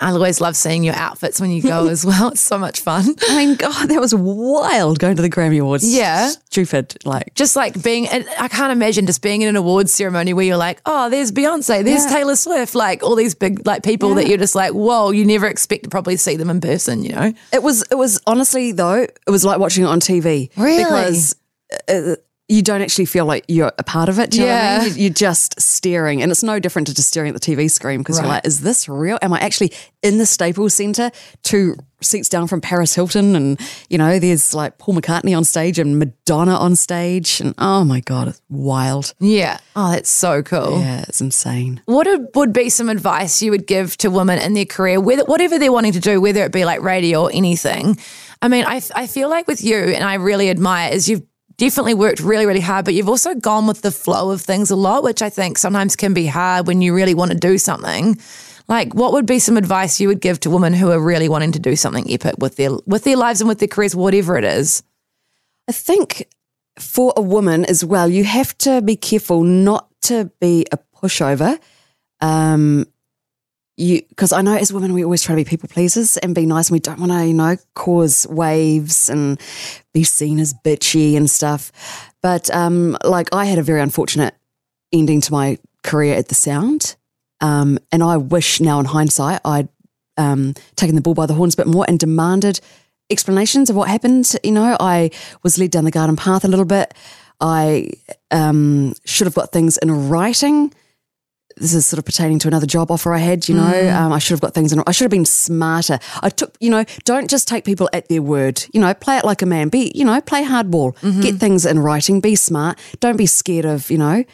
I 0.00 0.10
always 0.10 0.40
love 0.40 0.56
seeing 0.56 0.82
your 0.84 0.94
outfits 0.94 1.40
when 1.40 1.50
you 1.50 1.62
go 1.62 1.86
as 1.94 2.04
well. 2.04 2.28
It's 2.28 2.40
so 2.40 2.58
much 2.58 2.80
fun. 2.80 3.04
I 3.28 3.36
mean, 3.36 3.56
God, 3.56 3.88
that 3.88 4.00
was 4.00 4.14
wild 4.14 4.98
going 4.98 5.16
to 5.16 5.22
the 5.22 5.30
Grammy 5.30 5.60
Awards. 5.60 5.84
Yeah. 5.94 6.28
Stupid. 6.28 6.96
Like, 7.04 7.34
Just 7.34 7.56
like 7.56 7.80
being, 7.82 8.08
I 8.08 8.48
can't 8.48 8.72
imagine 8.72 9.06
just 9.06 9.22
being 9.22 9.42
in 9.42 9.48
an 9.48 9.56
awards 9.56 9.94
ceremony 9.94 10.32
where 10.34 10.44
you're 10.44 10.56
like, 10.56 10.80
oh, 10.86 11.08
there's 11.10 11.32
Beyonce, 11.32 11.84
there's 11.84 12.04
Yeah. 12.04 12.10
Taylor 12.10 12.36
Swift, 12.36 12.74
like 12.74 13.02
all 13.02 13.14
these 13.16 13.34
big 13.34 13.66
like 13.66 13.82
people 13.82 14.14
that 14.16 14.26
you're 14.26 14.38
just 14.38 14.54
like, 14.54 14.72
whoa, 14.72 15.10
you 15.10 15.24
never 15.24 15.46
expect 15.46 15.84
to 15.84 15.90
probably 15.90 16.16
see 16.16 16.36
them 16.36 16.50
in 16.50 16.60
person, 16.60 17.02
you 17.02 17.12
know? 17.12 17.32
it 17.52 17.62
was, 17.62 17.82
it 17.90 17.94
was 17.96 18.20
honestly, 18.26 18.72
though, 18.72 19.02
it 19.02 19.30
was 19.30 19.44
like 19.44 19.58
watching 19.58 19.84
it 19.84 19.88
on 19.88 20.00
TV. 20.00 20.50
Really? 20.56 20.84
Because 20.84 21.36
uh, 21.88 22.16
you 22.48 22.60
don't 22.60 22.82
actually 22.82 23.06
feel 23.06 23.24
like 23.24 23.44
you're 23.48 23.72
a 23.78 23.82
part 23.82 24.10
of 24.10 24.18
it. 24.18 24.30
Do 24.30 24.38
you 24.40 24.44
know 24.46 24.52
what 24.52 24.60
I 24.60 24.74
Yeah. 24.76 24.78
mean? 24.84 24.88
You- 24.96 25.02
You're 25.04 25.10
just 25.14 25.58
staring. 25.60 26.20
And 26.22 26.30
it's 26.30 26.42
no 26.42 26.58
different 26.58 26.88
to 26.88 26.94
just 26.94 27.08
staring 27.08 27.30
at 27.34 27.34
the 27.34 27.40
TV 27.40 27.68
screen 27.70 28.00
because 28.00 28.18
you're 28.18 28.28
like, 28.28 28.46
is 28.46 28.60
this 28.60 28.86
real? 28.86 29.18
Am 29.22 29.32
I 29.32 29.38
actually 29.40 29.72
in 30.02 30.18
the 30.18 30.26
Staples 30.26 30.74
Centre 30.74 31.10
two 31.42 31.74
seats 32.02 32.28
down 32.28 32.46
from 32.46 32.60
Paris 32.60 32.94
Hilton? 32.94 33.34
And, 33.34 33.58
you 33.88 33.96
know, 33.96 34.18
there's 34.18 34.52
like 34.52 34.76
Paul 34.76 34.94
McCartney 34.94 35.34
on 35.34 35.44
stage 35.44 35.78
and 35.78 35.98
Madonna 35.98 36.54
on 36.54 36.76
stage. 36.76 37.40
And 37.40 37.54
oh 37.56 37.82
my 37.82 38.00
God, 38.00 38.28
it's 38.28 38.42
wild. 38.50 39.14
Yeah. 39.20 39.56
Oh, 39.74 39.92
that's 39.92 40.10
so 40.10 40.42
cool. 40.42 40.80
Yeah, 40.80 41.04
it's 41.08 41.22
insane. 41.22 41.80
What 41.86 42.06
would- 42.06 42.28
would 42.34 42.52
be 42.52 42.68
some 42.68 42.90
advice 42.90 43.40
you 43.40 43.52
would 43.52 43.66
give 43.66 43.96
to 43.98 44.10
women 44.10 44.38
in 44.38 44.52
their 44.52 44.66
career, 44.66 45.00
whether, 45.00 45.24
whatever 45.24 45.58
they're 45.58 45.72
wanting 45.72 45.92
to 45.92 46.00
do, 46.00 46.20
whether 46.20 46.44
it 46.44 46.52
be 46.52 46.66
like 46.66 46.82
radio 46.82 47.22
or 47.22 47.30
anything? 47.32 47.96
I 48.42 48.48
mean, 48.48 48.66
I, 48.66 48.82
I 48.94 49.06
feel 49.06 49.30
like 49.30 49.48
with 49.48 49.64
you, 49.64 49.76
and 49.78 50.04
I 50.04 50.14
really 50.14 50.50
admire, 50.50 50.92
is 50.92 51.08
you've 51.08 51.22
definitely 51.56 51.94
worked 51.94 52.20
really, 52.20 52.46
really 52.46 52.60
hard, 52.60 52.84
but 52.84 52.94
you've 52.94 53.08
also 53.08 53.34
gone 53.34 53.66
with 53.66 53.82
the 53.82 53.90
flow 53.90 54.30
of 54.30 54.40
things 54.40 54.70
a 54.70 54.76
lot, 54.76 55.02
which 55.02 55.22
I 55.22 55.30
think 55.30 55.58
sometimes 55.58 55.96
can 55.96 56.14
be 56.14 56.26
hard 56.26 56.66
when 56.66 56.82
you 56.82 56.94
really 56.94 57.14
want 57.14 57.30
to 57.32 57.36
do 57.36 57.58
something. 57.58 58.18
Like, 58.66 58.94
what 58.94 59.12
would 59.12 59.26
be 59.26 59.38
some 59.38 59.56
advice 59.56 60.00
you 60.00 60.08
would 60.08 60.20
give 60.20 60.40
to 60.40 60.50
women 60.50 60.72
who 60.72 60.90
are 60.90 61.00
really 61.00 61.28
wanting 61.28 61.52
to 61.52 61.58
do 61.58 61.76
something 61.76 62.10
epic 62.10 62.36
with 62.38 62.56
their 62.56 62.70
with 62.86 63.04
their 63.04 63.16
lives 63.16 63.40
and 63.40 63.48
with 63.48 63.58
their 63.58 63.68
careers, 63.68 63.94
whatever 63.94 64.38
it 64.38 64.44
is? 64.44 64.82
I 65.68 65.72
think 65.72 66.26
for 66.78 67.12
a 67.16 67.22
woman 67.22 67.64
as 67.66 67.84
well, 67.84 68.08
you 68.08 68.24
have 68.24 68.56
to 68.58 68.80
be 68.82 68.96
careful 68.96 69.42
not 69.42 69.88
to 70.02 70.30
be 70.40 70.66
a 70.72 70.78
pushover. 70.96 71.58
Um, 72.20 72.86
you 73.76 74.02
because 74.08 74.32
I 74.32 74.42
know 74.42 74.56
as 74.56 74.72
women 74.72 74.92
we 74.92 75.04
always 75.04 75.22
try 75.22 75.34
to 75.34 75.40
be 75.40 75.48
people 75.48 75.68
pleasers 75.68 76.16
and 76.18 76.34
be 76.34 76.46
nice, 76.46 76.68
and 76.68 76.74
we 76.74 76.80
don't 76.80 77.00
want 77.00 77.12
to, 77.12 77.26
you 77.26 77.34
know, 77.34 77.56
cause 77.74 78.26
waves 78.28 79.08
and 79.08 79.40
be 79.92 80.04
seen 80.04 80.38
as 80.38 80.54
bitchy 80.54 81.16
and 81.16 81.28
stuff. 81.28 82.12
But 82.22 82.50
um, 82.54 82.96
like 83.04 83.28
I 83.32 83.44
had 83.46 83.58
a 83.58 83.62
very 83.62 83.80
unfortunate 83.80 84.34
ending 84.92 85.20
to 85.22 85.32
my 85.32 85.58
career 85.82 86.14
at 86.14 86.28
the 86.28 86.34
Sound, 86.34 86.96
um, 87.40 87.78
and 87.90 88.02
I 88.02 88.16
wish 88.16 88.60
now 88.60 88.78
in 88.80 88.86
hindsight 88.86 89.40
I'd 89.44 89.68
um, 90.16 90.54
taken 90.76 90.94
the 90.94 91.02
bull 91.02 91.14
by 91.14 91.26
the 91.26 91.34
horns 91.34 91.54
a 91.54 91.56
bit 91.58 91.66
more 91.66 91.84
and 91.88 91.98
demanded 91.98 92.60
explanations 93.10 93.70
of 93.70 93.76
what 93.76 93.88
happened. 93.88 94.34
You 94.42 94.52
know, 94.52 94.76
I 94.78 95.10
was 95.42 95.58
led 95.58 95.70
down 95.70 95.84
the 95.84 95.90
garden 95.90 96.16
path 96.16 96.44
a 96.44 96.48
little 96.48 96.64
bit. 96.64 96.94
I 97.40 97.90
um, 98.30 98.94
should 99.04 99.26
have 99.26 99.34
got 99.34 99.52
things 99.52 99.76
in 99.78 100.08
writing. 100.08 100.72
This 101.56 101.74
is 101.74 101.86
sort 101.86 101.98
of 101.98 102.04
pertaining 102.04 102.38
to 102.40 102.48
another 102.48 102.66
job 102.66 102.90
offer 102.90 103.12
I 103.14 103.18
had. 103.18 103.48
You 103.48 103.54
know, 103.54 103.62
mm. 103.62 103.94
um, 103.94 104.12
I 104.12 104.18
should 104.18 104.32
have 104.32 104.40
got 104.40 104.54
things 104.54 104.72
in. 104.72 104.82
I 104.86 104.92
should 104.92 105.04
have 105.04 105.10
been 105.10 105.24
smarter. 105.24 105.98
I 106.22 106.28
took, 106.28 106.56
you 106.60 106.70
know, 106.70 106.84
don't 107.04 107.30
just 107.30 107.46
take 107.46 107.64
people 107.64 107.88
at 107.92 108.08
their 108.08 108.22
word. 108.22 108.64
You 108.72 108.80
know, 108.80 108.92
play 108.94 109.18
it 109.18 109.24
like 109.24 109.42
a 109.42 109.46
man. 109.46 109.68
Be, 109.68 109.92
you 109.94 110.04
know, 110.04 110.20
play 110.20 110.44
hardball. 110.44 110.96
Mm-hmm. 110.98 111.20
Get 111.20 111.36
things 111.36 111.64
in 111.64 111.78
writing. 111.78 112.20
Be 112.20 112.34
smart. 112.34 112.78
Don't 113.00 113.16
be 113.16 113.26
scared 113.26 113.64
of, 113.64 113.90
you 113.90 113.98
know. 113.98 114.24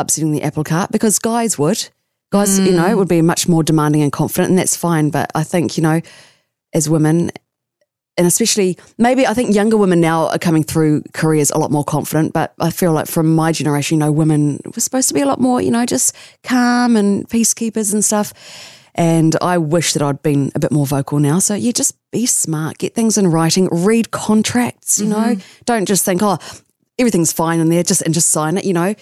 upsetting 0.00 0.32
the 0.32 0.42
apple 0.42 0.64
cart 0.64 0.90
because 0.90 1.18
guys 1.18 1.58
would. 1.58 1.88
Guys, 2.32 2.58
you 2.60 2.72
know, 2.72 2.84
mm. 2.84 2.96
would 2.96 3.08
be 3.08 3.22
much 3.22 3.48
more 3.48 3.62
demanding 3.64 4.02
and 4.02 4.12
confident, 4.12 4.50
and 4.50 4.58
that's 4.58 4.76
fine. 4.76 5.10
But 5.10 5.30
I 5.34 5.42
think, 5.42 5.76
you 5.76 5.82
know, 5.82 6.00
as 6.72 6.88
women, 6.88 7.32
and 8.16 8.26
especially 8.26 8.76
maybe 8.98 9.26
I 9.26 9.34
think 9.34 9.54
younger 9.54 9.76
women 9.76 10.00
now 10.00 10.28
are 10.28 10.38
coming 10.38 10.62
through 10.62 11.02
careers 11.14 11.50
a 11.50 11.58
lot 11.58 11.70
more 11.70 11.84
confident. 11.84 12.32
But 12.32 12.52
I 12.60 12.70
feel 12.70 12.92
like 12.92 13.06
from 13.06 13.34
my 13.34 13.52
generation, 13.52 13.98
you 13.98 14.04
know, 14.04 14.12
women 14.12 14.60
were 14.64 14.80
supposed 14.80 15.08
to 15.08 15.14
be 15.14 15.20
a 15.20 15.26
lot 15.26 15.40
more, 15.40 15.60
you 15.60 15.70
know, 15.70 15.86
just 15.86 16.14
calm 16.42 16.96
and 16.96 17.28
peacekeepers 17.28 17.92
and 17.92 18.04
stuff. 18.04 18.32
And 18.94 19.36
I 19.40 19.58
wish 19.58 19.92
that 19.92 20.02
I'd 20.02 20.22
been 20.22 20.50
a 20.54 20.58
bit 20.58 20.72
more 20.72 20.86
vocal 20.86 21.18
now. 21.18 21.38
So 21.38 21.54
yeah, 21.54 21.72
just 21.72 21.96
be 22.10 22.26
smart, 22.26 22.78
get 22.78 22.94
things 22.94 23.16
in 23.16 23.28
writing, 23.28 23.68
read 23.70 24.10
contracts. 24.10 25.00
You 25.00 25.08
know, 25.08 25.16
mm-hmm. 25.16 25.62
don't 25.64 25.86
just 25.86 26.04
think, 26.04 26.20
oh, 26.22 26.38
everything's 26.98 27.32
fine 27.32 27.60
in 27.60 27.70
there, 27.70 27.82
just 27.82 28.02
and 28.02 28.12
just 28.12 28.30
sign 28.30 28.58
it. 28.58 28.64
You 28.64 28.74
know, 28.74 28.94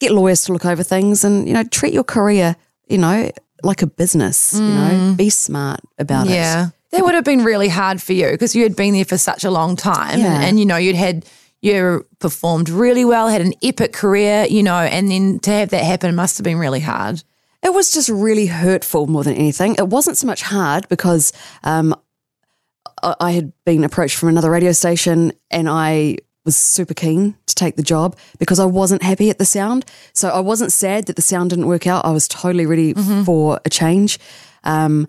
get 0.00 0.12
lawyers 0.12 0.42
to 0.42 0.52
look 0.52 0.66
over 0.66 0.82
things, 0.82 1.24
and 1.24 1.48
you 1.48 1.54
know, 1.54 1.64
treat 1.64 1.94
your 1.94 2.04
career, 2.04 2.56
you 2.88 2.98
know, 2.98 3.30
like 3.62 3.82
a 3.82 3.86
business. 3.86 4.54
You 4.54 4.62
know, 4.62 4.90
mm. 4.90 5.16
be 5.16 5.30
smart 5.30 5.80
about 5.98 6.26
it. 6.26 6.34
Yeah. 6.34 6.70
That 6.96 7.04
would 7.04 7.14
have 7.14 7.24
been 7.24 7.44
really 7.44 7.68
hard 7.68 8.02
for 8.02 8.12
you 8.12 8.30
because 8.30 8.54
you 8.54 8.62
had 8.62 8.76
been 8.76 8.94
there 8.94 9.04
for 9.04 9.18
such 9.18 9.44
a 9.44 9.50
long 9.50 9.76
time 9.76 10.18
Yeah. 10.18 10.34
and, 10.34 10.44
and, 10.44 10.60
you 10.60 10.66
know, 10.66 10.76
you'd 10.76 10.96
had, 10.96 11.24
you 11.62 12.06
performed 12.18 12.68
really 12.68 13.04
well, 13.04 13.28
had 13.28 13.40
an 13.40 13.52
epic 13.62 13.92
career, 13.92 14.46
you 14.48 14.62
know, 14.62 14.76
and 14.78 15.10
then 15.10 15.38
to 15.40 15.50
have 15.50 15.70
that 15.70 15.84
happen 15.84 16.14
must 16.14 16.38
have 16.38 16.44
been 16.44 16.58
really 16.58 16.80
hard. 16.80 17.22
It 17.62 17.72
was 17.74 17.90
just 17.92 18.08
really 18.08 18.46
hurtful 18.46 19.06
more 19.06 19.24
than 19.24 19.34
anything. 19.34 19.74
It 19.76 19.88
wasn't 19.88 20.16
so 20.16 20.26
much 20.26 20.42
hard 20.42 20.88
because 20.88 21.32
um, 21.64 21.94
I, 23.02 23.32
had 23.32 23.52
been 23.64 23.84
approached 23.84 24.16
from 24.16 24.28
another 24.28 24.50
radio 24.50 24.72
station 24.72 25.32
and 25.50 25.68
I 25.68 26.18
was 26.44 26.56
super 26.56 26.94
keen 26.94 27.34
to 27.46 27.54
take 27.56 27.74
the 27.74 27.82
job 27.82 28.16
because 28.38 28.60
I 28.60 28.64
wasn't 28.66 29.02
happy 29.02 29.30
at 29.30 29.38
the 29.38 29.44
sound. 29.44 29.84
So 30.12 30.28
I 30.28 30.38
wasn't 30.40 30.70
sad 30.72 31.06
that 31.06 31.16
the 31.16 31.22
sound 31.22 31.50
didn't 31.50 31.66
work 31.66 31.86
out. 31.88 32.04
I 32.04 32.10
was 32.12 32.28
totally 32.28 32.66
ready 32.66 32.94
for 33.24 33.58
a 33.64 33.70
change. 33.70 34.20
Um, 34.62 35.08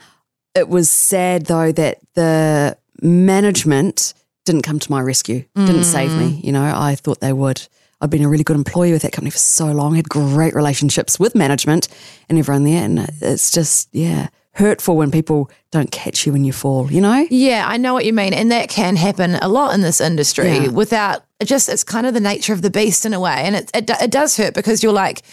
it 0.57 0.67
was 0.69 0.91
sad 0.91 1.45
though 1.45 1.71
that 1.71 1.99
the 2.15 2.77
management 3.01 4.13
didn't 4.45 4.63
come 4.63 4.79
to 4.79 4.91
my 4.91 5.01
rescue, 5.01 5.43
didn't 5.55 5.83
save 5.83 6.11
me. 6.11 6.39
Mm. 6.39 6.43
You 6.43 6.51
know, 6.53 6.63
I 6.75 6.95
thought 6.95 7.19
they 7.19 7.33
would. 7.33 7.67
I'd 7.99 8.09
been 8.09 8.23
a 8.23 8.29
really 8.29 8.43
good 8.43 8.55
employee 8.55 8.91
with 8.91 9.01
that 9.01 9.11
company 9.11 9.31
for 9.31 9.39
so 9.39 9.71
long, 9.71 9.95
had 9.95 10.07
great 10.07 10.53
relationships 10.53 11.19
with 11.19 11.35
management 11.35 11.87
and 12.29 12.37
everyone 12.37 12.63
there. 12.63 12.83
And 12.83 13.09
it's 13.21 13.51
just, 13.51 13.89
yeah, 13.91 14.29
hurtful 14.53 14.95
when 14.95 15.11
people 15.11 15.49
don't 15.71 15.91
catch 15.91 16.25
you 16.25 16.31
when 16.31 16.45
you 16.45 16.53
fall, 16.53 16.91
you 16.91 17.01
know? 17.01 17.27
Yeah, 17.29 17.65
I 17.67 17.77
know 17.77 17.93
what 17.93 18.05
you 18.05 18.13
mean. 18.13 18.33
And 18.33 18.51
that 18.51 18.69
can 18.69 18.95
happen 18.95 19.35
a 19.35 19.47
lot 19.47 19.73
in 19.73 19.81
this 19.81 19.99
industry 19.99 20.49
Yeah. 20.51 20.67
without 20.69 21.25
it 21.39 21.45
just, 21.45 21.69
it's 21.69 21.83
kind 21.83 22.07
of 22.07 22.13
the 22.13 22.19
nature 22.19 22.53
of 22.53 22.61
the 22.61 22.69
beast 22.69 23.05
in 23.05 23.13
a 23.13 23.19
way. 23.19 23.35
And 23.35 23.55
it, 23.55 23.71
it, 23.73 23.89
it 23.89 24.11
does 24.11 24.37
hurt 24.37 24.53
because 24.53 24.81
you're 24.81 24.93
like, 24.93 25.23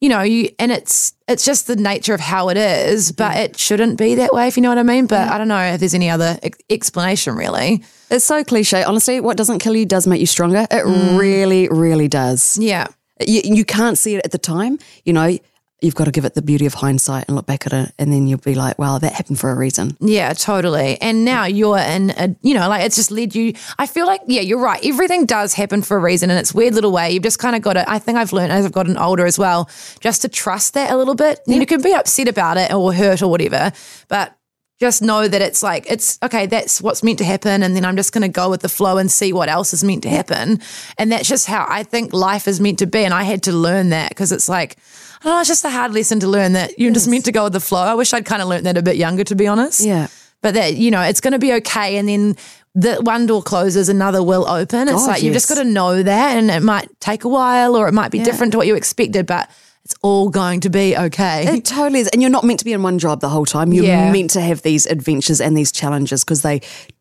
you 0.00 0.08
know, 0.08 0.22
you, 0.22 0.50
and 0.58 0.70
it's, 0.70 1.12
it's 1.26 1.44
just 1.44 1.66
the 1.66 1.76
nature 1.76 2.14
of 2.14 2.20
how 2.20 2.48
it 2.48 2.56
is, 2.56 3.10
but 3.10 3.36
it 3.36 3.58
shouldn't 3.58 3.98
be 3.98 4.14
that 4.16 4.32
way, 4.32 4.46
if 4.46 4.56
you 4.56 4.62
know 4.62 4.68
what 4.68 4.78
I 4.78 4.84
mean. 4.84 5.06
But 5.06 5.28
I 5.28 5.38
don't 5.38 5.48
know 5.48 5.60
if 5.60 5.80
there's 5.80 5.94
any 5.94 6.08
other 6.08 6.38
ex- 6.42 6.58
explanation 6.70 7.34
really. 7.34 7.82
It's 8.10 8.24
so 8.24 8.44
cliche. 8.44 8.84
Honestly, 8.84 9.20
what 9.20 9.36
doesn't 9.36 9.58
kill 9.58 9.76
you 9.76 9.86
does 9.86 10.06
make 10.06 10.20
you 10.20 10.26
stronger. 10.26 10.66
It 10.70 10.84
mm. 10.84 11.18
really, 11.18 11.68
really 11.68 12.08
does. 12.08 12.56
Yeah. 12.58 12.86
You, 13.20 13.40
you 13.44 13.64
can't 13.64 13.98
see 13.98 14.14
it 14.14 14.24
at 14.24 14.30
the 14.30 14.38
time. 14.38 14.78
You 15.04 15.12
know, 15.12 15.38
you've 15.80 15.94
got 15.94 16.06
to 16.06 16.10
give 16.10 16.24
it 16.24 16.34
the 16.34 16.42
beauty 16.42 16.66
of 16.66 16.74
hindsight 16.74 17.26
and 17.28 17.36
look 17.36 17.46
back 17.46 17.66
at 17.66 17.72
it. 17.72 17.92
And 17.98 18.12
then 18.12 18.26
you'll 18.26 18.38
be 18.38 18.54
like, 18.54 18.78
wow, 18.78 18.98
that 18.98 19.12
happened 19.12 19.38
for 19.38 19.50
a 19.50 19.54
reason. 19.54 19.96
Yeah, 20.00 20.32
totally. 20.32 21.00
And 21.00 21.24
now 21.24 21.44
you're 21.44 21.78
in 21.78 22.10
a, 22.10 22.34
you 22.42 22.54
know, 22.54 22.68
like 22.68 22.84
it's 22.84 22.96
just 22.96 23.10
led 23.10 23.34
you. 23.34 23.54
I 23.78 23.86
feel 23.86 24.06
like, 24.06 24.22
yeah, 24.26 24.40
you're 24.40 24.58
right. 24.58 24.84
Everything 24.84 25.24
does 25.24 25.54
happen 25.54 25.82
for 25.82 25.96
a 25.96 26.00
reason 26.00 26.30
and 26.30 26.38
its 26.38 26.52
weird 26.52 26.74
little 26.74 26.90
way. 26.90 27.12
You've 27.12 27.22
just 27.22 27.38
kind 27.38 27.54
of 27.54 27.62
got 27.62 27.74
to, 27.74 27.88
I 27.88 27.98
think 28.00 28.18
I've 28.18 28.32
learned 28.32 28.52
as 28.52 28.64
I've 28.64 28.72
gotten 28.72 28.96
older 28.96 29.24
as 29.24 29.38
well, 29.38 29.70
just 30.00 30.22
to 30.22 30.28
trust 30.28 30.74
that 30.74 30.90
a 30.90 30.96
little 30.96 31.14
bit. 31.14 31.40
You 31.46 31.64
can 31.64 31.80
be 31.80 31.94
upset 31.94 32.28
about 32.28 32.56
it 32.56 32.72
or 32.72 32.92
hurt 32.92 33.22
or 33.22 33.28
whatever, 33.28 33.70
but 34.08 34.34
just 34.80 35.02
know 35.02 35.26
that 35.26 35.42
it's 35.42 35.62
like, 35.62 35.90
it's 35.90 36.18
okay, 36.22 36.46
that's 36.46 36.80
what's 36.80 37.02
meant 37.02 37.18
to 37.18 37.24
happen. 37.24 37.62
And 37.62 37.74
then 37.74 37.84
I'm 37.84 37.96
just 37.96 38.12
going 38.12 38.22
to 38.22 38.28
go 38.28 38.48
with 38.48 38.60
the 38.60 38.68
flow 38.68 38.96
and 38.98 39.10
see 39.10 39.32
what 39.32 39.48
else 39.48 39.74
is 39.74 39.82
meant 39.82 40.04
to 40.04 40.08
happen. 40.08 40.60
And 40.98 41.10
that's 41.10 41.28
just 41.28 41.46
how 41.46 41.66
I 41.68 41.82
think 41.82 42.12
life 42.12 42.46
is 42.46 42.60
meant 42.60 42.78
to 42.78 42.86
be. 42.86 43.04
And 43.04 43.12
I 43.12 43.24
had 43.24 43.42
to 43.44 43.52
learn 43.52 43.88
that 43.88 44.10
because 44.10 44.30
it's 44.30 44.48
like, 44.48 44.76
I 45.24 45.28
know, 45.28 45.40
it's 45.40 45.48
just 45.48 45.64
a 45.64 45.70
hard 45.70 45.92
lesson 45.94 46.20
to 46.20 46.28
learn 46.28 46.52
that 46.52 46.78
you're 46.78 46.92
just 46.92 47.08
meant 47.08 47.24
to 47.24 47.32
go 47.32 47.44
with 47.44 47.52
the 47.52 47.60
flow. 47.60 47.80
I 47.82 47.94
wish 47.94 48.12
I'd 48.12 48.24
kind 48.24 48.40
of 48.42 48.48
learned 48.48 48.66
that 48.66 48.76
a 48.76 48.82
bit 48.82 48.96
younger, 48.96 49.24
to 49.24 49.34
be 49.34 49.46
honest 49.46 49.80
Yeah. 49.80 50.06
but 50.42 50.54
that 50.54 50.74
you 50.76 50.90
know 50.90 51.02
it's 51.02 51.20
going 51.20 51.32
to 51.32 51.38
be 51.38 51.52
okay 51.54 51.96
and 51.96 52.08
then 52.08 52.36
the 52.74 52.96
one 53.02 53.26
door 53.26 53.42
closes 53.42 53.88
another 53.88 54.22
will 54.22 54.46
open 54.48 54.82
it's 54.88 54.92
God, 55.04 55.06
like 55.08 55.22
you've 55.22 55.32
just 55.34 55.48
got 55.48 55.56
to 55.56 55.64
know 55.64 56.00
that 56.02 56.36
and 56.36 56.50
it 56.50 56.62
might 56.62 56.88
take 57.00 57.24
a 57.24 57.28
while 57.28 57.74
or 57.74 57.88
it 57.88 57.92
might 57.92 58.12
be 58.12 58.20
different 58.22 58.52
to 58.52 58.58
what 58.58 58.66
you 58.68 58.76
expected 58.76 59.26
but 59.26 59.50
it's 59.84 59.94
all 60.02 60.28
going 60.28 60.60
to 60.60 60.70
be 60.70 60.96
okay 60.96 61.44
It 61.56 61.64
totally 61.64 62.00
is. 62.00 62.08
And 62.08 62.20
you're 62.22 62.30
not 62.30 62.44
meant 62.44 62.58
to 62.60 62.64
be 62.64 62.72
in 62.74 62.82
one 62.82 62.98
job 62.98 63.20
the 63.20 63.28
whole 63.30 63.46
time. 63.46 63.72
You're 63.72 63.86
Yeah. 63.86 64.12
meant 64.12 64.30
to 64.32 64.40
have 64.40 64.60
these 64.62 64.84
adventures 64.86 65.40
and 65.40 65.56
these 65.56 65.72
challenges 65.72 66.22
because 66.24 66.42
they 66.42 66.60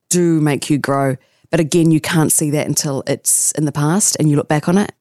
do 0.09 0.39
make 0.39 0.69
you 0.69 0.77
grow. 0.77 1.17
But 1.51 1.59
again, 1.59 1.91
you 1.91 1.99
can't 1.99 2.31
see 2.31 2.49
that 2.51 2.65
until 2.65 3.03
it's 3.05 3.51
in 3.51 3.65
the 3.65 3.71
past 3.73 4.15
and 4.19 4.29
you 4.29 4.37
look 4.37 4.47
back 4.47 4.67
on 4.69 4.77
it. 4.77 4.91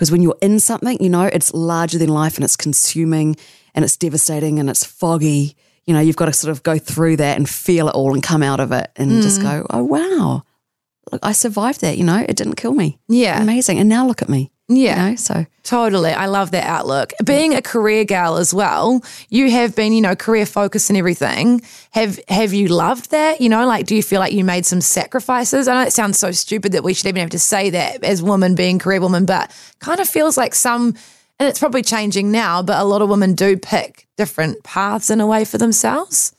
Because 0.00 0.10
when 0.10 0.22
you're 0.22 0.38
in 0.40 0.58
something, 0.60 0.96
you 0.98 1.10
know, 1.10 1.24
it's 1.24 1.52
larger 1.52 1.98
than 1.98 2.08
life 2.08 2.36
and 2.36 2.44
it's 2.44 2.56
consuming 2.56 3.36
and 3.74 3.84
it's 3.84 3.98
devastating 3.98 4.58
and 4.58 4.70
it's 4.70 4.82
foggy. 4.82 5.54
You 5.84 5.92
know, 5.92 6.00
you've 6.00 6.16
got 6.16 6.24
to 6.24 6.32
sort 6.32 6.50
of 6.50 6.62
go 6.62 6.78
through 6.78 7.18
that 7.18 7.36
and 7.36 7.46
feel 7.46 7.86
it 7.86 7.94
all 7.94 8.14
and 8.14 8.22
come 8.22 8.42
out 8.42 8.60
of 8.60 8.72
it 8.72 8.90
and 8.96 9.20
just 9.20 9.40
mm. 9.40 9.42
go, 9.42 9.66
oh, 9.68 9.84
wow. 9.84 10.42
Look, 11.12 11.20
I 11.22 11.32
survived 11.32 11.82
that, 11.82 11.98
you 11.98 12.04
know, 12.04 12.24
it 12.26 12.34
didn't 12.34 12.54
kill 12.54 12.72
me. 12.72 12.98
Yeah. 13.08 13.42
Amazing. 13.42 13.78
And 13.78 13.90
now 13.90 14.06
look 14.06 14.22
at 14.22 14.30
me. 14.30 14.50
Yeah. 14.70 15.04
You 15.04 15.10
know, 15.10 15.16
so 15.16 15.46
Totally. 15.64 16.10
I 16.10 16.26
love 16.26 16.52
that 16.52 16.64
outlook. 16.64 17.12
Being 17.24 17.54
a 17.54 17.62
career 17.62 18.04
gal 18.04 18.38
as 18.38 18.54
well, 18.54 19.04
you 19.28 19.50
have 19.50 19.76
been, 19.76 19.92
you 19.92 20.00
know, 20.00 20.16
career 20.16 20.46
focused 20.46 20.90
and 20.90 20.96
everything. 20.96 21.60
Have 21.90 22.18
have 22.28 22.52
you 22.52 22.68
loved 22.68 23.10
that? 23.10 23.40
You 23.40 23.48
know, 23.48 23.66
like 23.66 23.86
do 23.86 23.94
you 23.94 24.02
feel 24.02 24.20
like 24.20 24.32
you 24.32 24.44
made 24.44 24.64
some 24.64 24.80
sacrifices? 24.80 25.68
I 25.68 25.74
know 25.74 25.86
it 25.86 25.92
sounds 25.92 26.18
so 26.18 26.32
stupid 26.32 26.72
that 26.72 26.82
we 26.82 26.94
should 26.94 27.06
even 27.06 27.20
have 27.20 27.30
to 27.30 27.38
say 27.38 27.70
that 27.70 28.02
as 28.02 28.22
women 28.22 28.54
being 28.54 28.78
career 28.78 29.00
women, 29.00 29.26
but 29.26 29.54
kind 29.80 30.00
of 30.00 30.08
feels 30.08 30.36
like 30.36 30.54
some 30.54 30.94
and 31.38 31.48
it's 31.48 31.58
probably 31.58 31.82
changing 31.82 32.30
now, 32.30 32.62
but 32.62 32.80
a 32.80 32.84
lot 32.84 33.02
of 33.02 33.08
women 33.08 33.34
do 33.34 33.56
pick 33.56 34.06
different 34.16 34.62
paths 34.62 35.08
in 35.08 35.20
a 35.20 35.26
way 35.26 35.44
for 35.44 35.56
themselves. 35.56 36.34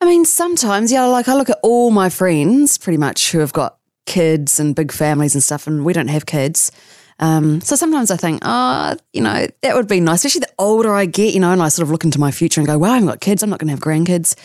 I 0.00 0.06
mean, 0.06 0.24
sometimes, 0.24 0.92
yeah, 0.92 1.04
like 1.04 1.28
I 1.28 1.34
look 1.34 1.50
at 1.50 1.58
all 1.62 1.90
my 1.90 2.08
friends 2.08 2.78
pretty 2.78 2.98
much 2.98 3.30
who 3.30 3.40
have 3.40 3.52
got 3.52 3.78
kids 4.06 4.58
and 4.58 4.74
big 4.74 4.90
families 4.90 5.34
and 5.34 5.42
stuff, 5.42 5.66
and 5.66 5.84
we 5.84 5.92
don't 5.92 6.08
have 6.08 6.26
kids. 6.26 6.72
Um, 7.18 7.60
so 7.60 7.74
sometimes 7.76 8.10
I 8.10 8.16
think, 8.16 8.40
oh, 8.44 8.96
you 9.12 9.20
know, 9.20 9.46
that 9.62 9.74
would 9.74 9.88
be 9.88 10.00
nice, 10.00 10.24
especially 10.24 10.40
the 10.40 10.54
older 10.58 10.94
I 10.94 11.06
get, 11.06 11.34
you 11.34 11.40
know, 11.40 11.52
and 11.52 11.62
I 11.62 11.68
sort 11.68 11.84
of 11.84 11.90
look 11.90 12.04
into 12.04 12.20
my 12.20 12.30
future 12.30 12.60
and 12.60 12.68
go, 12.68 12.78
well, 12.78 12.92
I 12.92 12.94
haven't 12.94 13.08
got 13.08 13.20
kids, 13.20 13.42
I'm 13.42 13.50
not 13.50 13.58
going 13.58 13.68
to 13.68 13.72
have 13.72 13.80
grandkids 13.80 14.36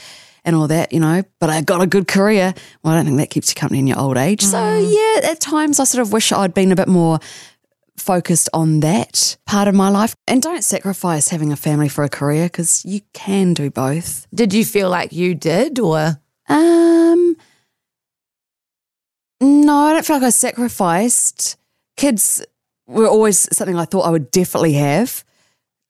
and 0.45 0.55
all 0.55 0.67
that, 0.67 0.91
you 0.91 0.99
know, 0.99 1.23
but 1.39 1.49
I 1.49 1.61
got 1.61 1.81
a 1.81 1.87
good 1.87 2.07
career. 2.07 2.53
Well, 2.83 2.93
I 2.93 2.97
don't 2.97 3.05
think 3.05 3.17
that 3.17 3.29
keeps 3.29 3.49
you 3.49 3.55
company 3.55 3.79
in 3.79 3.87
your 3.87 3.99
old 3.99 4.17
age. 4.17 4.41
So, 4.41 4.79
yeah, 4.79 5.31
at 5.31 5.39
times 5.39 5.79
I 5.79 5.83
sort 5.83 6.01
of 6.01 6.11
wish 6.11 6.31
I'd 6.31 6.53
been 6.53 6.71
a 6.71 6.75
bit 6.75 6.87
more 6.87 7.19
focused 7.95 8.49
on 8.53 8.79
that 8.81 9.37
part 9.45 9.67
of 9.67 9.75
my 9.75 9.89
life. 9.89 10.15
And 10.27 10.41
don't 10.41 10.63
sacrifice 10.63 11.29
having 11.29 11.51
a 11.51 11.55
family 11.55 11.87
for 11.89 12.03
a 12.03 12.09
career 12.09 12.45
because 12.45 12.83
you 12.83 13.01
can 13.13 13.53
do 13.53 13.69
both. 13.69 14.27
Did 14.33 14.53
you 14.53 14.65
feel 14.65 14.89
like 14.89 15.13
you 15.13 15.35
did 15.35 15.79
or 15.79 16.19
Um, 16.49 17.37
no, 19.39 19.77
I 19.77 19.93
don't 19.93 20.05
feel 20.05 20.17
like 20.17 20.23
I 20.23 20.29
sacrificed. 20.29 21.57
Kids 21.95 22.43
were 23.01 23.07
always 23.07 23.47
something 23.55 23.77
I 23.77 23.85
thought 23.85 24.01
I 24.01 24.09
would 24.09 24.31
definitely 24.31 24.73
have 24.73 25.23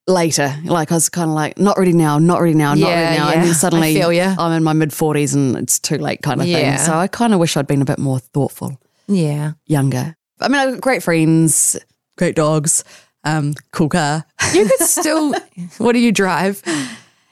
later. 0.07 0.55
Like 0.65 0.91
I 0.91 0.95
was 0.95 1.09
kind 1.09 1.29
of 1.29 1.35
like, 1.35 1.57
not 1.57 1.77
ready 1.77 1.93
now, 1.93 2.19
not 2.19 2.41
ready 2.41 2.53
now, 2.55 2.73
not 2.73 2.89
Yeah, 2.89 3.01
ready 3.03 3.17
now. 3.17 3.29
yeah. 3.29 3.33
And 3.35 3.43
then 3.47 3.53
suddenly. 3.53 4.01
I'm 4.03 4.51
in 4.53 4.63
my 4.63 4.73
mid 4.73 4.89
40s 4.91 5.33
and 5.33 5.55
it's 5.57 5.79
too 5.79 5.97
late 5.97 6.21
kind 6.21 6.41
of 6.41 6.47
Yeah. 6.47 6.77
thing. 6.77 6.85
So 6.85 6.93
I 6.93 7.07
kind 7.07 7.33
of 7.33 7.39
wish 7.39 7.55
I'd 7.57 7.67
been 7.67 7.81
a 7.81 7.85
bit 7.85 7.99
more 7.99 8.19
thoughtful, 8.19 8.79
Yeah. 9.07 9.53
younger. 9.65 10.15
I 10.41 10.47
mean, 10.49 10.59
I've 10.59 10.71
got 10.73 10.81
great 10.81 11.03
friends, 11.03 11.77
great 12.17 12.35
dogs, 12.35 12.83
um, 13.23 13.53
cool 13.71 13.87
car. 13.89 14.25
You 14.53 14.65
could 14.67 14.87
still 14.87 15.33
what 15.77 15.93
do 15.93 15.99
you 15.99 16.11
drive? 16.11 16.61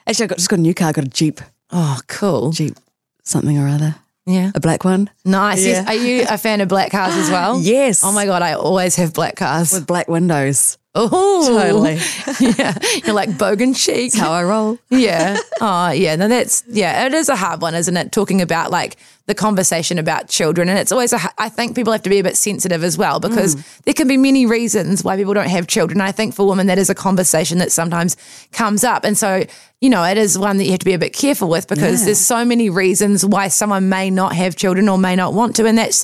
Actually, 0.07 0.26
I 0.26 0.28
got, 0.28 0.38
just 0.38 0.49
got 0.49 0.59
a 0.59 0.61
new 0.61 0.74
car, 0.74 0.89
I 0.89 0.91
got 0.93 1.05
a 1.05 1.09
Jeep, 1.09 1.41
Oh, 1.72 1.99
cool. 2.07 2.51
Jeep 2.51 2.76
something 3.24 3.57
or 3.57 3.67
other, 3.67 3.95
Yeah. 4.26 4.51
a 4.53 4.59
black 4.59 4.84
one 4.86 5.09
Nice. 5.26 5.65
Yes. 5.65 5.84
Yeah. 5.86 5.91
Are 5.91 5.95
you 5.95 6.26
a 6.30 6.38
fan 6.38 6.61
of 6.61 6.67
black 6.67 6.91
cars 6.91 7.15
as 7.15 7.30
well? 7.30 7.59
Yes. 7.61 8.03
Oh 8.03 8.11
my 8.11 8.26
god, 8.26 8.41
I 8.41 8.53
always 8.53 8.95
have 8.97 9.13
black 9.13 9.36
cars. 9.36 9.72
with 9.74 9.88
black 9.88 10.07
windows. 10.07 10.78
Oh, 10.94 11.48
Totally. 11.48 11.94
yeah, 12.58 12.78
you're 13.06 13.16
like 13.16 13.30
bogan 13.30 13.76
chic. 13.76 14.14
How 14.14 14.32
I 14.32 14.44
roll. 14.44 14.78
yeah. 14.89 15.38
Oh, 15.62 15.92
yeah. 15.92 16.18
No, 16.18 16.28
that's 16.28 16.64
yeah. 16.68 17.06
It 17.06 17.14
is 17.14 17.30
a 17.30 17.36
hard 17.38 17.62
one, 17.62 17.76
isn't 17.76 17.96
it? 17.96 18.12
Talking 18.12 18.42
about 18.42 18.72
like 18.72 18.98
the 19.26 19.34
conversation 19.34 19.98
about 19.98 20.28
children, 20.28 20.68
and 20.68 20.78
it's 20.78 20.92
always 20.92 21.14
a. 21.14 21.20
I 21.38 21.48
think 21.48 21.78
people 21.78 21.94
have 21.94 22.04
to 22.04 22.10
be 22.10 22.20
a 22.20 22.24
bit 22.24 22.36
sensitive 22.36 22.84
as 22.84 22.98
well 22.98 23.22
because 23.22 23.56
mm. 23.56 23.84
there 23.84 23.94
can 23.94 24.10
be 24.10 24.18
many 24.18 24.46
reasons 24.46 25.02
why 25.02 25.16
people 25.16 25.34
don't 25.34 25.50
have 25.50 25.68
children. 25.68 26.02
I 26.02 26.12
think 26.12 26.36
for 26.36 26.46
women 26.46 26.68
that 26.68 26.78
is 26.78 26.89
a 26.89 26.96
conversation 26.96 27.60
that 27.60 27.72
sometimes 27.72 28.18
comes 28.52 28.84
up, 28.84 29.06
and 29.06 29.18
so 29.18 29.46
you 29.80 29.89
know 29.89 30.04
it 30.04 30.18
is 30.18 30.38
one 30.38 30.58
that 30.58 30.66
you 30.66 30.72
have 30.72 30.80
to 30.80 30.86
be 30.86 30.94
a 30.94 31.00
bit 31.00 31.14
careful 31.14 31.48
with 31.48 31.70
because 31.70 32.02
Yeah. 32.02 32.08
there's 32.08 32.20
so 32.20 32.44
many 32.44 32.70
reasons 32.70 33.26
why 33.26 33.48
someone 33.48 33.88
may 33.88 34.10
not 34.10 34.36
have 34.36 34.58
children 34.58 34.89
or 34.89 34.98
may 34.98 35.16
not 35.16 35.34
want 35.34 35.56
to, 35.56 35.66
and 35.66 35.78
that's 35.78 36.04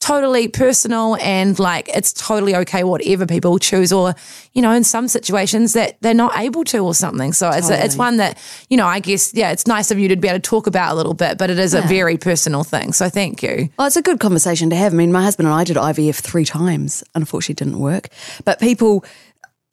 totally 0.00 0.46
personal 0.46 1.16
and 1.16 1.58
like 1.58 1.88
it's 1.88 2.12
totally 2.12 2.54
okay 2.54 2.84
whatever 2.84 3.26
people 3.26 3.58
choose 3.58 3.92
or 3.92 4.14
you 4.52 4.62
know 4.62 4.70
in 4.72 4.84
some 4.84 5.08
situations 5.08 5.72
that 5.72 5.96
they're 6.00 6.14
not 6.14 6.36
able 6.38 6.62
to 6.62 6.78
or 6.78 6.94
something 6.94 7.32
so 7.32 7.48
it's 7.50 7.70
a, 7.70 7.84
it's 7.84 7.96
one 7.96 8.18
that 8.18 8.38
you 8.68 8.76
know 8.76 8.86
I 8.86 9.00
guess 9.00 9.34
yeah 9.34 9.50
it's 9.50 9.66
nice 9.66 9.90
of 9.90 9.98
you 9.98 10.06
to 10.08 10.16
be 10.16 10.28
able 10.28 10.38
to 10.38 10.42
talk 10.42 10.66
about 10.68 10.92
a 10.92 10.94
little 10.94 11.14
bit 11.14 11.38
but 11.38 11.50
it 11.50 11.58
is 11.58 11.74
a 11.74 11.80
very 11.82 12.16
personal 12.18 12.62
thing 12.62 12.92
so 12.92 13.08
thank 13.08 13.42
you 13.42 13.68
Oh, 13.78 13.86
it's 13.86 13.96
a 13.96 14.02
good 14.02 14.20
conversation 14.20 14.70
to 14.70 14.76
have. 14.76 14.92
I 14.92 14.96
mean, 14.96 15.10
my 15.12 15.22
husband 15.22 15.48
and 15.48 15.54
I 15.54 15.64
did 15.64 15.76
IVF 15.76 16.16
three 16.20 16.44
times. 16.44 17.02
Unfortunately, 17.14 17.54
didn't 17.54 17.80
work. 17.80 18.08
But 18.44 18.60
people 18.60 19.04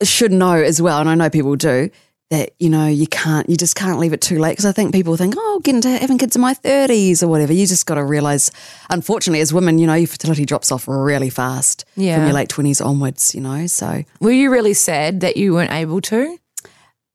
should 0.01 0.31
know 0.31 0.53
as 0.53 0.81
well, 0.81 0.99
and 0.99 1.09
I 1.09 1.15
know 1.15 1.29
people 1.29 1.55
do, 1.55 1.89
that, 2.33 2.51
you 2.59 2.69
know, 2.69 2.87
you 2.87 3.07
can't, 3.07 3.49
you 3.49 3.55
just 3.55 3.75
can't 3.75 3.99
leave 3.99 4.13
it 4.13 4.21
too 4.21 4.39
late. 4.39 4.51
Because 4.51 4.65
I 4.65 4.71
think 4.71 4.93
people 4.93 5.15
think, 5.15 5.35
oh, 5.37 5.51
I'll 5.53 5.59
get 5.59 5.75
into 5.75 5.89
having 5.89 6.17
kids 6.17 6.35
in 6.35 6.41
my 6.41 6.53
30s 6.53 7.23
or 7.23 7.27
whatever. 7.27 7.53
You 7.53 7.65
just 7.65 7.85
got 7.85 7.95
to 7.95 8.03
realize, 8.03 8.51
unfortunately, 8.89 9.41
as 9.41 9.53
women, 9.53 9.77
you 9.77 9.87
know, 9.87 9.93
your 9.93 10.07
fertility 10.07 10.45
drops 10.45 10.71
off 10.71 10.87
really 10.87 11.29
fast 11.29 11.85
yeah. 11.95 12.15
from 12.15 12.25
your 12.25 12.33
late 12.33 12.49
20s 12.49 12.85
onwards, 12.85 13.33
you 13.33 13.41
know. 13.41 13.67
So 13.67 14.03
were 14.19 14.31
you 14.31 14.51
really 14.51 14.73
sad 14.73 15.21
that 15.21 15.37
you 15.37 15.53
weren't 15.53 15.71
able 15.71 16.01
to 16.01 16.37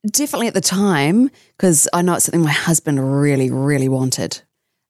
definitely 0.05 0.47
at 0.47 0.53
the 0.53 0.61
time, 0.61 1.29
because 1.57 1.87
I 1.93 2.01
know 2.01 2.15
it's 2.15 2.25
something 2.25 2.41
my 2.41 2.51
husband 2.51 3.21
really, 3.21 3.51
really 3.51 3.89
wanted. 3.89 4.41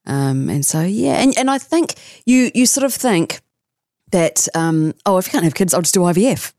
Um, 0.06 0.50
and 0.50 0.66
so 0.66 0.82
yeah, 0.82 1.22
and, 1.22 1.38
and 1.38 1.52
I 1.52 1.58
think 1.58 1.96
you 2.26 2.52
you 2.54 2.66
sort 2.66 2.86
of 2.86 2.94
think 2.94 3.42
that 4.12 4.48
um, 4.56 4.94
oh, 5.06 5.18
if 5.18 5.28
you 5.28 5.32
can't 5.32 5.44
have 5.44 5.56
kids, 5.56 5.74
I'll 5.74 5.82
just 5.82 5.94
do 5.94 6.02
IVF, 6.02 6.54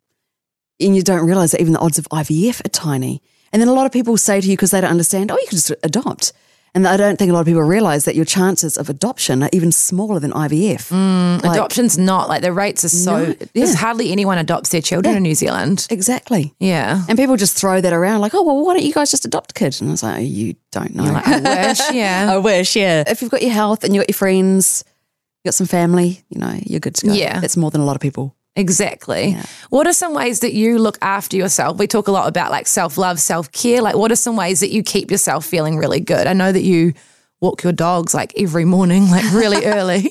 and 0.78 0.94
you 0.94 1.02
don't 1.02 1.26
realize 1.26 1.52
that 1.52 1.60
even 1.60 1.72
the 1.72 1.80
odds 1.80 1.98
of 1.98 2.08
IVF 2.10 2.64
are 2.64 2.68
tiny. 2.68 3.22
And 3.53 3.61
then 3.61 3.68
a 3.68 3.72
lot 3.72 3.86
of 3.86 3.92
people 3.92 4.16
say 4.16 4.40
to 4.40 4.46
you 4.46 4.55
because 4.57 4.70
they 4.70 4.80
don't 4.80 4.90
understand, 4.90 5.30
oh, 5.30 5.36
you 5.36 5.46
could 5.48 5.57
just 5.59 5.72
adopt. 5.82 6.32
And 6.72 6.86
I 6.86 6.96
don't 6.96 7.18
think 7.18 7.30
a 7.30 7.34
lot 7.34 7.40
of 7.40 7.46
people 7.46 7.62
realize 7.62 8.05
that 8.05 8.14
your 8.14 8.24
chances 8.24 8.76
of 8.78 8.88
adoption 8.88 9.42
are 9.42 9.48
even 9.53 9.72
smaller 9.72 10.20
than 10.20 10.30
IVF. 10.30 10.92
Mm, 10.92 11.42
like- 11.42 11.57
adoption's 11.57 11.98
not 11.98 12.28
like 12.28 12.42
the 12.42 12.53
rates 12.53 12.84
are 12.84 12.88
so 12.88 13.24
No, 13.24 13.32
there's 13.55 13.74
hardly 13.74 14.12
anyone 14.12 14.38
adopts 14.38 14.68
their 14.68 14.80
children 14.80 15.16
in 15.16 15.24
New 15.24 15.34
Zealand 15.34 15.88
Exactly. 15.90 16.55
yeah 16.61 17.03
And 17.09 17.18
people 17.18 17.36
just 17.36 17.57
throw 17.57 17.80
that 17.80 17.92
around 17.92 18.20
like, 18.20 18.34
oh, 18.36 18.44
well, 18.44 18.64
why 18.64 18.74
don't 18.74 18.84
you 18.84 18.92
guys 18.92 19.11
just 19.11 19.24
adopt 19.24 19.51
a 19.51 19.55
kid? 19.55 19.80
And 19.80 19.90
I 19.90 19.92
was 19.94 20.05
like, 20.05 20.18
oh, 20.18 20.20
you 20.20 20.55
don't 20.70 20.94
know. 20.94 21.03
like, 21.11 21.26
I 21.26 21.40
wish 21.66 21.80
yeah 21.92 22.28
I 22.30 22.36
wish, 22.36 22.76
yeah. 22.76 23.03
If 23.05 23.20
you've 23.20 23.32
got 23.32 23.42
your 23.42 23.51
health 23.51 23.82
and 23.82 23.92
you've 23.92 24.03
got 24.03 24.11
your 24.11 24.14
friends, 24.18 24.84
you've 25.42 25.51
got 25.51 25.55
some 25.55 25.66
family, 25.66 26.22
you 26.28 26.38
know, 26.38 26.55
you're 26.64 26.78
good 26.78 26.94
to 26.96 27.07
go. 27.07 27.12
Yeah. 27.12 27.40
That's 27.40 27.57
more 27.57 27.72
than 27.72 27.80
a 27.80 27.84
lot 27.84 27.96
of 27.96 28.01
people. 28.01 28.36
Exactly. 28.57 29.36
What 29.70 29.86
are 29.86 29.92
some 29.92 30.12
ways 30.12 30.40
that 30.40 30.53
you 30.53 30.78
look 30.78 30.98
after 31.01 31.36
yourself? 31.36 31.78
We 31.78 31.86
talk 31.86 32.09
a 32.09 32.12
lot 32.12 32.28
about 32.28 32.51
like 32.51 32.66
self 32.66 32.98
love, 32.98 33.20
self 33.20 33.51
care. 33.53 33.80
Like, 33.80 33.96
what 33.96 34.11
are 34.11 34.16
some 34.16 34.36
ways 34.36 34.61
that 34.61 34.70
you 34.70 34.82
keep 34.82 35.11
yourself 35.11 35.46
feeling 35.46 35.76
really 35.76 36.01
good? 36.01 36.26
I 36.26 36.32
know 36.32 36.51
that 36.51 36.62
you 36.62 36.92
walk 37.40 37.62
your 37.62 37.72
dogs 37.72 38.12
like 38.12 38.32
every 38.36 38.64
morning, 38.64 39.11
like 39.11 39.24
really 39.32 39.64
early. 39.66 40.11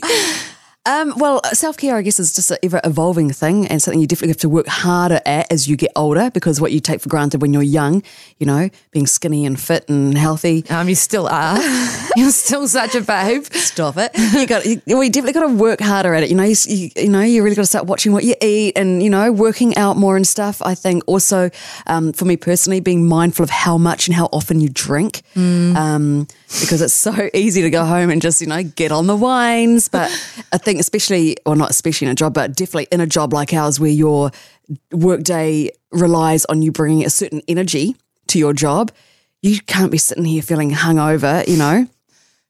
Um, 0.90 1.14
well, 1.18 1.40
self 1.54 1.78
care, 1.78 1.96
I 1.98 2.02
guess, 2.02 2.20
is 2.20 2.34
just 2.34 2.50
an 2.50 2.58
ever 2.64 2.82
evolving 2.84 3.30
thing 3.30 3.68
and 3.68 3.80
something 3.80 4.02
you 4.02 4.08
definitely 4.08 4.30
have 4.30 4.38
to 4.38 4.50
work 4.50 4.66
harder 4.66 5.22
at 5.24 5.52
as 5.52 5.68
you 5.68 5.76
get 5.76 5.92
older 5.96 6.32
because 6.32 6.60
what 6.60 6.72
you 6.72 6.80
take 6.80 7.00
for 7.00 7.10
granted 7.10 7.44
when 7.44 7.54
you're 7.54 7.62
young, 7.62 8.02
you 8.40 8.48
know, 8.48 8.72
being 8.90 9.06
skinny 9.06 9.46
and 9.46 9.60
fit 9.60 9.88
and 9.88 10.18
healthy. 10.18 10.66
Um, 10.68 10.90
you 10.90 10.96
still 10.96 11.28
are. 11.28 11.60
You're 12.16 12.32
still 12.32 12.68
such 12.68 12.96
a 12.96 13.02
babe. 13.02 13.46
Stop 13.46 13.96
it. 13.98 14.12
You 14.34 14.48
got. 14.48 14.66
You, 14.66 14.82
well, 14.88 15.04
you 15.04 15.12
definitely 15.12 15.40
got 15.40 15.48
to 15.48 15.54
work 15.54 15.80
harder 15.80 16.16
at 16.16 16.24
it. 16.24 16.30
You 16.30 16.36
know. 16.36 16.44
You, 16.44 16.56
you, 16.68 16.90
you 16.96 17.10
know. 17.10 17.22
You 17.22 17.44
really 17.44 17.56
got 17.56 17.62
to 17.62 17.68
start 17.68 17.86
watching 17.86 18.12
what 18.12 18.24
you 18.24 18.34
eat 18.42 18.76
and 18.76 19.04
you 19.04 19.12
know 19.12 19.32
working 19.32 19.78
out 19.78 19.96
more 19.96 20.18
and 20.18 20.26
stuff. 20.26 20.60
I 20.64 20.74
think 20.74 21.04
also 21.06 21.52
um, 21.86 22.12
for 22.14 22.26
me 22.26 22.36
personally, 22.36 22.80
being 22.80 23.08
mindful 23.08 23.44
of 23.44 23.52
how 23.52 23.78
much 23.78 24.08
and 24.08 24.16
how 24.16 24.26
often 24.34 24.60
you 24.60 24.70
drink, 24.70 25.22
um, 25.36 26.28
because 26.62 26.82
it's 26.82 26.96
so 26.96 27.30
easy 27.34 27.62
to 27.62 27.70
go 27.70 27.86
home 27.86 28.10
and 28.10 28.22
just 28.22 28.42
you 28.42 28.48
know 28.48 28.64
get 28.64 28.92
on 28.92 29.06
the 29.06 29.16
wines. 29.16 29.88
But 29.88 30.10
I 30.52 30.58
think 30.58 30.79
especially, 30.80 31.38
or 31.46 31.56
not 31.56 31.70
especially 31.70 32.08
in 32.08 32.12
a 32.12 32.16
job, 32.16 32.34
but 32.34 32.56
definitely 32.56 32.88
in 32.92 33.02
a 33.02 33.08
job 33.08 33.34
like 33.34 33.54
ours 33.54 33.80
where 33.80 33.92
your 33.92 34.32
workday 34.92 35.70
relies 35.92 36.46
on 36.46 36.62
you 36.62 36.72
bringing 36.72 37.06
a 37.06 37.10
certain 37.10 37.42
energy 37.48 37.96
to 38.28 38.40
your 38.40 38.54
job. 38.54 38.92
You 39.42 39.60
can't 39.62 39.92
be 39.92 39.98
sitting 39.98 40.26
here 40.26 40.42
feeling 40.42 40.72
hungover, 40.72 41.48
you 41.48 41.58
know. 41.58 41.88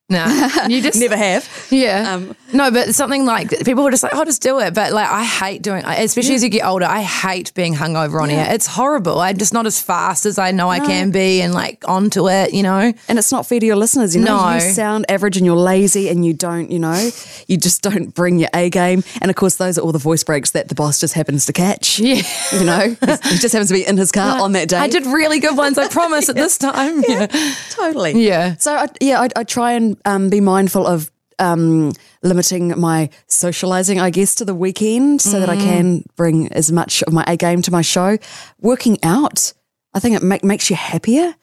No, 0.09 0.25
you 0.67 0.81
just 0.81 0.99
Never 0.99 1.15
have. 1.15 1.47
Yeah. 1.69 2.13
Um, 2.15 2.35
no, 2.51 2.71
but 2.71 2.95
something 2.95 3.25
like 3.25 3.51
people 3.63 3.83
were 3.83 3.91
just 3.91 4.01
like, 4.01 4.13
oh, 4.15 4.25
just 4.25 4.41
do 4.41 4.59
it. 4.59 4.73
But 4.73 4.91
like, 4.91 5.07
I 5.07 5.23
hate 5.23 5.61
doing, 5.61 5.83
it, 5.85 6.03
especially 6.03 6.33
as 6.35 6.43
you 6.43 6.49
get 6.49 6.65
older, 6.65 6.85
I 6.85 7.01
hate 7.01 7.53
being 7.53 7.75
hungover 7.75 8.19
on 8.21 8.29
here. 8.29 8.45
It's 8.49 8.65
horrible. 8.65 9.19
I'm 9.19 9.37
just 9.37 9.53
not 9.53 9.67
as 9.67 9.79
fast 9.81 10.25
as 10.25 10.39
I 10.39 10.49
know 10.51 10.67
I 10.69 10.79
can 10.79 11.11
be 11.11 11.41
and 11.41 11.53
like 11.53 11.87
onto 11.87 12.27
it, 12.27 12.53
you 12.53 12.63
know? 12.63 12.91
And 13.07 13.19
it's 13.19 13.31
not 13.31 13.45
fair 13.45 13.59
to 13.59 13.65
your 13.65 13.75
listeners. 13.75 14.15
You 14.15 14.21
know, 14.23 14.37
No. 14.49 14.53
you 14.55 14.61
sound 14.61 15.05
average 15.09 15.37
and 15.37 15.45
you're 15.45 15.55
lazy 15.55 16.09
and 16.09 16.25
you 16.25 16.33
don't, 16.33 16.71
you 16.71 16.79
know, 16.79 17.09
you 17.47 17.57
just 17.57 17.83
don't 17.83 18.13
bring 18.13 18.39
your 18.39 18.49
A 18.55 18.71
game. 18.71 19.03
And 19.21 19.29
of 19.29 19.35
course, 19.35 19.55
those 19.57 19.77
are 19.77 19.81
all 19.81 19.91
the 19.91 19.99
voice 19.99 20.23
breaks 20.23 20.51
that 20.51 20.69
the 20.69 20.75
boss 20.75 20.99
just 20.99 21.13
happens 21.13 21.45
to 21.45 21.53
catch. 21.53 21.99
Yeah. 21.99 22.23
You 22.53 22.65
know, 22.65 22.79
he 22.89 23.37
just 23.37 23.53
happens 23.53 23.67
to 23.67 23.75
be 23.75 23.85
in 23.85 23.97
his 23.97 24.11
car 24.11 24.41
on 24.41 24.53
that 24.53 24.69
day. 24.69 24.77
I 24.77 24.87
did 24.87 25.05
really 25.05 25.39
good 25.39 25.55
ones, 25.55 25.77
I 25.77 25.87
promise, 25.99 26.29
at 26.29 26.35
this 26.35 26.57
time. 26.57 27.03
Yeah. 27.07 27.27
totally. 27.69 28.25
Yeah. 28.25 28.55
So 28.55 28.73
I, 28.73 28.87
yeah, 28.99 29.21
I, 29.21 29.29
I 29.35 29.43
try 29.43 29.73
and 29.73 29.98
um, 30.05 30.29
be 30.29 30.41
mindful 30.41 30.85
of 30.87 31.11
um, 31.39 31.91
limiting 32.21 32.77
my 32.79 33.09
socializing, 33.27 33.99
I 33.99 34.09
guess, 34.09 34.35
to 34.35 34.45
the 34.45 34.53
weekend 34.55 35.21
so 35.21 35.39
that 35.39 35.47
I 35.49 35.55
can 35.55 36.03
bring 36.15 36.51
as 36.51 36.71
much 36.71 37.01
of 37.03 37.13
my 37.13 37.23
A 37.27 37.37
game 37.37 37.61
to 37.61 37.71
my 37.71 37.81
show. 37.81 38.17
Working 38.59 38.97
out, 39.03 39.53
I 39.93 39.99
think 39.99 40.15
it 40.17 40.23
make, 40.23 40.43
makes 40.43 40.69
you 40.69 40.75
happier. 40.75 41.33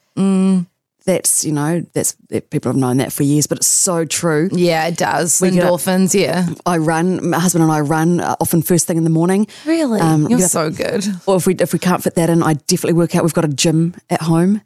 That's 1.05 1.45
you 1.45 1.53
know 1.53 1.85
that's 1.93 2.17
that 2.29 2.49
people 2.49 2.69
have 2.69 2.75
known 2.75 2.97
that 2.97 3.13
for 3.13 3.23
years, 3.23 3.47
but 3.47 3.59
it's 3.59 3.67
so 3.67 4.03
true. 4.03 4.49
Yeah, 4.51 4.87
it 4.87 4.97
does. 4.97 5.41
up- 5.41 5.49
Endorphins, 5.49 6.13
yeah. 6.13 6.47
I 6.65 6.77
run. 6.79 7.29
My 7.29 7.39
husband 7.39 7.63
and 7.63 7.71
I 7.71 7.79
run 7.79 8.19
uh, 8.19 8.35
often 8.41 8.61
first 8.61 8.87
thing 8.87 8.97
in 8.97 9.05
the 9.05 9.09
morning. 9.09 9.47
Really? 9.65 10.01
Um, 10.01 10.23
You're 10.27 10.39
get 10.39 10.45
up- 10.45 10.51
so 10.51 10.69
good. 10.69 11.07
Or 11.25 11.37
if 11.37 11.47
we 11.47 11.55
if 11.55 11.71
we 11.71 11.79
can't 11.79 12.03
fit 12.03 12.15
that 12.15 12.29
in, 12.29 12.43
I 12.43 12.55
definitely 12.55 12.93
work 12.93 13.15
out. 13.15 13.23
We've 13.23 13.33
got 13.33 13.45
a 13.45 13.47
gym 13.47 13.95
at 14.09 14.21
home, 14.23 14.61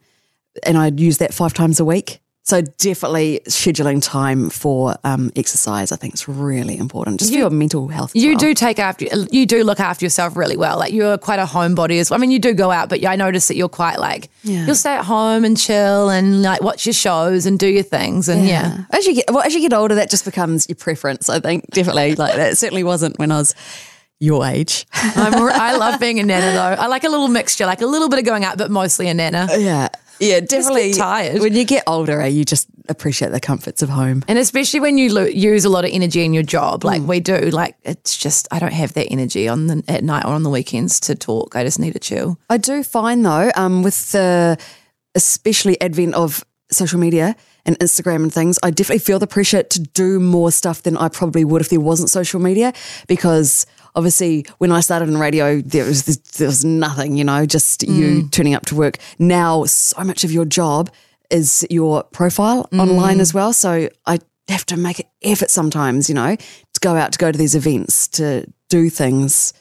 and 0.63 0.79
I 0.79 0.87
use 0.87 1.19
that 1.19 1.31
five 1.31 1.53
times 1.53 1.79
a 1.79 1.85
week. 1.85 2.21
So 2.51 2.61
definitely 2.61 3.39
scheduling 3.47 4.03
time 4.03 4.49
for 4.49 4.95
um, 5.05 5.31
exercise, 5.37 5.93
I 5.93 5.95
think 5.95 6.13
is 6.15 6.27
really 6.27 6.77
important, 6.77 7.19
just 7.21 7.31
for 7.31 7.37
your 7.39 7.49
mental 7.49 7.87
health. 7.87 8.11
You 8.13 8.31
well. 8.31 8.39
do 8.39 8.53
take 8.53 8.77
after 8.77 9.05
you 9.31 9.45
do 9.45 9.63
look 9.63 9.79
after 9.79 10.03
yourself 10.05 10.35
really 10.35 10.57
well. 10.57 10.77
Like 10.77 10.91
you're 10.91 11.17
quite 11.17 11.39
a 11.39 11.45
homebody 11.45 11.99
as 12.01 12.09
well. 12.09 12.19
I 12.19 12.21
mean, 12.21 12.29
you 12.29 12.39
do 12.39 12.53
go 12.53 12.69
out, 12.69 12.89
but 12.89 13.05
I 13.05 13.15
notice 13.15 13.47
that 13.47 13.55
you're 13.55 13.69
quite 13.69 13.99
like 13.99 14.29
Yeah. 14.43 14.65
you'll 14.65 14.75
stay 14.75 14.93
at 14.95 15.05
home 15.05 15.45
and 15.45 15.57
chill 15.57 16.09
and 16.09 16.41
like 16.41 16.61
watch 16.61 16.85
your 16.85 16.91
shows 16.93 17.45
and 17.45 17.57
do 17.57 17.67
your 17.67 17.83
things. 17.83 18.27
And 18.27 18.45
yeah, 18.45 18.83
As 18.91 19.07
you 19.07 19.15
get 19.15 19.31
well, 19.31 19.43
as 19.43 19.53
you 19.55 19.61
get 19.61 19.71
older, 19.71 19.95
that 19.95 20.09
just 20.09 20.25
becomes 20.25 20.67
your 20.67 20.75
preference. 20.75 21.29
I 21.29 21.39
think 21.39 21.65
definitely 21.71 22.15
like 22.15 22.35
that. 22.35 22.57
Certainly 22.57 22.83
wasn't 22.83 23.17
when 23.17 23.31
I 23.31 23.37
was 23.37 23.55
your 24.19 24.45
age. 24.45 24.85
I'm, 24.93 25.33
I 25.35 25.75
love 25.77 26.01
being 26.01 26.19
a 26.19 26.23
nana 26.23 26.51
though. 26.51 26.83
I 26.83 26.87
like 26.87 27.05
a 27.05 27.09
little 27.09 27.29
mixture, 27.29 27.65
like 27.65 27.81
a 27.81 27.87
little 27.87 28.09
bit 28.09 28.19
of 28.19 28.25
going 28.25 28.43
out, 28.43 28.57
but 28.57 28.69
mostly 28.69 29.07
a 29.07 29.13
nana. 29.13 29.47
yeah, 29.57 29.87
yeah, 30.21 30.39
definitely. 30.39 30.93
tired. 30.93 31.41
when 31.41 31.53
you 31.55 31.65
get 31.65 31.83
older. 31.87 32.21
eh, 32.21 32.27
You 32.27 32.45
just 32.45 32.67
appreciate 32.87 33.31
the 33.31 33.39
comforts 33.39 33.81
of 33.81 33.89
home. 33.89 34.23
And 34.27 34.37
especially 34.39 34.79
when 34.79 34.97
you 34.97 35.13
lo- 35.13 35.25
use 35.25 35.65
a 35.65 35.69
lot 35.69 35.83
of 35.85 35.91
energy 35.93 36.23
in 36.23 36.33
your 36.33 36.43
job, 36.43 36.81
Mm. 36.81 36.85
like 36.85 37.01
we 37.03 37.19
do, 37.19 37.37
like 37.51 37.75
it's 37.83 38.17
just 38.17 38.47
I 38.51 38.59
don't 38.59 38.73
have 38.73 38.93
that 38.93 39.07
energy 39.11 39.47
on 39.47 39.67
the 39.67 39.83
at 39.87 40.03
night 40.03 40.25
or 40.25 40.33
on 40.33 40.43
the 40.43 40.49
weekends 40.49 40.99
to 41.01 41.15
talk. 41.15 41.55
I 41.55 41.63
just 41.63 41.79
need 41.79 41.93
to 41.93 41.99
chill. 41.99 42.37
I 42.49 42.57
do 42.57 42.83
find 42.83 43.25
though, 43.25 43.51
um, 43.55 43.83
with 43.83 44.11
the 44.11 44.57
especially 45.15 45.79
advent 45.81 46.13
of 46.15 46.43
social 46.71 46.99
media 46.99 47.35
and 47.65 47.77
Instagram 47.79 48.23
and 48.23 48.33
things, 48.33 48.57
I 48.63 48.71
definitely 48.71 48.99
feel 48.99 49.19
the 49.19 49.27
pressure 49.27 49.63
to 49.63 49.79
do 49.79 50.19
more 50.19 50.51
stuff 50.51 50.83
than 50.83 50.97
I 50.97 51.09
probably 51.09 51.45
would 51.45 51.61
if 51.61 51.69
there 51.69 51.79
wasn't 51.79 52.09
social 52.09 52.39
media. 52.39 52.73
Because 53.07 53.65
obviously, 53.95 54.45
when 54.57 54.71
I 54.71 54.79
started 54.79 55.09
in 55.09 55.17
radio, 55.17 55.61
there 55.61 55.85
was 55.85 56.03
there 56.05 56.47
was 56.47 56.65
nothing, 56.65 57.17
you 57.17 57.23
know, 57.23 57.45
just 57.45 57.83
you 57.83 58.23
mm. 58.23 58.31
turning 58.31 58.55
up 58.55 58.65
to 58.67 58.75
work. 58.75 58.97
Now, 59.19 59.65
so 59.65 60.03
much 60.03 60.23
of 60.23 60.31
your 60.31 60.45
job 60.45 60.89
is 61.29 61.65
your 61.69 62.03
profile 62.03 62.67
mm. 62.71 62.79
online 62.79 63.19
as 63.19 63.33
well. 63.33 63.53
So 63.53 63.89
I 64.05 64.19
have 64.47 64.65
to 64.67 64.77
make 64.77 64.99
an 64.99 65.05
effort 65.21 65.49
sometimes, 65.49 66.09
you 66.09 66.15
know, 66.15 66.35
to 66.35 66.79
go 66.81 66.95
out 66.95 67.13
to 67.13 67.17
go 67.17 67.31
to 67.31 67.37
these 67.37 67.55
events 67.55 68.07
to 68.09 68.45
do 68.69 68.89
things 68.89 69.53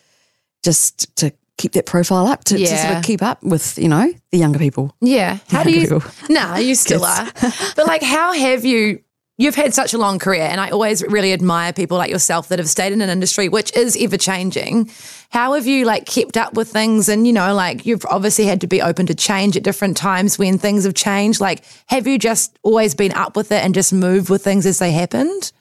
just 0.63 1.15
to 1.17 1.33
keep 1.61 1.73
that 1.73 1.87
profile 1.87 2.27
up 2.27 2.43
to, 2.45 2.57
to 2.57 2.67
sort 2.67 2.97
of 2.97 3.05
keep 3.05 3.23
up 3.23 3.43
with 3.43 3.79
you 3.79 3.89
know 3.89 4.13
the 4.33 4.39
younger 4.39 4.59
people 4.59 4.95
Yeah. 5.01 5.39
How 5.49 5.63
do 5.63 5.71
you? 5.71 5.87
Younger 5.87 6.11
Nah, 6.31 6.57
you 6.57 6.75
still 6.75 7.05
are. 7.05 7.29
But 7.77 7.87
like, 7.87 8.03
how 8.03 8.33
have 8.33 8.65
you? 8.65 9.03
You've 9.37 9.55
had 9.55 9.73
such 9.73 9.95
a 9.95 9.99
long 9.99 10.19
career, 10.19 10.43
and 10.43 10.61
I 10.61 10.69
always 10.69 11.03
really 11.03 11.33
admire 11.33 11.73
people 11.73 11.97
like 11.97 12.11
yourself 12.11 12.49
that 12.49 12.59
have 12.59 12.69
stayed 12.69 12.93
in 12.93 13.01
an 13.01 13.09
industry 13.09 13.49
which 13.49 13.75
is 13.75 13.97
ever 13.99 14.19
changing. 14.19 14.91
How 15.31 15.55
have 15.55 15.67
you 15.67 15.87
like 15.87 16.05
kept 16.05 16.37
up 16.37 16.53
with 16.55 16.71
things? 16.71 17.09
And 17.09 17.27
you 17.27 17.33
know, 17.33 17.55
like 17.55 17.87
you've 17.87 18.05
obviously 18.07 18.45
had 18.45 18.61
to 18.61 18.67
be 18.67 18.83
open 18.83 19.07
to 19.07 19.15
change 19.15 19.57
at 19.57 19.63
different 19.63 19.97
times 19.97 20.39
when 20.39 20.59
things 20.59 20.85
have 20.85 20.95
changed. 20.95 21.41
Like, 21.41 21.65
have 21.87 22.07
you 22.07 22.19
just 22.19 22.59
always 22.63 22.95
been 22.95 23.13
up 23.13 23.35
with 23.35 23.51
it 23.51 23.65
and 23.65 23.75
just 23.75 23.93
moved 23.93 24.29
with 24.29 24.45
things 24.45 24.67
as 24.67 24.79
they 24.79 24.93
happened? 24.93 25.53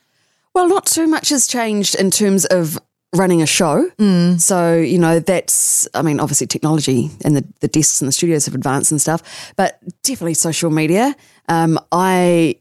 well 0.55 0.67
not 0.67 0.85
too 0.85 1.07
much 1.07 1.29
has 1.29 1.47
changed 1.47 1.95
in 1.95 2.09
terms 2.11 2.43
of 2.45 2.79
running 3.15 3.41
a 3.41 3.45
show 3.45 3.89
so 4.37 4.77
you 4.77 4.99
know 4.99 5.19
that's 5.19 5.87
i 5.95 6.01
mean 6.01 6.19
obviously 6.19 6.45
technology 6.45 7.09
and 7.25 7.35
the, 7.35 7.43
the 7.59 7.67
desks 7.67 8.01
and 8.01 8.07
the 8.07 8.11
studios 8.11 8.45
have 8.45 8.53
advanced 8.53 8.91
and 8.91 9.01
stuff 9.01 9.51
but 9.55 9.79
definitely 10.03 10.35
social 10.35 10.69
media 10.69 11.15
um, 11.47 11.79
i 11.91 12.55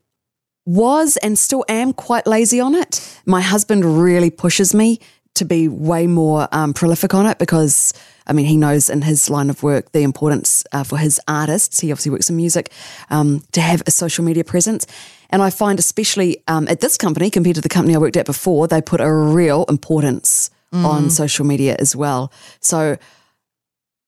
was 0.68 1.16
and 1.18 1.38
still 1.38 1.64
am 1.66 1.94
quite 1.94 2.26
lazy 2.26 2.60
on 2.60 2.74
it. 2.74 3.18
My 3.24 3.40
husband 3.40 4.02
really 4.02 4.30
pushes 4.30 4.74
me 4.74 5.00
to 5.34 5.46
be 5.46 5.66
way 5.66 6.06
more 6.06 6.46
um, 6.52 6.74
prolific 6.74 7.14
on 7.14 7.24
it 7.24 7.38
because, 7.38 7.94
I 8.26 8.34
mean, 8.34 8.44
he 8.44 8.56
knows 8.58 8.90
in 8.90 9.00
his 9.00 9.30
line 9.30 9.48
of 9.48 9.62
work 9.62 9.92
the 9.92 10.02
importance 10.02 10.64
uh, 10.72 10.84
for 10.84 10.98
his 10.98 11.18
artists. 11.26 11.80
He 11.80 11.90
obviously 11.90 12.12
works 12.12 12.28
in 12.28 12.36
music 12.36 12.70
um, 13.08 13.42
to 13.52 13.62
have 13.62 13.82
a 13.86 13.90
social 13.90 14.24
media 14.24 14.44
presence. 14.44 14.86
And 15.30 15.42
I 15.42 15.50
find, 15.50 15.78
especially 15.78 16.42
um, 16.48 16.68
at 16.68 16.80
this 16.80 16.96
company 16.96 17.30
compared 17.30 17.56
to 17.56 17.60
the 17.60 17.68
company 17.68 17.94
I 17.94 17.98
worked 17.98 18.16
at 18.16 18.26
before, 18.26 18.66
they 18.66 18.80
put 18.80 19.00
a 19.00 19.12
real 19.12 19.64
importance 19.68 20.50
on 20.72 21.10
social 21.10 21.46
media 21.46 21.76
as 21.78 21.96
well. 21.96 22.30
So 22.60 22.96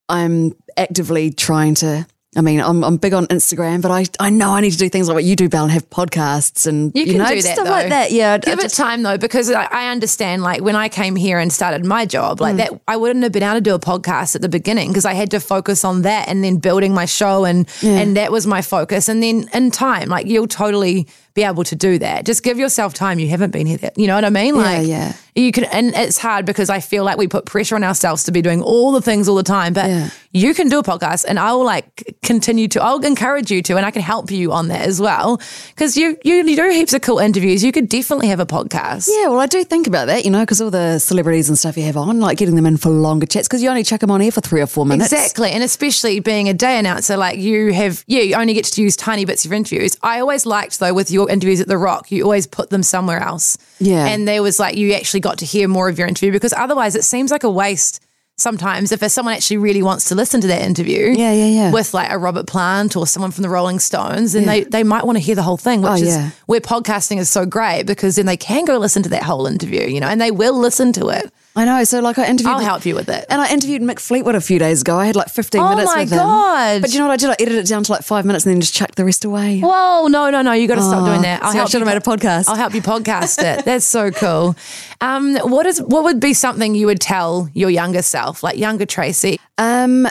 I'm 0.09 0.53
actively 0.77 1.31
trying 1.31 1.75
to. 1.75 2.05
I 2.33 2.39
mean, 2.39 2.61
I'm, 2.61 2.81
I'm 2.81 2.95
big 2.95 3.13
on 3.13 3.27
Instagram, 3.27 3.81
but 3.81 3.91
I, 3.91 4.05
I 4.17 4.29
know 4.29 4.51
I 4.51 4.61
need 4.61 4.71
to 4.71 4.77
do 4.77 4.87
things 4.87 5.09
like 5.09 5.15
what 5.15 5.25
you 5.25 5.35
do, 5.35 5.49
Bel, 5.49 5.63
and 5.63 5.71
have 5.73 5.89
podcasts 5.89 6.65
and 6.65 6.93
You 6.95 7.03
can 7.03 7.17
know, 7.17 7.27
do 7.27 7.41
that 7.41 7.53
stuff 7.55 7.65
though. 7.65 7.71
like 7.71 7.89
that. 7.89 8.11
Yeah, 8.13 8.33
I 8.33 8.37
Give 8.37 8.59
it 8.59 8.71
time 8.71 9.03
though, 9.03 9.17
because 9.17 9.51
I, 9.51 9.65
I 9.65 9.91
understand. 9.91 10.41
Like 10.41 10.61
when 10.61 10.77
I 10.77 10.87
came 10.87 11.17
here 11.17 11.39
and 11.39 11.51
started 11.51 11.85
my 11.85 12.05
job, 12.05 12.39
like 12.39 12.55
mm. 12.55 12.59
that, 12.59 12.81
I 12.87 12.95
wouldn't 12.95 13.23
have 13.23 13.33
been 13.33 13.43
able 13.43 13.55
to 13.55 13.61
do 13.61 13.75
a 13.75 13.79
podcast 13.79 14.35
at 14.35 14.41
the 14.41 14.47
beginning 14.47 14.91
because 14.91 15.03
I 15.03 15.13
had 15.13 15.29
to 15.31 15.41
focus 15.41 15.83
on 15.83 16.03
that 16.03 16.29
and 16.29 16.41
then 16.41 16.57
building 16.57 16.93
my 16.93 17.05
show, 17.05 17.43
and 17.43 17.67
and 17.83 18.15
that 18.15 18.31
was 18.31 18.47
my 18.47 18.61
focus. 18.61 19.09
And 19.09 19.21
then 19.21 19.49
in 19.53 19.69
time, 19.69 20.07
like 20.07 20.25
you'll 20.25 20.47
totally 20.47 21.07
be 21.33 21.43
able 21.43 21.63
to 21.63 21.75
do 21.75 21.97
that. 21.99 22.25
Just 22.25 22.43
give 22.43 22.57
yourself 22.57 22.93
time. 22.93 23.19
You 23.19 23.27
haven't 23.29 23.51
been 23.51 23.65
here. 23.67 23.77
That, 23.77 23.97
you 23.97 24.07
know 24.07 24.15
what 24.15 24.25
I 24.25 24.29
mean? 24.29 24.55
Yeah, 24.55 24.61
Like 24.61 24.87
yeah. 24.87 25.13
you 25.35 25.51
can, 25.51 25.63
and 25.65 25.93
it's 25.95 26.17
hard 26.17 26.45
because 26.45 26.69
I 26.69 26.79
feel 26.81 27.03
like 27.03 27.17
we 27.17 27.27
put 27.27 27.45
pressure 27.45 27.75
on 27.75 27.83
ourselves 27.83 28.23
to 28.25 28.31
be 28.31 28.41
doing 28.41 28.61
all 28.61 28.91
the 28.91 29.01
things 29.01 29.27
all 29.29 29.35
the 29.35 29.43
time. 29.43 29.73
But 29.73 29.89
Yeah. 29.89 30.09
you 30.33 30.53
can 30.53 30.67
do 30.69 30.79
a 30.79 30.83
podcast, 30.83 31.25
and 31.27 31.39
I 31.39 31.53
will 31.53 31.63
like 31.65 32.15
continue 32.23 32.67
to. 32.69 32.81
I'll 32.83 32.99
encourage 33.05 33.49
you 33.51 33.61
to, 33.63 33.77
and 33.77 33.85
I 33.85 33.91
can 33.91 34.01
help 34.01 34.29
you 34.31 34.51
on 34.51 34.67
that 34.69 34.81
as 34.81 34.99
well 34.99 35.39
because 35.69 35.95
you, 35.97 36.17
you 36.23 36.35
you 36.45 36.55
do 36.55 36.69
heaps 36.69 36.93
of 36.93 37.01
cool 37.01 37.19
interviews. 37.19 37.63
You 37.63 37.71
could 37.71 37.87
definitely 37.89 38.27
have 38.27 38.39
a 38.39 38.45
podcast. 38.45 39.07
Yeah, 39.09 39.27
well, 39.29 39.39
I 39.39 39.45
do 39.45 39.63
think 39.63 39.87
about 39.87 40.07
that, 40.07 40.25
you 40.25 40.31
know, 40.31 40.41
because 40.41 40.59
all 40.61 40.69
the 40.71 40.99
celebrities 40.99 41.47
and 41.49 41.57
stuff 41.57 41.77
you 41.77 41.83
have 41.83 41.97
on, 41.97 42.19
like 42.19 42.37
getting 42.37 42.55
them 42.55 42.65
in 42.65 42.77
for 42.77 42.89
longer 42.89 43.25
chats, 43.25 43.47
because 43.47 43.61
you 43.63 43.69
only 43.69 43.83
chuck 43.83 44.01
them 44.01 44.11
on 44.11 44.21
air 44.21 44.31
for 44.31 44.41
three 44.41 44.61
or 44.61 44.67
four 44.67 44.85
minutes. 44.85 45.11
Exactly. 45.13 45.51
And 45.51 45.63
especially 45.63 46.19
being 46.19 46.49
a 46.49 46.53
day 46.53 46.77
announcer, 46.79 47.15
like 47.17 47.39
you 47.39 47.71
have, 47.73 48.03
yeah, 48.07 48.21
you 48.21 48.35
only 48.35 48.53
get 48.53 48.65
to 48.65 48.81
use 48.81 48.95
tiny 48.95 49.23
bits 49.25 49.45
of 49.45 49.53
interviews. 49.53 49.95
I 50.01 50.19
always 50.19 50.45
liked, 50.45 50.79
though, 50.79 50.93
with 50.93 51.11
your 51.11 51.20
interviews 51.27 51.59
at 51.61 51.67
The 51.67 51.77
Rock, 51.77 52.11
you 52.11 52.23
always 52.23 52.47
put 52.47 52.69
them 52.69 52.83
somewhere 52.83 53.19
else. 53.19 53.57
Yeah. 53.79 54.05
And 54.05 54.27
there 54.27 54.41
was 54.43 54.59
like, 54.59 54.75
you 54.75 54.93
actually 54.93 55.19
got 55.21 55.37
to 55.39 55.45
hear 55.45 55.67
more 55.67 55.89
of 55.89 55.97
your 55.97 56.07
interview 56.07 56.31
because 56.31 56.53
otherwise 56.53 56.95
it 56.95 57.03
seems 57.03 57.31
like 57.31 57.43
a 57.43 57.49
waste 57.51 57.99
sometimes 58.37 58.91
if 58.91 58.99
there's 58.99 59.13
someone 59.13 59.35
actually 59.35 59.57
really 59.57 59.83
wants 59.83 60.05
to 60.05 60.15
listen 60.15 60.41
to 60.41 60.47
that 60.47 60.63
interview. 60.63 61.13
Yeah, 61.15 61.31
yeah, 61.31 61.45
yeah. 61.45 61.71
With 61.71 61.93
like 61.93 62.09
a 62.11 62.17
Robert 62.17 62.47
Plant 62.47 62.95
or 62.95 63.05
someone 63.05 63.29
from 63.29 63.43
the 63.43 63.49
Rolling 63.49 63.77
Stones, 63.77 64.33
then 64.33 64.45
they, 64.45 64.63
they 64.63 64.83
might 64.83 65.05
want 65.05 65.17
to 65.17 65.23
hear 65.23 65.35
the 65.35 65.43
whole 65.43 65.57
thing, 65.57 65.81
which 65.81 65.91
Oh, 65.91 65.95
is 65.95 66.07
yeah. 66.07 66.31
where 66.47 66.59
podcasting 66.59 67.17
is 67.19 67.29
so 67.29 67.45
great 67.45 67.83
because 67.83 68.15
then 68.15 68.25
they 68.25 68.37
can 68.37 68.65
go 68.65 68.77
listen 68.77 69.03
to 69.03 69.09
that 69.09 69.21
whole 69.23 69.45
interview, 69.45 69.81
you 69.85 69.99
know, 69.99 70.07
and 70.07 70.19
they 70.19 70.31
will 70.31 70.57
listen 70.57 70.91
to 70.93 71.09
it. 71.09 71.31
I 71.55 71.65
know. 71.65 71.83
So, 71.83 71.99
like, 71.99 72.17
I 72.17 72.27
interviewed. 72.27 72.53
I'll 72.55 72.59
help 72.61 72.85
you 72.85 72.95
with 72.95 73.09
it. 73.09 73.25
And 73.29 73.41
I 73.41 73.51
interviewed 73.51 73.81
Mick 73.81 73.99
Fleetwood 73.99 74.35
a 74.35 74.41
few 74.41 74.57
days 74.57 74.81
ago. 74.81 74.97
I 74.97 75.05
had 75.05 75.17
like 75.17 75.27
15 75.27 75.59
Oh 75.59 75.69
minutes 75.69 75.91
with 75.95 76.11
him. 76.11 76.19
Oh 76.19 76.23
my 76.25 76.25
god. 76.25 76.81
But 76.81 76.93
you 76.93 76.99
know 76.99 77.07
what 77.07 77.13
I 77.13 77.17
did? 77.17 77.29
I 77.29 77.35
edited 77.39 77.65
it 77.65 77.67
down 77.67 77.83
to 77.83 77.91
like 77.91 78.03
five 78.03 78.25
minutes 78.25 78.45
and 78.45 78.53
then 78.55 78.61
just 78.61 78.73
chucked 78.73 78.95
the 78.95 79.03
rest 79.03 79.25
away. 79.25 79.59
Whoa, 79.59 80.07
no, 80.07 80.29
no, 80.29 80.41
no! 80.41 80.53
You 80.53 80.67
got 80.67 80.75
to 80.75 80.81
stop 80.81 81.05
doing 81.05 81.23
that. 81.23 81.41
see, 81.51 81.59
I 81.59 81.65
should 81.65 81.73
you 81.73 81.79
have 81.85 81.87
made 81.87 81.97
a 81.97 81.99
podcast. 81.99 82.47
I'll 82.47 82.55
help 82.55 82.73
you 82.73 82.81
podcast 82.81 83.39
it. 83.43 83.65
That's 83.65 83.85
so 83.85 84.11
cool. 84.11 84.55
Um, 85.01 85.35
what 85.37 85.65
is 85.65 85.81
what 85.81 86.03
would 86.05 86.19
be 86.21 86.33
something 86.33 86.73
you 86.73 86.85
would 86.85 87.01
tell 87.01 87.49
your 87.53 87.69
younger 87.69 88.01
self, 88.01 88.43
like 88.43 88.57
younger 88.57 88.85
Tracey? 88.85 89.37
Um, 89.57 90.07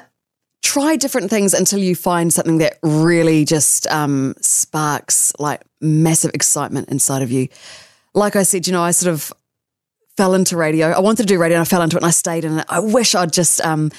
try 0.62 0.96
different 0.96 1.30
things 1.30 1.54
until 1.54 1.78
you 1.78 1.94
find 1.96 2.32
something 2.32 2.58
that 2.58 2.78
really 2.82 3.46
just 3.46 3.86
um, 3.86 4.34
sparks 4.42 5.32
like 5.38 5.62
massive 5.80 6.32
excitement 6.34 6.90
inside 6.90 7.22
of 7.22 7.30
you. 7.32 7.48
Like 8.12 8.36
I 8.36 8.42
said, 8.42 8.66
you 8.66 8.72
know, 8.72 8.82
I 8.82 8.90
sort 8.90 9.12
of 9.12 9.32
fell 10.16 10.34
into 10.34 10.56
radio. 10.56 10.88
I 10.88 11.00
wanted 11.00 11.22
to 11.22 11.34
do 11.34 11.38
radio 11.38 11.56
and 11.56 11.62
I 11.62 11.64
fell 11.64 11.82
into 11.82 11.96
it 11.96 12.02
and 12.02 12.06
I 12.06 12.10
stayed 12.10 12.44
in 12.44 12.58
it. 12.58 12.66
I 12.68 12.80
wish 12.80 13.14
I'd 13.14 13.32
just 13.32 13.60
um, 13.62 13.90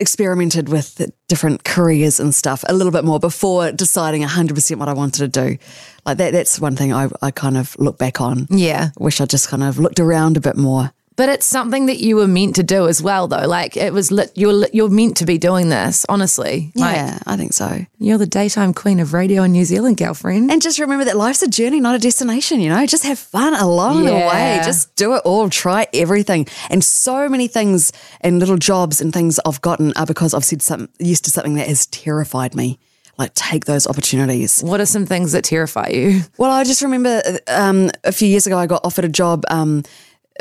experimented 0.00 0.68
with 0.68 1.00
different 1.28 1.64
careers 1.64 2.18
and 2.18 2.34
stuff 2.34 2.64
a 2.68 2.74
little 2.74 2.92
bit 2.92 3.04
more 3.04 3.18
before 3.18 3.72
deciding 3.72 4.22
100% 4.22 4.76
what 4.76 4.88
I 4.88 4.92
wanted 4.92 5.18
to 5.18 5.28
do. 5.28 5.58
Like 6.04 6.18
that, 6.18 6.32
that's 6.32 6.58
one 6.58 6.76
thing 6.76 6.92
I, 6.92 7.08
I 7.22 7.30
kind 7.30 7.56
of 7.56 7.76
look 7.78 7.98
back 7.98 8.20
on. 8.20 8.46
Yeah, 8.50 8.90
Wish 8.98 9.20
I 9.20 9.26
just 9.26 9.48
kind 9.48 9.62
of 9.62 9.78
looked 9.78 10.00
around 10.00 10.36
a 10.36 10.40
bit 10.40 10.56
more. 10.56 10.92
But 11.16 11.28
it's 11.28 11.46
something 11.46 11.86
that 11.86 11.98
you 11.98 12.16
were 12.16 12.26
meant 12.26 12.56
to 12.56 12.62
do 12.62 12.88
as 12.88 13.00
well, 13.02 13.28
though. 13.28 13.46
Like 13.46 13.76
it 13.76 13.92
was, 13.92 14.10
lit, 14.10 14.32
you're 14.34 14.66
you're 14.72 14.88
meant 14.88 15.16
to 15.18 15.26
be 15.26 15.38
doing 15.38 15.68
this. 15.68 16.04
Honestly, 16.08 16.72
like 16.74 16.96
Yeah, 16.96 17.18
I 17.26 17.36
think 17.36 17.52
so. 17.52 17.86
you're 17.98 18.18
the 18.18 18.26
daytime 18.26 18.74
queen 18.74 18.98
of 19.00 19.12
radio 19.12 19.42
in 19.44 19.52
New 19.52 19.64
Zealand, 19.64 19.96
girlfriend. 19.96 20.50
And 20.50 20.60
just 20.60 20.78
remember 20.78 21.04
that 21.04 21.16
life's 21.16 21.42
a 21.42 21.48
journey, 21.48 21.78
not 21.80 21.94
a 21.94 21.98
destination, 21.98 22.60
you 22.60 22.68
know? 22.68 22.84
Just 22.86 23.04
have 23.04 23.18
fun 23.18 23.54
along 23.54 24.04
the 24.04 24.12
way. 24.12 24.60
Just 24.64 24.94
do 24.96 25.14
it 25.14 25.22
all, 25.24 25.48
try 25.50 25.86
everything. 25.94 26.46
And 26.70 26.82
so 26.82 27.28
many 27.28 27.46
things 27.48 27.92
and 28.20 28.38
little 28.40 28.56
jobs 28.56 29.00
and 29.00 29.12
things 29.12 29.38
I've 29.46 29.60
gotten 29.60 29.92
are 29.96 30.06
because 30.06 30.34
I've 30.34 30.44
said 30.44 30.62
something 30.62 30.88
used 30.98 31.24
to 31.26 31.30
something 31.30 31.54
that 31.54 31.68
has 31.68 31.86
terrified 31.86 32.54
me. 32.54 32.78
Like 33.16 33.32
take 33.34 33.66
those 33.66 33.86
opportunities. 33.86 34.60
what 34.64 34.80
are 34.80 34.86
some 34.86 35.06
things 35.06 35.30
that 35.32 35.44
terrify 35.44 35.88
you? 35.90 36.22
Well, 36.36 36.50
I 36.50 36.64
just 36.64 36.82
remember 36.82 37.22
um, 37.46 37.92
a 38.02 38.10
few 38.10 38.26
years 38.26 38.48
ago 38.48 38.58
I 38.58 38.66
got 38.66 38.80
offered 38.84 39.04
a 39.04 39.08
job 39.08 39.44
um, 39.48 39.84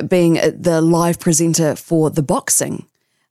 being 0.08 0.34
the 0.34 0.82
live 0.82 1.20
presenter 1.20 1.76
for 1.76 2.10
the 2.10 2.24
boxing. 2.24 2.86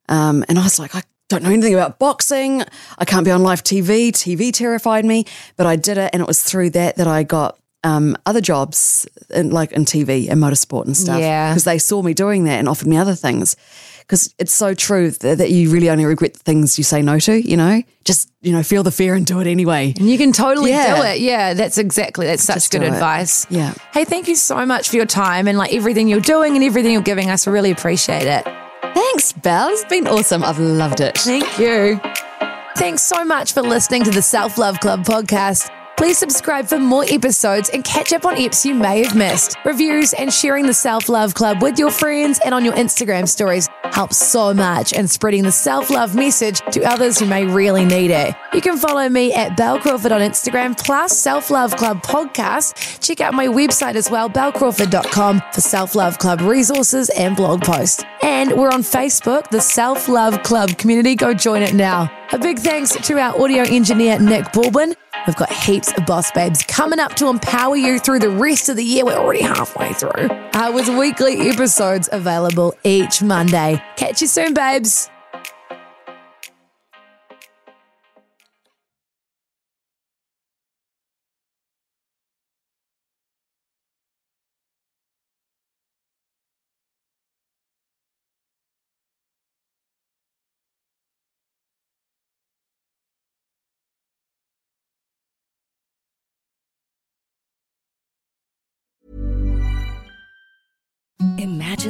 Um, 0.08 0.44
and 0.48 0.58
I 0.58 0.62
was 0.62 0.78
like, 0.78 0.94
I 0.94 1.02
don't 1.28 1.42
know 1.42 1.50
anything 1.50 1.74
about 1.74 1.98
boxing. 1.98 2.62
I 2.98 3.04
can't 3.04 3.24
be 3.24 3.30
on 3.30 3.42
live 3.42 3.62
TV. 3.62 4.10
TV 4.10 4.52
terrified 4.52 5.04
me, 5.04 5.24
but 5.56 5.66
I 5.66 5.76
did 5.76 5.98
it, 5.98 6.10
and 6.12 6.20
it 6.20 6.28
was 6.28 6.42
through 6.42 6.70
that 6.70 6.96
that 6.96 7.06
I 7.06 7.22
got 7.22 7.58
um, 7.84 8.16
other 8.26 8.40
jobs, 8.40 9.06
in, 9.30 9.50
like 9.50 9.72
in 9.72 9.84
TV 9.84 10.28
and 10.30 10.40
motorsport 10.40 10.86
and 10.86 10.96
stuff. 10.96 11.20
Yeah. 11.20 11.50
because 11.50 11.64
they 11.64 11.78
saw 11.78 12.02
me 12.02 12.14
doing 12.14 12.44
that 12.44 12.58
and 12.58 12.68
offered 12.68 12.88
me 12.88 12.96
other 12.96 13.14
things. 13.14 13.56
Because 14.02 14.34
it's 14.38 14.52
so 14.52 14.74
true 14.74 15.10
that, 15.10 15.38
that 15.38 15.50
you 15.50 15.70
really 15.70 15.88
only 15.90 16.04
regret 16.04 16.34
the 16.34 16.38
things 16.40 16.76
you 16.76 16.84
say 16.84 17.02
no 17.02 17.18
to. 17.20 17.34
You 17.40 17.56
know, 17.56 17.82
just 18.04 18.30
you 18.42 18.52
know, 18.52 18.62
feel 18.62 18.82
the 18.82 18.90
fear 18.90 19.14
and 19.14 19.24
do 19.24 19.40
it 19.40 19.46
anyway. 19.46 19.94
And 19.98 20.10
you 20.10 20.18
can 20.18 20.32
totally 20.32 20.70
Yeah. 20.70 20.96
do 20.96 21.02
it. 21.02 21.20
Yeah, 21.20 21.54
that's 21.54 21.78
exactly. 21.78 22.26
That's 22.26 22.42
such 22.42 22.56
Just 22.56 22.72
good 22.72 22.82
advice. 22.82 23.46
Yeah. 23.50 23.74
Hey, 23.92 24.04
thank 24.04 24.28
you 24.28 24.34
so 24.34 24.66
much 24.66 24.88
for 24.90 24.96
your 24.96 25.06
time 25.06 25.46
and 25.48 25.56
like 25.56 25.72
everything 25.72 26.08
you're 26.08 26.20
doing 26.20 26.54
and 26.56 26.64
everything 26.64 26.92
you're 26.92 27.02
giving 27.02 27.30
us. 27.30 27.46
We 27.46 27.52
really 27.52 27.70
appreciate 27.70 28.26
it. 28.26 28.44
Thanks, 28.94 29.32
Bel. 29.32 29.68
It's 29.70 29.84
been 29.86 30.06
awesome. 30.06 30.42
I've 30.44 30.58
loved 30.58 31.00
it. 31.00 31.16
Thank 31.18 31.58
you. 31.58 32.00
Thanks 32.76 33.02
so 33.02 33.24
much 33.24 33.52
for 33.54 33.62
listening 33.62 34.02
to 34.04 34.10
the 34.10 34.22
Self 34.22 34.58
Love 34.58 34.80
Club 34.80 35.04
podcast. 35.04 35.70
Please 35.96 36.18
subscribe 36.18 36.66
for 36.66 36.78
more 36.78 37.04
episodes 37.08 37.68
and 37.68 37.84
catch 37.84 38.12
up 38.12 38.24
on 38.24 38.36
eps 38.36 38.64
you 38.64 38.74
may 38.74 39.04
have 39.04 39.16
missed. 39.16 39.56
Reviews 39.64 40.12
and 40.14 40.32
sharing 40.32 40.66
the 40.66 40.74
Self 40.74 41.08
Love 41.08 41.34
Club 41.34 41.62
with 41.62 41.78
your 41.78 41.90
friends 41.90 42.40
and 42.44 42.54
on 42.54 42.64
your 42.64 42.74
Instagram 42.74 43.28
stories 43.28 43.68
helps 43.84 44.16
so 44.16 44.52
much 44.54 44.92
in 44.92 45.06
spreading 45.06 45.42
the 45.44 45.52
self 45.52 45.90
love 45.90 46.14
message 46.14 46.60
to 46.72 46.82
others 46.82 47.18
who 47.18 47.26
may 47.26 47.44
really 47.44 47.84
need 47.84 48.10
it. 48.10 48.34
You 48.52 48.60
can 48.60 48.78
follow 48.78 49.08
me 49.08 49.32
at 49.32 49.56
Bel 49.56 49.78
Crawford 49.78 50.12
on 50.12 50.20
Instagram 50.20 50.76
plus 50.76 51.16
Self 51.16 51.50
Love 51.50 51.76
Club 51.76 52.02
podcast. 52.02 53.00
Check 53.06 53.20
out 53.20 53.34
my 53.34 53.46
website 53.46 53.94
as 53.94 54.10
well, 54.10 54.28
belcrawford.com 54.28 55.42
for 55.52 55.60
Self 55.60 55.94
Love 55.94 56.18
Club 56.18 56.40
resources 56.40 57.10
and 57.10 57.36
blog 57.36 57.62
posts. 57.62 58.02
And 58.22 58.52
we're 58.52 58.70
on 58.70 58.82
Facebook, 58.82 59.48
the 59.50 59.60
Self 59.60 60.08
Love 60.08 60.42
Club 60.42 60.78
community. 60.78 61.14
Go 61.14 61.34
join 61.34 61.62
it 61.62 61.74
now. 61.74 62.10
A 62.32 62.38
big 62.38 62.58
thanks 62.58 62.92
to 62.92 63.18
our 63.18 63.38
audio 63.40 63.62
engineer, 63.62 64.18
Nick 64.18 64.52
Baldwin. 64.52 64.94
We've 65.26 65.36
got 65.36 65.52
heaps 65.52 65.92
of 65.92 66.04
boss 66.04 66.32
babes 66.32 66.64
coming 66.64 66.98
up 66.98 67.14
to 67.14 67.28
empower 67.28 67.76
you 67.76 67.98
through 68.00 68.18
the 68.18 68.30
rest 68.30 68.68
of 68.68 68.76
the 68.76 68.84
year. 68.84 69.04
We're 69.04 69.14
already 69.14 69.42
halfway 69.42 69.92
through. 69.92 70.10
Uh, 70.10 70.72
with 70.74 70.88
weekly 70.88 71.48
episodes 71.48 72.08
available 72.10 72.74
each 72.82 73.22
Monday. 73.22 73.82
Catch 73.96 74.20
you 74.20 74.26
soon, 74.26 74.54
babes. 74.54 75.11